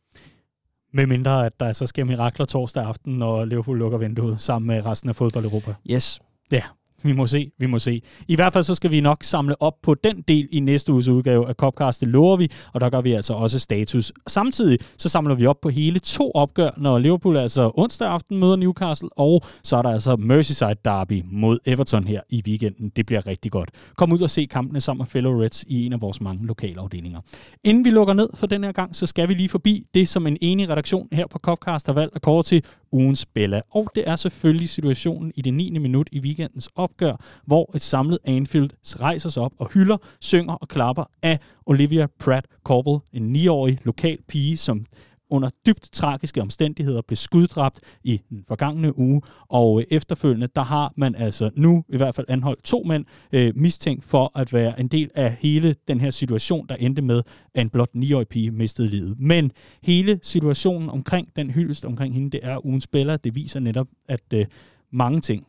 Med 0.93 1.07
mindre, 1.07 1.45
at 1.45 1.59
der 1.59 1.73
så 1.73 1.87
sker 1.87 2.03
mirakler 2.03 2.45
torsdag 2.45 2.83
aften, 2.83 3.13
når 3.13 3.45
Liverpool 3.45 3.77
lukker 3.77 3.97
vinduet 3.97 4.41
sammen 4.41 4.67
med 4.67 4.85
resten 4.85 5.09
af 5.09 5.15
fodbold 5.15 5.45
Europa. 5.45 5.75
Yes. 5.91 6.19
Ja, 6.51 6.63
vi 7.03 7.13
må 7.13 7.27
se, 7.27 7.51
vi 7.57 7.65
må 7.65 7.79
se. 7.79 8.01
I 8.27 8.35
hvert 8.35 8.53
fald 8.53 8.63
så 8.63 8.75
skal 8.75 8.91
vi 8.91 9.01
nok 9.01 9.23
samle 9.23 9.61
op 9.61 9.73
på 9.81 9.95
den 9.95 10.23
del 10.27 10.47
i 10.51 10.59
næste 10.59 10.93
uges 10.93 11.07
udgave 11.07 11.49
af 11.49 11.55
Copcast, 11.55 12.01
det 12.01 12.07
lover 12.07 12.37
vi, 12.37 12.51
og 12.73 12.81
der 12.81 12.89
gør 12.89 13.01
vi 13.01 13.13
altså 13.13 13.33
også 13.33 13.59
status. 13.59 14.11
Samtidig 14.27 14.79
så 14.97 15.09
samler 15.09 15.35
vi 15.35 15.45
op 15.45 15.61
på 15.61 15.69
hele 15.69 15.99
to 15.99 16.31
opgør, 16.31 16.69
når 16.77 16.99
Liverpool 16.99 17.37
altså 17.37 17.71
onsdag 17.75 18.07
aften 18.07 18.37
møder 18.37 18.55
Newcastle, 18.55 19.09
og 19.17 19.41
så 19.63 19.77
er 19.77 19.81
der 19.81 19.89
altså 19.89 20.15
Merseyside 20.15 20.75
Derby 20.85 21.23
mod 21.31 21.59
Everton 21.65 22.03
her 22.03 22.21
i 22.29 22.43
weekenden. 22.47 22.89
Det 22.95 23.05
bliver 23.05 23.27
rigtig 23.27 23.51
godt. 23.51 23.69
Kom 23.97 24.11
ud 24.11 24.21
og 24.21 24.29
se 24.29 24.45
kampene 24.45 24.81
sammen 24.81 24.99
med 24.99 25.07
fellow 25.07 25.41
Reds 25.41 25.63
i 25.67 25.85
en 25.85 25.93
af 25.93 26.01
vores 26.01 26.21
mange 26.21 26.45
lokale 26.45 26.79
afdelinger. 26.79 27.19
Inden 27.63 27.85
vi 27.85 27.89
lukker 27.89 28.13
ned 28.13 28.29
for 28.33 28.47
den 28.47 28.63
her 28.63 28.71
gang, 28.71 28.95
så 28.95 29.05
skal 29.05 29.29
vi 29.29 29.33
lige 29.33 29.49
forbi 29.49 29.85
det, 29.93 30.09
som 30.09 30.27
en 30.27 30.37
enig 30.41 30.69
redaktion 30.69 31.07
her 31.11 31.27
på 31.27 31.39
Copcast 31.39 31.85
har 31.87 31.93
valgt 31.93 32.15
at 32.15 32.21
kåre 32.21 32.43
til 32.43 32.63
ugens 32.91 33.25
Bella. 33.25 33.61
Og 33.71 33.87
det 33.95 34.03
er 34.07 34.15
selvfølgelig 34.15 34.69
situationen 34.69 35.31
i 35.35 35.41
det 35.41 35.53
9. 35.53 35.77
minut 35.79 36.09
i 36.11 36.19
weekendens 36.19 36.69
opgør, 36.75 37.15
hvor 37.45 37.71
et 37.75 37.81
samlet 37.81 38.19
Anfield 38.25 38.69
rejser 39.01 39.29
sig 39.29 39.43
op 39.43 39.53
og 39.57 39.69
hylder, 39.73 39.97
synger 40.21 40.53
og 40.53 40.67
klapper 40.67 41.03
af 41.21 41.39
Olivia 41.65 42.07
Pratt 42.19 42.47
Corbel, 42.63 42.99
en 43.13 43.35
9-årig 43.35 43.79
lokal 43.83 44.17
pige, 44.27 44.57
som 44.57 44.85
under 45.29 45.49
dybt 45.65 45.89
tragiske 45.91 46.41
omstændigheder 46.41 47.01
blev 47.01 47.15
skuddræbt 47.15 47.79
i 48.03 48.21
den 48.29 48.43
forgangne 48.47 48.97
uge, 48.97 49.21
og 49.47 49.81
øh, 49.81 49.87
efterfølgende, 49.91 50.47
der 50.55 50.63
har 50.63 50.93
man 50.97 51.15
altså 51.15 51.49
nu 51.55 51.83
i 51.89 51.97
hvert 51.97 52.15
fald 52.15 52.27
anholdt 52.29 52.63
to 52.63 52.83
mænd 52.83 53.05
øh, 53.31 53.53
mistænkt 53.55 54.05
for 54.05 54.31
at 54.39 54.53
være 54.53 54.79
en 54.79 54.87
del 54.87 55.11
af 55.15 55.37
hele 55.39 55.75
den 55.87 56.01
her 56.01 56.09
situation, 56.09 56.67
der 56.67 56.75
endte 56.75 57.01
med, 57.01 57.23
at 57.55 57.61
en 57.61 57.69
blot 57.69 57.89
9-årig 57.95 58.27
pige 58.27 58.51
mistede 58.51 58.89
livet. 58.89 59.19
Men 59.19 59.51
hele 59.83 60.19
situationen 60.23 60.89
omkring 60.89 61.35
den 61.35 61.51
hyldest 61.51 61.85
omkring 61.85 62.13
hende, 62.13 62.29
det 62.31 62.39
er 62.43 62.65
ugens 62.65 62.83
spiller, 62.83 63.17
det 63.17 63.35
viser 63.35 63.59
netop, 63.59 63.87
at 64.07 64.33
øh, 64.33 64.45
mange 64.91 65.19
ting, 65.19 65.45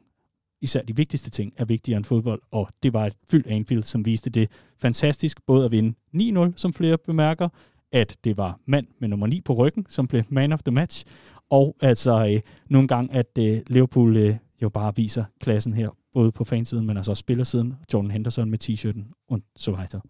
især 0.62 0.82
de 0.82 0.96
vigtigste 0.96 1.30
ting, 1.30 1.52
er 1.56 1.64
vigtigere 1.64 1.96
end 1.96 2.04
fodbold, 2.04 2.42
og 2.50 2.68
det 2.82 2.92
var 2.92 3.06
et 3.06 3.16
fyldt 3.30 3.46
Anfield, 3.46 3.82
som 3.82 4.06
viste 4.06 4.30
det 4.30 4.50
fantastisk, 4.78 5.46
både 5.46 5.64
at 5.64 5.72
vinde 5.72 5.94
9-0, 6.16 6.52
som 6.56 6.72
flere 6.72 6.98
bemærker, 6.98 7.48
at 7.93 8.16
det 8.24 8.36
var 8.36 8.59
mand 8.66 8.86
med 8.99 9.09
nummer 9.09 9.26
9 9.26 9.41
på 9.41 9.53
ryggen, 9.53 9.86
som 9.88 10.07
blev 10.07 10.22
man 10.28 10.53
of 10.53 10.62
the 10.62 10.72
match, 10.72 11.05
og 11.51 11.76
altså 11.80 12.28
øh, 12.34 12.41
nogle 12.68 12.88
gange, 12.88 13.14
at 13.14 13.38
øh, 13.38 13.61
Liverpool 13.66 14.16
øh, 14.16 14.36
jo 14.62 14.68
bare 14.68 14.97
viser 14.97 15.24
klassen 15.41 15.74
her, 15.74 15.88
både 16.14 16.32
på 16.32 16.45
fansiden, 16.45 16.86
men 16.86 16.97
altså 16.97 17.12
også 17.12 17.20
spillersiden, 17.20 17.74
Jordan 17.93 18.11
Henderson 18.11 18.51
med 18.51 18.59
t-shirten 18.64 19.24
og 19.28 19.41
så 19.57 19.70
videre. 19.70 20.01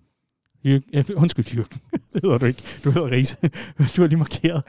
Jürgen, 0.64 0.90
øh, 0.92 1.04
undskyld, 1.16 1.46
Jürgen. 1.46 1.78
det 2.12 2.22
hedder 2.22 2.38
du 2.38 2.44
ikke. 2.46 2.62
Du 2.84 2.90
hedder 2.90 3.10
Riese. 3.10 3.36
du 3.96 4.02
har 4.02 4.06
lige 4.06 4.18
markeret. 4.18 4.62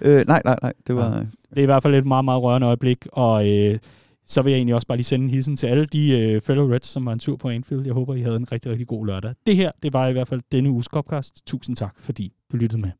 Øh, 0.00 0.26
nej, 0.26 0.42
nej, 0.44 0.58
nej. 0.62 0.72
Det 0.86 0.96
var... 0.96 1.16
Ja. 1.16 1.18
Det 1.50 1.60
er 1.60 1.62
i 1.62 1.64
hvert 1.64 1.82
fald 1.82 1.94
et 1.94 2.06
meget, 2.06 2.24
meget 2.24 2.42
rørende 2.42 2.66
øjeblik, 2.66 3.06
og 3.12 3.50
øh, 3.50 3.78
så 4.26 4.42
vil 4.42 4.50
jeg 4.50 4.58
egentlig 4.58 4.74
også 4.74 4.86
bare 4.86 4.98
lige 4.98 5.04
sende 5.04 5.24
en 5.24 5.30
hilsen 5.30 5.56
til 5.56 5.66
alle 5.66 5.86
de 5.86 6.20
øh, 6.20 6.40
fellow 6.40 6.72
Reds, 6.72 6.86
som 6.86 7.06
var 7.06 7.12
en 7.12 7.18
tur 7.18 7.36
på 7.36 7.48
Anfield. 7.48 7.84
Jeg 7.84 7.94
håber, 7.94 8.14
I 8.14 8.20
havde 8.20 8.36
en 8.36 8.52
rigtig, 8.52 8.70
rigtig 8.70 8.86
god 8.86 9.06
lørdag. 9.06 9.34
Det 9.46 9.56
her, 9.56 9.70
det 9.82 9.92
var 9.92 10.08
i 10.08 10.12
hvert 10.12 10.28
fald 10.28 10.40
denne 10.52 10.70
uges 10.70 10.86
Copcast. 10.86 11.46
Tusind 11.46 11.76
tak, 11.76 11.94
fordi 11.98 12.32
du 12.52 12.56
lyttede 12.56 12.80
med. 12.80 12.90